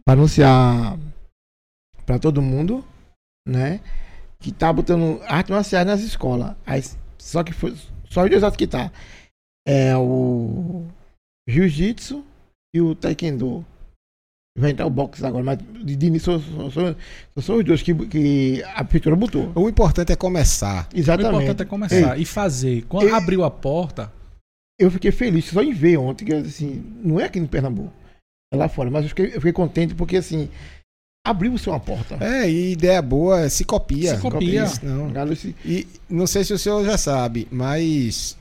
[0.04, 0.98] para anunciar
[2.06, 2.82] para todo mundo,
[3.46, 3.80] né?
[4.40, 6.56] Que tá botando arte marcial nas escolas.
[6.64, 6.82] Aí,
[7.18, 7.76] só que foi
[8.08, 8.90] só os dois que tá.
[9.66, 10.86] É o
[11.46, 12.24] Jiu-Jitsu
[12.74, 13.66] e o Taekwondo.
[14.58, 16.96] Vai entrar o boxe agora, mas de início são, são, são,
[17.40, 19.52] são os dois que, que a prefeitura botou.
[19.54, 20.88] O importante é começar.
[20.92, 21.34] O Exatamente.
[21.36, 22.82] importante é começar e fazer.
[22.88, 24.12] Quando abriu a porta,
[24.78, 27.92] eu fiquei feliz só em ver ontem, que assim, não é aqui no Pernambuco,
[28.52, 30.48] é lá fora, mas eu fiquei, eu fiquei contente porque assim,
[31.26, 32.16] abriu-se uma porta.
[32.20, 34.16] É, e ideia boa, se copia.
[34.16, 34.64] Se copia.
[34.64, 35.12] Isso não.
[35.64, 38.36] E não sei se o senhor já sabe, mas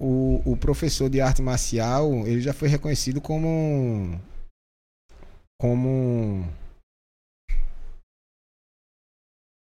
[0.00, 4.18] o, o professor de arte marcial, ele já foi reconhecido como um-
[5.58, 6.46] como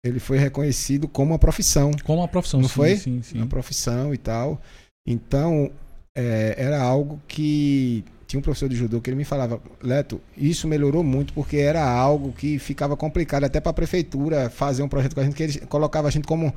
[0.05, 2.61] ele foi reconhecido como uma profissão, como uma profissão.
[2.61, 2.97] Não sim, foi?
[2.97, 3.39] Sim, sim.
[3.39, 4.61] uma profissão e tal.
[5.07, 5.71] Então,
[6.17, 10.67] é, era algo que tinha um professor de judô que ele me falava, Leto, isso
[10.67, 15.15] melhorou muito porque era algo que ficava complicado até para a prefeitura fazer um projeto
[15.15, 16.53] com a gente, que eles colocava a gente como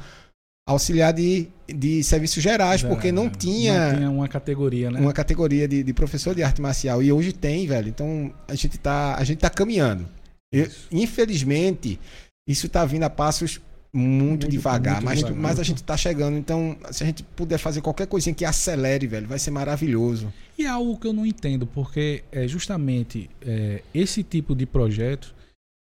[0.72, 5.00] auxiliar de, de serviços gerais, porque não tinha, Não tinha uma categoria, né?
[5.00, 7.02] uma categoria de, de professor de arte marcial.
[7.02, 7.90] E hoje tem, velho.
[7.90, 10.08] Então a gente tá, a gente tá caminhando.
[10.54, 12.00] Eu- infelizmente,
[12.48, 13.60] isso tá vindo a passos
[13.92, 15.38] muito, Muito, devagar, muito mas, devagar.
[15.42, 16.38] mas a gente tá chegando.
[16.38, 20.32] Então, se a gente puder fazer qualquer coisinha que acelere, velho, vai ser maravilhoso.
[20.58, 25.34] E é algo que eu não entendo, porque é justamente é, esse tipo de projeto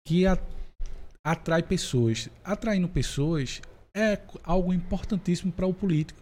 [0.06, 0.36] que a-
[1.24, 2.28] atrai pessoas.
[2.44, 3.60] Atraindo pessoas
[3.96, 6.20] é algo importantíssimo para o político.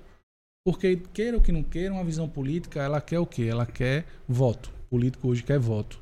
[0.65, 3.45] Porque, queira ou que não queira, uma visão política, ela quer o quê?
[3.45, 4.71] Ela quer voto.
[4.87, 6.01] O político hoje quer voto.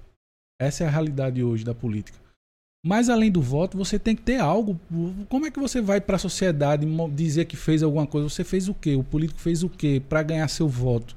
[0.61, 2.19] Essa é a realidade hoje da política.
[2.85, 4.81] Mas além do voto, você tem que ter algo.
[5.29, 8.29] Como é que você vai para a sociedade dizer que fez alguma coisa?
[8.29, 8.95] Você fez o quê?
[8.95, 11.17] O político fez o quê para ganhar seu voto?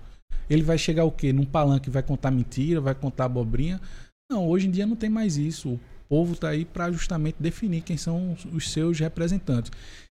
[0.50, 1.32] Ele vai chegar o quê?
[1.32, 3.80] Num palanque vai contar mentira, vai contar abobrinha?
[4.30, 5.70] Não, hoje em dia não tem mais isso.
[5.70, 5.80] O
[6.10, 9.72] povo está aí para justamente definir quem são os seus representantes.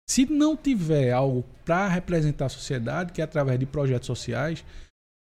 [0.10, 4.66] Se não tiver algo para representar a sociedade, que é através de projetos sociais,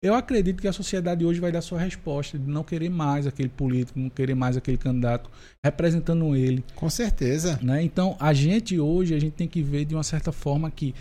[0.02, 3.51] eu acredito que a sociedade hoje vai dar sua resposta de não querer mais aquele
[3.51, 5.31] político, não querer mais aquele candidato
[5.62, 6.65] representando ele.
[6.74, 7.59] Com certeza.
[7.62, 7.82] Né?
[7.82, 10.94] Então, a gente hoje, a gente tem que ver de uma certa forma que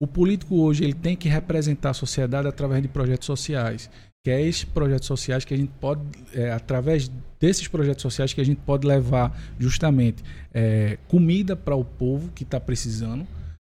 [0.00, 3.90] o político hoje ele tem que representar a sociedade através de projetos sociais.
[4.24, 6.00] Que é projetos sociais que a gente pode,
[6.32, 11.84] é, através desses projetos sociais que a gente pode levar justamente é, comida para o
[11.84, 13.26] povo que está precisando,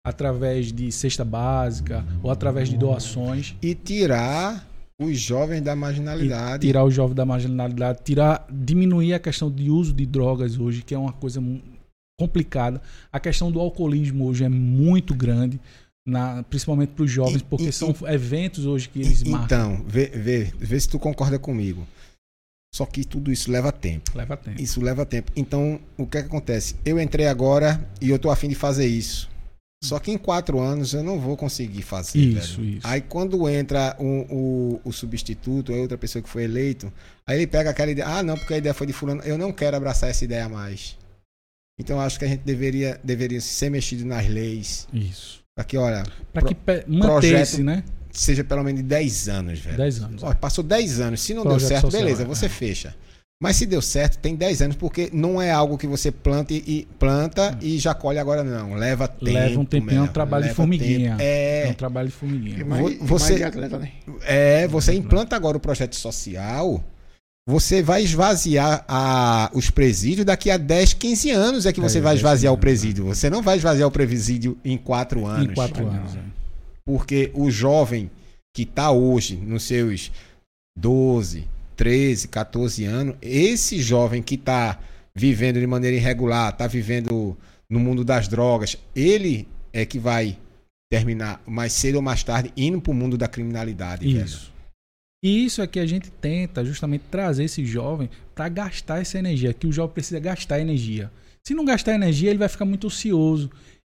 [0.05, 3.55] através de cesta básica ou através de doações.
[3.63, 4.67] E tirar
[5.01, 6.67] os jovens da marginalidade.
[6.67, 10.93] tirar o jovem da marginalidade, tirar, diminuir a questão de uso de drogas hoje, que
[10.93, 11.41] é uma coisa
[12.19, 12.81] complicada.
[13.11, 15.59] A questão do alcoolismo hoje é muito grande,
[16.05, 19.45] na, principalmente para os jovens, E- porque e- são eventos hoje que eles marcam.
[19.77, 21.87] Então, vê, vê, vê se tu concorda comigo.
[22.75, 24.11] Só que tudo isso leva tempo.
[24.17, 24.59] Leva tempo.
[24.59, 25.31] Isso leva tempo.
[25.35, 26.75] Então, o que é que acontece?
[26.83, 29.29] Eu entrei agora e eu tô afim de fazer isso.
[29.83, 32.17] Só que em quatro anos eu não vou conseguir fazer.
[32.17, 32.77] Isso, velho.
[32.77, 32.87] isso.
[32.87, 36.91] Aí quando entra o, o, o substituto, ou outra pessoa que foi eleito,
[37.27, 39.51] aí ele pega aquela ideia, ah, não, porque a ideia foi de fulano, eu não
[39.51, 40.97] quero abraçar essa ideia mais.
[41.77, 44.87] Então acho que a gente deveria, deveria ser mexido nas leis.
[44.93, 45.42] Isso.
[45.55, 46.03] Pra que, olha,
[46.33, 47.83] Para Pro- que manter-se, né?
[48.11, 49.77] seja pelo menos de 10 anos, velho.
[49.77, 50.23] 10 anos.
[50.23, 51.21] Ó, passou 10 anos.
[51.21, 52.25] Se não Projeto deu certo, social, beleza, é.
[52.25, 52.95] você fecha.
[53.41, 56.87] Mas se deu certo, tem 10 anos, porque não é algo que você planta e,
[56.97, 58.73] planta e já colhe agora, não.
[58.73, 59.25] Leva tempo.
[59.25, 60.13] Leva um tempinho, é um mesmo.
[60.13, 61.09] trabalho de Leva formiguinha.
[61.11, 61.21] tempo.
[61.21, 62.65] É É, um trabalho de formiguinha.
[62.65, 63.91] mais, e você- mais de atleta, né?
[64.21, 66.81] é, você implanta agora o projeto social,
[67.47, 72.01] você vai esvaziar a, os presídios daqui a 10, 15 anos é que você É,
[72.01, 73.05] vai 10, esvaziar o 15 presídio.
[73.05, 75.51] Você não vai esvaziar o presídio em 4 anos.
[75.51, 75.91] Em 4 Não.
[75.91, 76.15] anos.
[76.15, 76.19] é.
[76.85, 78.09] Porque o jovem
[78.55, 80.11] que está hoje nos seus
[80.77, 84.79] 12, 13, 14 anos, esse jovem que está
[85.15, 87.37] vivendo de maneira irregular, está vivendo
[87.69, 90.37] no mundo das drogas, ele é que vai
[90.91, 94.05] terminar mais cedo ou mais tarde indo para o mundo da criminalidade.
[94.13, 94.52] velho.
[95.23, 99.53] E isso é que a gente tenta justamente trazer esse jovem para gastar essa energia,
[99.53, 101.09] que o jovem precisa gastar energia.
[101.47, 103.49] Se não gastar energia, ele vai ficar muito ocioso.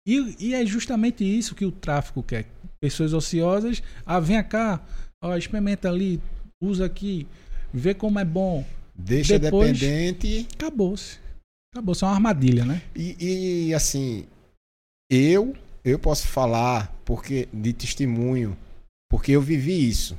[0.06, 2.46] E, e é justamente isso que o tráfico quer.
[2.80, 4.80] Pessoas ociosas, ah, vem cá,
[5.22, 6.18] ó, experimenta ali,
[6.62, 7.26] usa aqui,
[7.74, 8.64] vê como é bom.
[8.94, 11.18] Deixa Depois- dependente Acabou-se.
[11.74, 12.80] Acabou-se, é uma armadilha, né?
[12.96, 14.24] e, e, assim,
[15.10, 18.56] eu eu posso falar porque de testemunho,
[19.10, 20.16] porque eu vivi isso.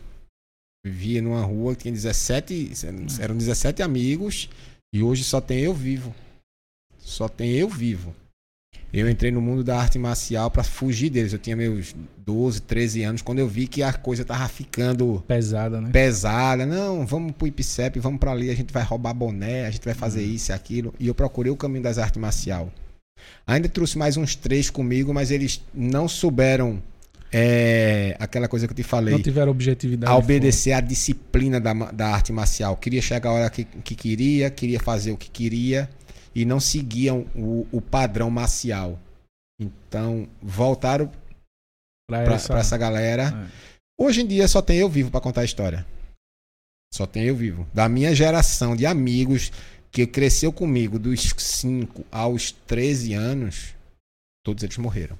[0.85, 2.72] Vivia numa rua que tinha 17,
[3.19, 4.49] eram 17 amigos
[4.93, 6.15] e hoje só tem eu vivo.
[6.97, 8.15] Só tem eu vivo.
[8.91, 11.31] Eu entrei no mundo da arte marcial pra fugir deles.
[11.34, 11.93] Eu tinha meus
[12.26, 15.89] 12, 13 anos quando eu vi que a coisa tava ficando Pesada, né?
[15.91, 16.65] pesada.
[16.65, 19.93] Não, vamos pro IPCEP, vamos pra ali, a gente vai roubar boné, a gente vai
[19.93, 20.34] fazer Uhum.
[20.34, 20.93] isso e aquilo.
[20.99, 22.72] E eu procurei o caminho das artes marcial.
[23.45, 26.81] Ainda trouxe mais uns três comigo, mas eles não souberam
[27.31, 29.14] é, aquela coisa que eu te falei.
[29.14, 30.11] Não tiveram objetividade.
[30.11, 32.76] A obedecer a disciplina da, da arte marcial.
[32.77, 35.89] Queria chegar a hora que, que queria, queria fazer o que queria
[36.34, 38.99] e não seguiam o, o padrão marcial.
[39.60, 41.11] Então, voltaram
[42.10, 42.53] Pra pra, essa...
[42.57, 43.23] essa galera.
[43.23, 44.03] É.
[44.03, 45.85] Hoje em dia só tem eu vivo pra contar a história.
[46.91, 47.68] Só tem eu vivo.
[47.72, 49.51] Da minha geração de amigos
[49.91, 53.76] que cresceu comigo dos 5 aos 13 anos,
[54.43, 55.18] todos eles morreram.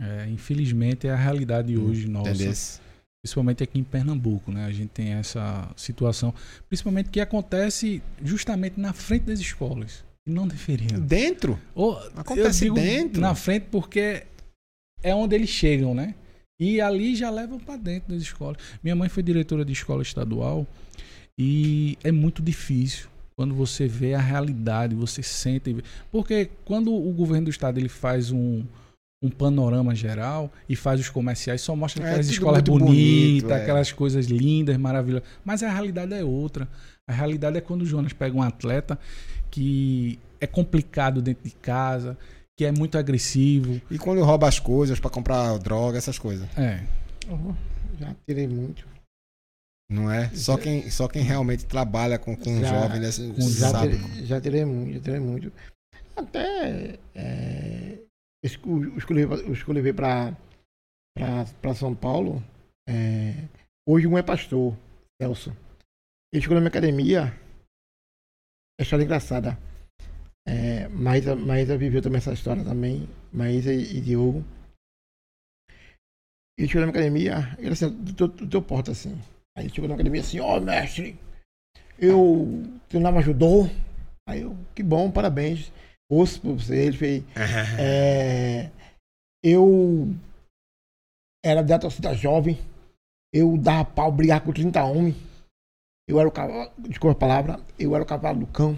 [0.00, 2.80] É, infelizmente é a realidade hoje nossa.
[3.22, 4.66] Principalmente aqui em Pernambuco, né?
[4.66, 6.32] A gente tem essa situação.
[6.68, 10.04] Principalmente que acontece justamente na frente das escolas.
[10.24, 10.98] Não deveria.
[10.98, 11.58] Dentro?
[11.74, 13.20] Ou, Acontece dentro.
[13.20, 14.24] Na frente porque
[15.02, 16.14] é onde eles chegam, né?
[16.58, 18.56] E ali já levam pra dentro das escolas.
[18.82, 20.66] Minha mãe foi diretora de escola estadual
[21.38, 25.76] e é muito difícil quando você vê a realidade, você sente.
[26.10, 28.64] Porque quando o governo do estado ele faz um,
[29.26, 33.50] um panorama geral e faz os comerciais, só mostra É, aquelas tudo escolas bonitas, bonito,
[33.50, 33.62] é.
[33.62, 35.28] aquelas coisas lindas, maravilhosas.
[35.44, 36.68] Mas a realidade é outra.
[37.08, 38.98] A realidade é quando o Jonas pega um atleta
[39.50, 42.16] que é complicado dentro de casa,
[42.58, 43.80] que é muito agressivo.
[43.90, 46.48] E quando rouba as coisas pra comprar droga, essas coisas.
[46.58, 46.82] É.
[47.30, 47.52] Oh,
[47.98, 48.86] já tirei muito.
[49.88, 50.30] Não é?
[50.34, 53.00] Só quem, só quem realmente trabalha com, com Já- jovem
[53.34, 53.96] com Já, sabe.
[53.98, 55.52] tirei, já tirei muito, já tirei muito.
[56.16, 57.98] Até é,
[58.44, 59.62] os os
[59.94, 60.36] pra,
[61.60, 62.42] pra São Paulo,
[62.88, 63.48] é,
[63.88, 64.76] hoje um é pastor,
[65.20, 65.50] Celso.
[66.32, 67.32] Ele chegou na minha academia,
[68.78, 69.58] é história engraçada.
[70.46, 74.44] É, Maísa, Maísa viveu também essa história também, Maísa e, e Diogo.
[76.58, 79.18] Ele chegou na minha academia, ele assim, do teu, do teu porta assim.
[79.56, 81.18] Aí ele chegou na academia assim, ó mestre,
[81.98, 83.64] eu treinava judô.
[84.28, 85.72] Aí eu, que bom, parabéns.
[86.10, 86.76] Você.
[86.76, 87.24] Ele fez.
[87.78, 88.70] é,
[89.42, 90.08] eu
[91.44, 92.58] era da torcida jovem.
[93.32, 95.16] Eu dava pau, brigar com 30 homens.
[96.08, 98.76] Eu era o cavalo, desculpa a palavra, eu era o cavalo do cão.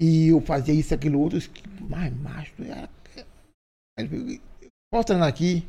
[0.00, 1.38] E eu fazia isso, aquilo, outro.
[1.80, 2.88] Mas, macho, era.
[3.98, 4.40] Aí ele
[5.04, 5.68] treinar aqui?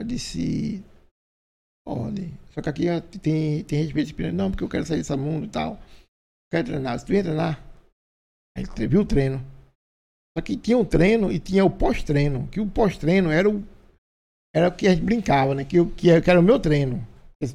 [0.00, 0.82] Eu disse,
[1.86, 2.32] pode.
[2.52, 4.34] Só que aqui tem, tem respeito espírito.
[4.34, 5.78] Não, porque eu quero sair desse mundo e tal.
[6.50, 6.98] Quero treinar.
[6.98, 7.62] Se tu ia treinar,
[8.56, 9.38] aí ele viu o treino.
[10.36, 12.48] Só que tinha o treino e tinha o pós-treino.
[12.50, 13.62] Que o pós-treino era o,
[14.54, 15.64] era o que a gente brincava, né?
[15.64, 17.06] Que, eu, que, era, que era o meu treino.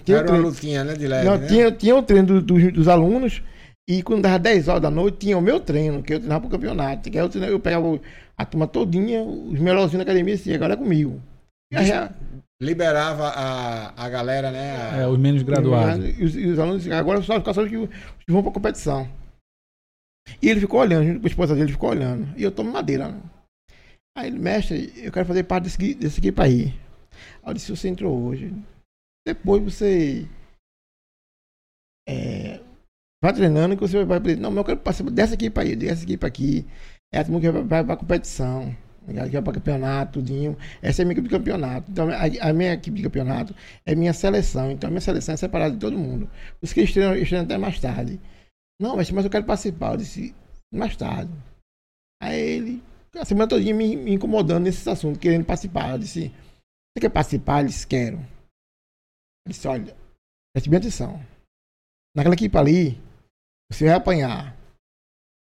[0.04, 0.94] Tinha o Era uma treino- lutinha, né?
[0.96, 1.48] De leve, não, né?
[1.48, 3.42] tinha, tinha o treino do- dos- dos alunos
[3.90, 6.50] e quando dava 10 horas da noite tinha o meu treino, que eu treinava pro
[6.50, 7.10] campeonato.
[7.10, 8.00] Que eu, treinava- eu pegava
[8.38, 11.22] a turma todinha, os melhorzinhos da academia, assim, agora é comigo.
[11.72, 11.78] E
[12.62, 14.76] Liberava a, a galera, né?
[14.92, 16.04] A- É, os menos graduados.
[16.18, 17.88] E os, e os alunos, agora só ficar só os que, os
[18.26, 19.08] que vão pra competição.
[20.42, 22.28] E ele ficou olhando, junto com a esposa dele, ficou olhando.
[22.38, 23.10] E eu tomo madeira.
[23.10, 23.22] né?
[24.18, 26.74] Aí ele, mestre, eu quero fazer parte desse, desse equipe aí.
[27.44, 28.54] Aí eu disse, você entrou hoje.
[29.26, 30.28] Depois você
[32.08, 32.62] é,
[33.22, 34.20] vai treinando que você vai.
[34.38, 36.66] Não, mas eu quero participar dessa equipe aí, dessa equipe aqui.
[37.14, 38.76] É a turma que vai, vai pra competição.
[39.06, 40.58] Que vai pra campeonato, tudinho.
[40.82, 41.92] Essa é a minha equipe de campeonato.
[41.92, 43.56] Então, a, a minha equipe de campeonato
[43.86, 44.72] é minha seleção.
[44.72, 46.30] Então, a minha seleção é separada de todo mundo.
[46.62, 48.20] Os que estreiam, estreiam até mais tarde.
[48.80, 49.94] Não, mas, mas eu quero participar.
[49.94, 50.36] Eu disse,
[50.74, 51.32] mais tarde.
[52.22, 52.84] Aí ele,
[53.16, 55.92] a semana toda me, me incomodando nesses assuntos, querendo participar.
[55.92, 57.60] Eu disse, você quer participar?
[57.60, 58.18] Ele disse, quero.
[58.18, 59.96] Eu disse, olha,
[60.54, 61.20] preste bem atenção.
[62.16, 63.02] Naquela equipe ali,
[63.72, 64.56] você vai apanhar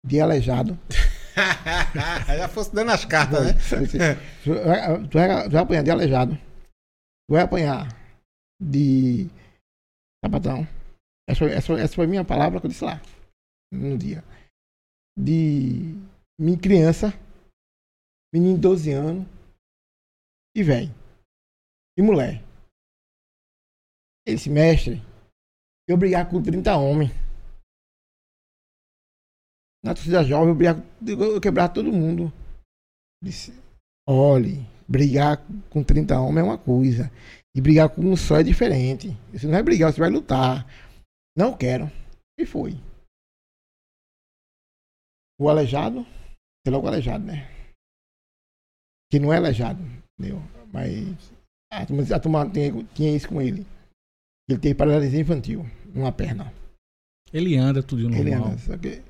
[0.05, 0.77] de aleijado.
[2.27, 3.53] Já fosse dando as cartas, né?
[4.43, 6.35] Tu vai, tu vai- tu vai apanhar de aleijado.
[7.27, 7.87] Tu vai apanhar
[8.61, 9.27] de
[10.23, 10.65] sapatão.
[11.27, 13.01] Essa, essa, essa foi a minha palavra que eu disse lá.
[13.75, 14.23] No dia.
[15.17, 15.95] De
[16.39, 17.13] minha criança,
[18.33, 19.27] menino de 12 anos
[20.55, 20.93] e velho.
[21.97, 22.43] E mulher.
[24.25, 25.01] Ele disse, mestre,
[25.87, 27.11] eu brigar com 30 homens.
[29.83, 30.75] Na torcida jovem, eu, brigar,
[31.07, 32.33] eu quebrar todo mundo.
[33.23, 33.53] Disse,
[34.07, 35.37] olhe, brigar
[35.69, 37.11] com 30 homens é uma coisa.
[37.55, 39.15] E brigar com um só é diferente.
[39.31, 40.65] Você não vai brigar, você vai lutar.
[41.37, 41.89] Não quero.
[42.37, 42.73] E foi.
[45.39, 46.05] O aleijado,
[46.65, 47.49] é logo aleijado, né?
[49.11, 49.81] Que não é aleijado,
[50.17, 50.41] entendeu?
[50.71, 51.31] Mas
[51.71, 53.65] a turma, a turma tinha, tinha isso com ele.
[54.49, 56.53] Ele teve paralisia infantil, numa perna.
[57.33, 58.19] Ele anda tudo normal.
[58.19, 59.01] Ele anda, só que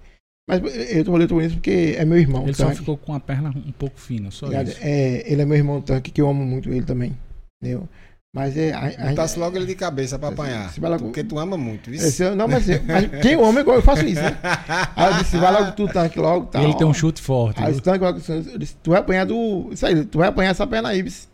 [0.49, 0.61] Mas
[0.91, 2.43] eu tô falando isso porque é meu irmão.
[2.43, 2.79] Ele só tanque.
[2.79, 4.69] ficou com a perna um pouco fina, só Ligado?
[4.69, 4.79] isso.
[4.81, 7.17] É, ele é meu irmão tanque, que eu amo muito ele também.
[7.61, 7.87] Entendeu?
[8.35, 8.73] Mas é.
[8.73, 10.69] A, a, Botasse logo ele de cabeça pra apanhar.
[10.69, 11.89] se vai logo- Porque tu ama muito.
[11.89, 12.21] Isso.
[12.21, 14.31] Eu- não, mas, mas quem ama igual eu faço isso, né?
[14.93, 16.47] Aí eu disse, vai logo tu tanque logo.
[16.47, 16.89] Tá, ele tem ó.
[16.89, 17.63] um chute forte.
[17.63, 19.71] Aí esse tanque logo, eu disse, tu vai apanhar do.
[19.71, 21.29] Isso aí, tu vai apanhar essa perna aí, bis.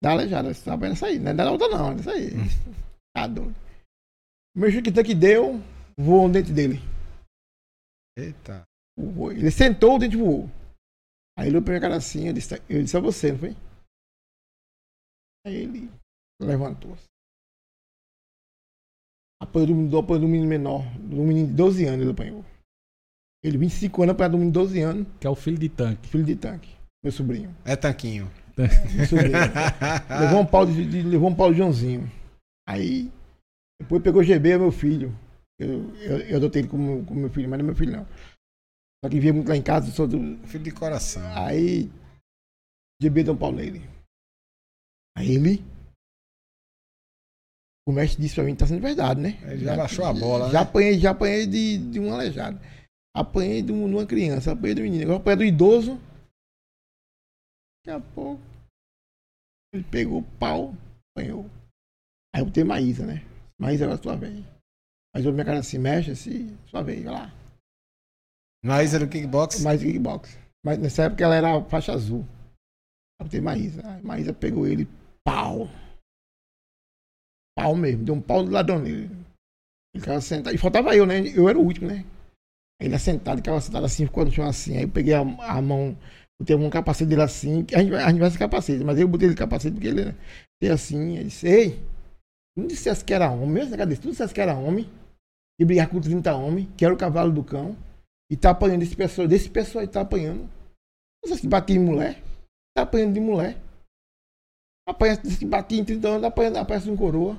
[0.00, 1.18] Dá aleijada, tu vai apanhar essa aí.
[1.18, 2.30] Não é da outra não, é isso aí.
[3.12, 3.54] Tá doido.
[4.56, 5.60] O meu chute tanque deu,
[5.98, 6.80] voou no dente dele.
[8.16, 8.62] Eita.
[8.96, 10.48] Ele sentou, o dente voou.
[11.36, 13.56] Aí ele olhou pra minha cara assim, eu disse, eu disse a você, não foi?
[15.44, 15.90] Aí ele
[16.40, 16.96] levantou.
[19.42, 22.44] Apanhou do, menino- apanhou do menino menor, do menino de 12 anos ele apanhou.
[23.42, 26.08] Ele, 25 anos, apanhou do menino de 12 anos, Que é o filho de tanque.
[26.08, 27.54] filho de tanque, meu sobrinho.
[27.64, 28.30] É tanquinho.
[28.94, 29.38] Meu sobrinho.
[30.20, 32.02] levou um pau de, de- levou um pau de Joãozinho.
[32.68, 33.10] Aí,
[33.80, 35.16] depois pegou o GB, meu filho.
[35.58, 38.04] Eu, eu, eu adotei ele como, como meu filho, mas não é meu filho não.
[39.02, 41.22] Só que via muito lá em casa, eu sou do, Filho de coração.
[41.34, 41.90] Aí,
[43.00, 43.80] GB deu um pau nele.
[45.16, 45.64] Aí ele.
[47.90, 49.36] O mestre disse pra mim que tá sendo verdade, né?
[49.50, 50.68] Ele já baixou a bola, Já né?
[50.68, 52.56] apanhei, já apanhei de, de um aleijado.
[53.12, 55.02] Apanhei de, um- uma criança, apanhei do menino.
[55.06, 56.00] Agora apanhei do idoso.
[57.84, 58.40] Daqui a pouco.
[59.74, 60.72] Ele pegou o pau,
[61.16, 61.46] apanhou.
[62.32, 63.24] Aí eu botei Maísa, né?
[63.60, 64.44] Maísa agora sua vez.
[65.12, 67.34] Mas eu minha cara assim, mexe assim, sua vez, vai lá.
[68.64, 69.60] Maísa do kickbox.
[69.62, 70.38] Mais kickbox.
[70.64, 72.24] Mas nessa época ela era faixa azul.
[73.20, 73.82] Aí tem Maísa.
[73.84, 74.86] Aí Maísa pegou ele,
[75.26, 75.66] pau.
[77.56, 79.10] Pau mesmo, deu um pau do ladrão nele.
[79.94, 80.54] Ele ficava sentado.
[80.54, 81.20] E faltava eu, né?
[81.34, 82.04] Eu era o último, né?
[82.80, 84.76] Ele assentado, ele ficava sentado assim, ficou no chão assim.
[84.76, 85.96] Aí eu peguei a, a mão,
[86.40, 87.66] botei no capacete dele assim.
[87.74, 90.14] A gente, a gente vai sem capacete, mas eu botei ele capacete porque ele
[90.62, 91.16] fez assim.
[91.16, 91.70] Ele disse: Ei,
[92.54, 93.96] tu não dissesse que era homem, mesmo cadê?
[93.96, 94.88] Tu não dissesse que era homem,
[95.60, 97.76] e brigar com 30 homens, que era o cavalo do cão.
[98.30, 100.48] E tá apanhando desse pessoal, desse pessoal aí tá apanhando.
[101.22, 102.22] Não sei se batia em mulher.
[102.74, 103.58] Tá apanhando de mulher.
[104.88, 107.38] Apanha se batia em 30 anos, apanha, apanha um coroa.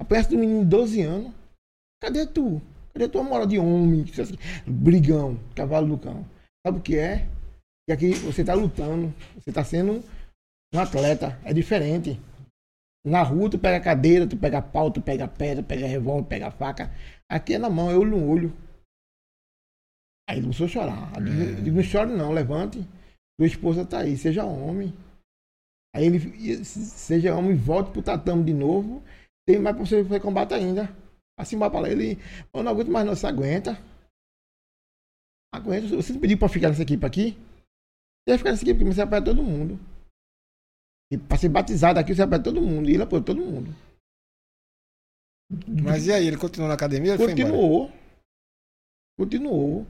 [0.00, 1.32] Apanha de um menino de 12 anos.
[2.00, 2.60] Cadê tu?
[2.92, 4.04] Cadê tua moral de homem?
[4.66, 6.24] Brigão, cavalo do cão.
[6.66, 7.28] Sabe o que é?
[7.86, 10.04] Que aqui você tá lutando, você tá sendo
[10.74, 11.38] um atleta.
[11.44, 12.20] É diferente.
[13.04, 16.92] Na rua tu pega cadeira, tu pega pau, tu pega pedra, pega revólver, pega faca.
[17.30, 18.52] Aqui é na mão, é olho no olho.
[20.28, 21.12] Aí ele começou a chorar.
[21.16, 22.80] Eu eu digo, não chore não, levante.
[23.40, 24.92] Sua esposa tá aí, seja homem.
[25.98, 29.02] Aí ele, seja homem, volte pro tatame de novo.
[29.44, 30.94] Tem mais pra você fazer combate ainda.
[31.36, 31.88] Assim vai pra lá.
[31.88, 32.18] Ele,
[32.54, 33.72] eu não aguento mais não, você aguenta.
[35.52, 35.88] Aguenta.
[35.96, 37.32] Você não pediu pra ficar nessa equipe aqui?
[37.32, 39.76] Você vai ficar nessa equipe porque você apanha todo mundo.
[41.10, 42.88] E pra ser batizado aqui, você apanha todo mundo.
[42.88, 43.74] E ele apoiou todo mundo.
[45.82, 47.16] Mas e aí, ele continuou na academia?
[47.16, 47.90] Continuou.
[49.18, 49.84] Continuou.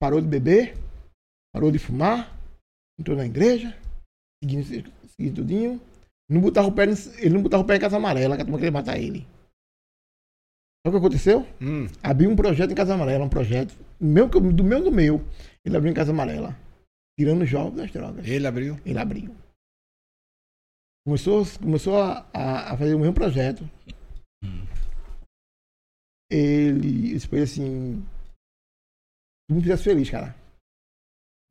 [0.00, 0.78] Parou de beber.
[1.52, 2.34] Parou de fumar.
[2.98, 3.78] Entrou na igreja.
[4.42, 4.90] Seguindo,
[5.22, 5.80] seguindo tudinho.
[6.28, 8.44] Não botava o pé, em- ele não botava o pé em Casa Amarela, que a
[8.44, 9.26] turma queria matar ele.
[10.84, 11.46] Sabe o que aconteceu?
[11.60, 13.74] Hum, Abriu um projeto em Casa Amarela, um projeto.
[14.00, 15.20] Meu, do meu do meu.
[15.64, 16.56] Ele abriu em Casa Amarela.
[17.18, 18.26] Tirando os jovens das drogas.
[18.26, 18.76] ele abriu.
[18.84, 19.34] Ele abriu.
[21.06, 23.68] Começou, começou a, a, a fazer o mesmo projeto.
[26.30, 28.02] Ele foi assim.
[29.46, 30.34] Todo mundo fizesse feliz, cara.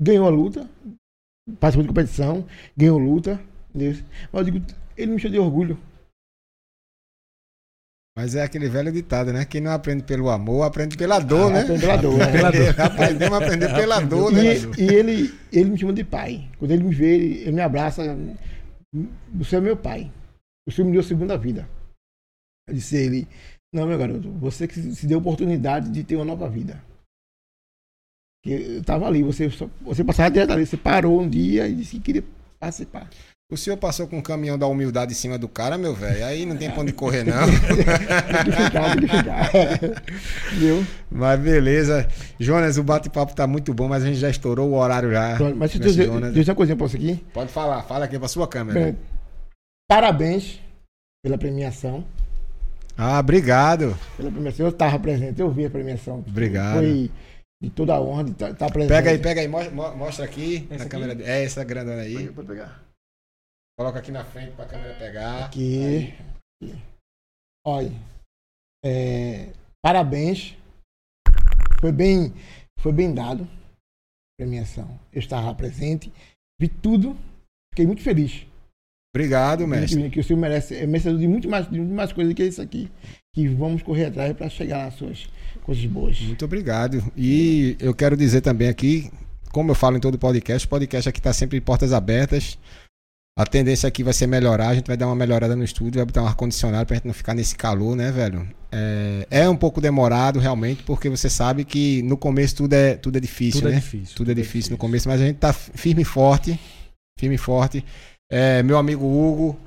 [0.02, 0.68] Ganhou a luta,
[1.60, 3.40] participou de competição, ganhou luta.
[3.74, 4.04] Entendeu?
[4.32, 4.66] Mas eu digo,
[4.98, 5.80] ele me encheu de orgulho.
[8.16, 9.46] Mas é aquele velho ditado, né?
[9.46, 11.62] Quem não aprende pelo amor, aprende pela dor, né?
[11.62, 12.84] Aprende pela dor, né?
[12.84, 14.42] Aprendemos a aprender pela dor, né?
[14.78, 16.50] E, e ele, ele me chama de pai.
[16.60, 18.04] Quando ele me vê, ele, ele me abraça.
[19.34, 20.12] Você é meu pai.
[20.68, 21.70] O senhor me deu a segunda vida.
[22.68, 23.28] Eu disse a ele,
[23.74, 26.84] não, meu garoto, você que se deu oportunidade de ter uma nova vida.
[28.44, 29.48] Que eu tava ali, você,
[29.82, 32.24] você passava direto ali, você parou um dia e disse que queria
[32.60, 33.10] participar.
[33.52, 36.26] O senhor passou com um caminhão da humildade em cima do cara, meu velho.
[36.26, 37.46] Aí não tem pra onde correr, não.
[37.46, 39.50] Tem que ficar, tem que ficar.
[40.54, 40.88] Viu?
[41.12, 42.08] Mas beleza.
[42.40, 45.38] Jonas, o bate-papo tá muito bom, mas a gente já estourou o horário já.
[45.56, 46.22] Mas deixa eu dizer, Jonas.
[46.22, 47.26] deixa eu dizer uma coisinha pra você aqui.
[47.34, 48.80] Pode falar, fala aqui pra sua câmera.
[48.80, 48.98] Bem,
[49.90, 50.60] parabéns
[51.24, 52.06] pela premiação.
[52.98, 53.98] Ah, obrigado.
[54.16, 54.66] pela premiação.
[54.66, 56.24] Eu estava presente, eu vi a premiação.
[56.26, 56.76] Obrigado.
[56.76, 57.12] Foi
[57.62, 58.90] de toda a honra de estar estar presente.
[58.96, 60.90] Pega aí, pega aí, mostra, mo- mostra aqui Essa na aqui?
[60.90, 61.18] câmera.
[61.24, 62.28] É essa grandona aí.
[62.30, 62.82] Pode pegar.
[63.82, 65.46] Coloca aqui na frente pra câmera pegar.
[65.46, 66.14] Aqui.
[66.62, 66.80] aqui.
[67.66, 67.92] Olha.
[68.86, 69.52] é,
[69.84, 70.56] parabéns.
[71.80, 72.32] Foi bem,
[72.78, 73.48] foi bem dado a
[74.40, 75.00] premiação.
[75.12, 76.14] Eu estava presente,
[76.62, 77.18] vi tudo,
[77.74, 78.46] fiquei muito feliz.
[79.16, 80.12] Obrigado, mestre.
[80.12, 82.62] Que o senhor merece, é merecedor de muito mais, de muito mais coisas que isso
[82.62, 82.88] aqui.
[83.34, 85.28] Que vamos correr atrás para chegar nas suas
[85.64, 86.22] coisas boas.
[86.22, 87.04] Muito obrigado.
[87.18, 89.12] E eu quero dizer também aqui,
[89.52, 92.60] como eu falo em todo podcast, o podcast aqui está sempre de portas abertas.
[93.38, 96.06] A tendência aqui vai ser melhorar, a gente vai dar uma melhorada no estúdio, vai
[96.06, 98.46] botar um ar-condicionado pra gente não ficar nesse calor, né, velho?
[98.72, 103.18] É, é um pouco demorado, realmente, porque você sabe que no começo tudo é, tudo
[103.18, 103.80] é difícil, Tudo é né?
[103.80, 104.16] difícil.
[104.16, 106.60] Tudo é difícil no começo, mas a gente tá firme e forte.
[107.18, 107.86] Firme e forte.
[108.30, 109.58] É, meu amigo Hugo,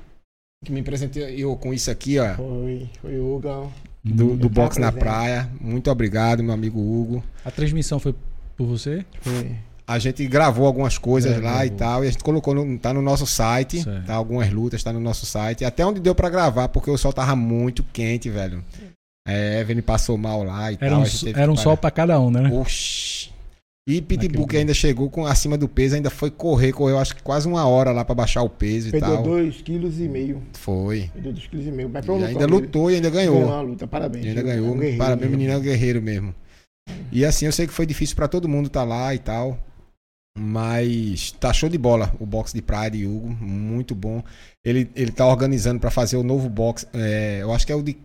[0.63, 2.35] que me presenteou com isso aqui, ó.
[2.35, 3.71] Foi, foi o Hugo.
[4.03, 5.49] Do, do box na praia.
[5.59, 7.23] Muito obrigado, meu amigo Hugo.
[7.43, 8.13] A transmissão foi
[8.55, 9.03] por você?
[9.21, 9.55] Foi.
[9.87, 12.91] A gente gravou algumas coisas É, lá e tal, e a gente colocou, no, tá
[12.93, 14.05] no nosso site, Certo.
[14.07, 14.15] tá?
[14.15, 17.35] Algumas lutas tá no nosso site, até onde deu pra gravar, porque o sol tava
[17.35, 18.63] muito quente, velho.
[19.27, 20.99] É, Evelyn passou mal lá e Era tal.
[20.99, 21.77] um, a gente teve era um sol parar.
[21.77, 22.49] pra cada um, né?
[22.51, 23.33] Oxi.
[23.87, 27.21] E Pitbull que ainda chegou com acima do peso, ainda foi correr, correu acho que
[27.21, 29.21] quase uma hora lá pra baixar o peso e Perdeu tal.
[29.23, 30.41] dois quilos e meio.
[30.53, 31.11] Foi.
[31.13, 31.87] Perdeu dois quilos e meio.
[31.89, 33.53] Mas E foi um ainda lutou e ainda Ganhou ganhou.
[33.53, 34.25] a luta, parabéns.
[34.25, 34.47] E ainda É um
[34.77, 34.97] ganhou.
[34.97, 35.37] Parabéns, mesmo.
[35.37, 36.33] menino é um guerreiro mesmo.
[37.11, 39.59] E assim, eu sei que foi difícil pra todo mundo estar lá e tal.
[40.37, 44.21] Mas tá show de bola o box de praia de Hugo, muito bom.
[44.63, 47.81] Ele, ele tá organizando pra fazer o novo box, é, eu acho que é o
[47.81, 47.97] de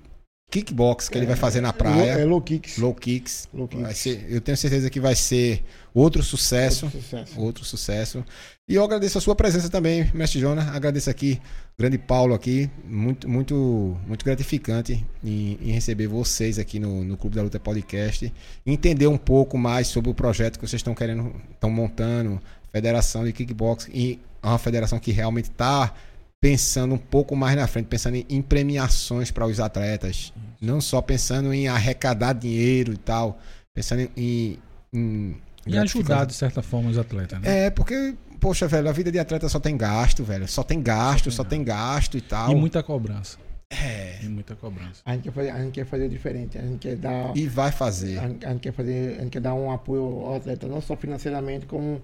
[0.51, 2.27] kickbox que ele vai fazer na É praia.
[2.27, 2.77] low kicks.
[2.79, 3.49] Low kicks.
[3.55, 3.83] Low kicks.
[3.85, 5.63] Vai ser- eu tenho certeza que vai ser
[5.95, 6.87] outro sucesso.
[6.87, 7.41] Outro sucesso.
[7.41, 8.25] Outro sucesso.
[8.69, 10.69] E eu agradeço a sua presença também, Mestre Jonas.
[10.69, 11.41] Agradeço aqui,
[11.79, 12.71] grande Paulo aqui.
[12.85, 18.33] Muito, muito, muito gratificante em, em receber vocês aqui no, no Clube da Luta Podcast.
[18.67, 22.41] Entender um pouco mais sobre o projeto que vocês estão querendo, estão montando,
[22.73, 23.89] Federação de Kickbox.
[23.93, 25.93] E é uma federação que realmente está
[26.41, 30.33] pensando um pouco mais na frente, pensando em, em premiações para os atletas.
[30.61, 33.39] Não só pensando em arrecadar dinheiro e tal.
[33.75, 34.59] Pensando em.
[34.93, 35.37] em
[35.67, 37.67] E ajudar, de certa forma, os atletas, né?
[37.67, 40.49] é, porque, poxa, velho, a vida de atleta só tem gasto, velho.
[40.49, 42.51] Só tem gasto, só tem gasto e tal.
[42.51, 43.39] E muita cobrança.
[43.71, 44.19] É.
[44.23, 45.01] E muita cobrança.
[45.05, 46.59] A gente, quer fazer, a gente quer fazer diferente.
[46.59, 47.37] A gente quer dar.
[47.37, 48.19] E vai fazer.
[48.19, 50.81] A gente, a gente quer fazer, a gente quer dar um apoio ao atleta, não
[50.81, 52.03] só financeiramente, como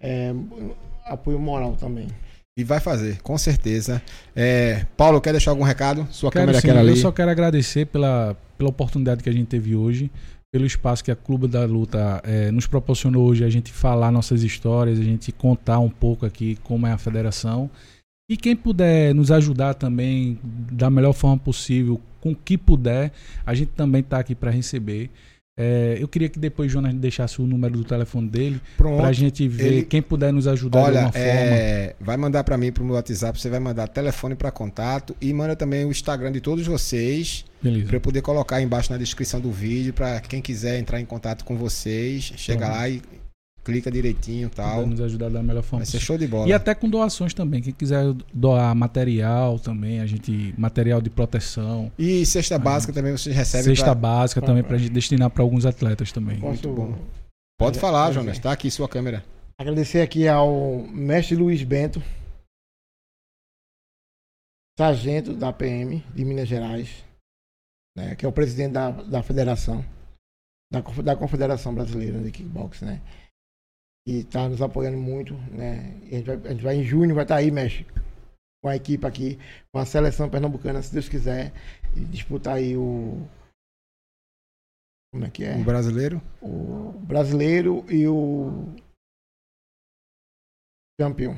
[0.00, 0.32] é,
[1.04, 2.06] apoio moral também.
[2.60, 4.02] E vai fazer, com certeza.
[4.36, 6.06] É, Paulo, quer deixar algum recado?
[6.10, 6.90] Sua Quero câmera sim, quer ali.
[6.90, 10.10] eu só quero agradecer pela, pela oportunidade que a gente teve hoje,
[10.52, 14.42] pelo espaço que a Clube da Luta eh, nos proporcionou hoje, a gente falar nossas
[14.42, 17.70] histórias, a gente contar um pouco aqui como é a federação.
[18.28, 23.10] E quem puder nos ajudar também da melhor forma possível, com o que puder,
[23.46, 25.08] a gente também está aqui para receber.
[25.62, 29.12] Eh, eu queria que depois o Jonas deixasse o número do telefone dele, para a
[29.12, 31.28] gente ver ele- quem puder nos ajudar de Olha, alguma forma.
[31.28, 35.32] é, vai mandar pra mim pro meu WhatsApp, você vai mandar telefone pra contato e
[35.34, 37.86] manda também o Instagram de todos vocês, Beleza.
[37.88, 41.44] pra eu poder colocar embaixo na descrição do vídeo pra quem quiser entrar em contato
[41.44, 43.02] com vocês, chega lá e
[43.64, 44.76] clica direitinho e tal.
[44.76, 46.48] Puder nos ajudar da melhor forma Vai ser show de bola.
[46.48, 47.60] E até com doações também.
[47.62, 50.54] Quem quiser doar material também, a gente.
[50.58, 51.90] Material de proteção.
[51.98, 53.64] E cesta básica também vocês recebem.
[53.74, 56.40] Cesta pra- básica também pra gente destinar para alguns atletas também.
[56.40, 56.98] Posso bom.
[57.58, 58.36] Pode É, falar, Jonas.
[58.36, 58.42] ser.
[58.42, 59.22] Tá aqui sua câmera.
[59.58, 62.02] agradecer aqui ao mestre Luiz Bento,
[64.78, 67.04] sargento da PM de Minas Gerais,
[67.96, 69.84] né, que é o presidente da, da federação,
[70.72, 73.02] da, da Confederação Brasileira de Kickbox, né?
[74.06, 76.00] E está nos apoiando muito, né?
[76.10, 77.86] A, gente vai, a gente vai em junho, vai estar aí, mestre,
[78.62, 79.38] com a equipe aqui,
[79.72, 81.52] com a seleção pernambucana, se Deus quiser,
[81.96, 83.26] e disputar aí o.
[85.12, 85.56] Como é que é?
[85.56, 86.22] O brasileiro.
[86.40, 88.74] o brasileiro e o
[90.98, 91.34] campeão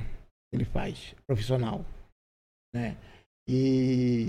[0.52, 1.84] ele faz, profissional,
[2.74, 2.96] né?
[3.48, 4.28] E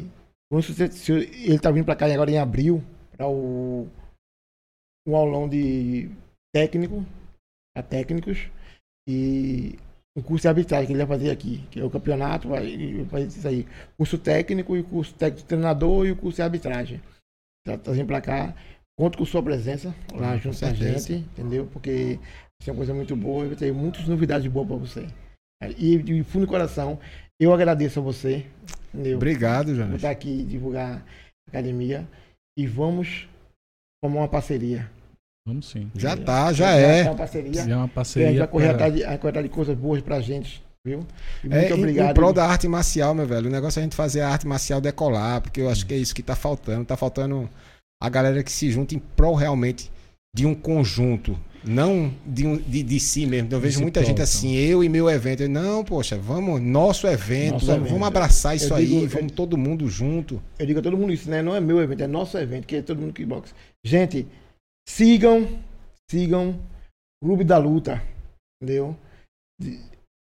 [0.51, 2.81] ele tá vindo para cá agora em abril
[3.11, 3.88] para o
[5.05, 6.10] um aulão de
[6.53, 7.03] técnico,
[7.76, 8.50] a técnicos
[9.08, 9.78] e
[10.16, 13.28] um curso de arbitragem que ele vai fazer aqui, que é o campeonato, vai, fazer
[13.28, 13.68] isso aí,
[13.98, 17.02] curso técnico e o curso técnico de treinador e o curso de arbitragem.
[17.66, 18.56] Tá, vindo para cá,
[18.98, 21.66] conto com sua presença lá junto com a gente, entendeu?
[21.72, 22.20] Porque
[22.60, 25.08] isso é uma coisa muito boa e vai ter muitas novidades boas para você.
[25.78, 27.00] E de fundo do coração,
[27.40, 28.45] eu agradeço a você,
[28.94, 29.18] entendeu?
[29.18, 29.95] Obrigado, Por Jonas.
[29.95, 32.08] estar aqui e divulgar a academia
[32.58, 33.28] e vamos
[34.04, 34.90] formar uma parceria.
[35.45, 35.91] Vamos sim.
[35.95, 37.03] Já tá, já é.
[37.03, 37.53] uma parceria.
[37.53, 38.40] Já é uma a gente parceria.
[38.40, 41.06] vai correr pra- atrás de, vai correr atrás de coisas boas pra gente, viu?
[41.44, 42.11] E muito É, em- obrigado.
[42.11, 43.49] Em prol da arte marcial, meu velho.
[43.49, 45.98] O negócio é a gente fazer a arte marcial decolar, porque eu acho que é
[45.98, 46.86] isso que tá faltando.
[46.86, 47.49] Tá faltando
[48.02, 49.91] a galera que se junta em prol realmente
[50.36, 53.48] de um conjunto, não de, um, de, de si mesmo.
[53.48, 55.44] Então, eu vejo muita gente assim, eu e meu evento.
[55.44, 57.91] Eu, não, poxa, vamos, nosso evento, Nosso vamos, evento.
[57.94, 60.41] vamos abraçar isso Eu aí, digo- vamos todo mundo junto.
[60.57, 61.41] Eu digo a todo mundo isso, né?
[61.44, 63.53] Não é meu evento, é nosso evento, que é todo mundo kickbox.
[63.86, 64.26] Gente,
[64.88, 65.47] sigam,
[66.10, 66.60] sigam
[67.23, 68.01] Clube da Luta,
[68.61, 68.95] entendeu?
[69.61, 69.80] De-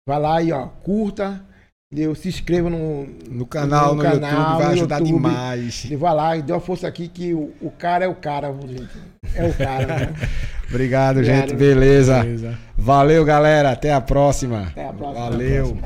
[0.08, 1.44] Vai lá e ó, curta,
[1.92, 5.14] Deu, se inscreva no, No canal, no, No YouTube, canal, vai no ajudar YouTube.
[5.14, 5.84] demais.
[5.84, 8.50] e vai lá e dê uma força aqui que o, o cara é o cara,
[8.66, 8.88] gente.
[9.34, 9.86] É o cara.
[9.86, 10.14] né?
[10.70, 11.48] Obrigado, Obrigado.
[11.50, 11.54] gente.
[11.54, 12.22] Beleza.
[12.22, 12.58] Beleza.
[12.78, 13.72] Valeu, galera.
[13.72, 14.68] Até a próxima.
[14.68, 15.30] Até a próxima.
[15.30, 15.78] Valeu.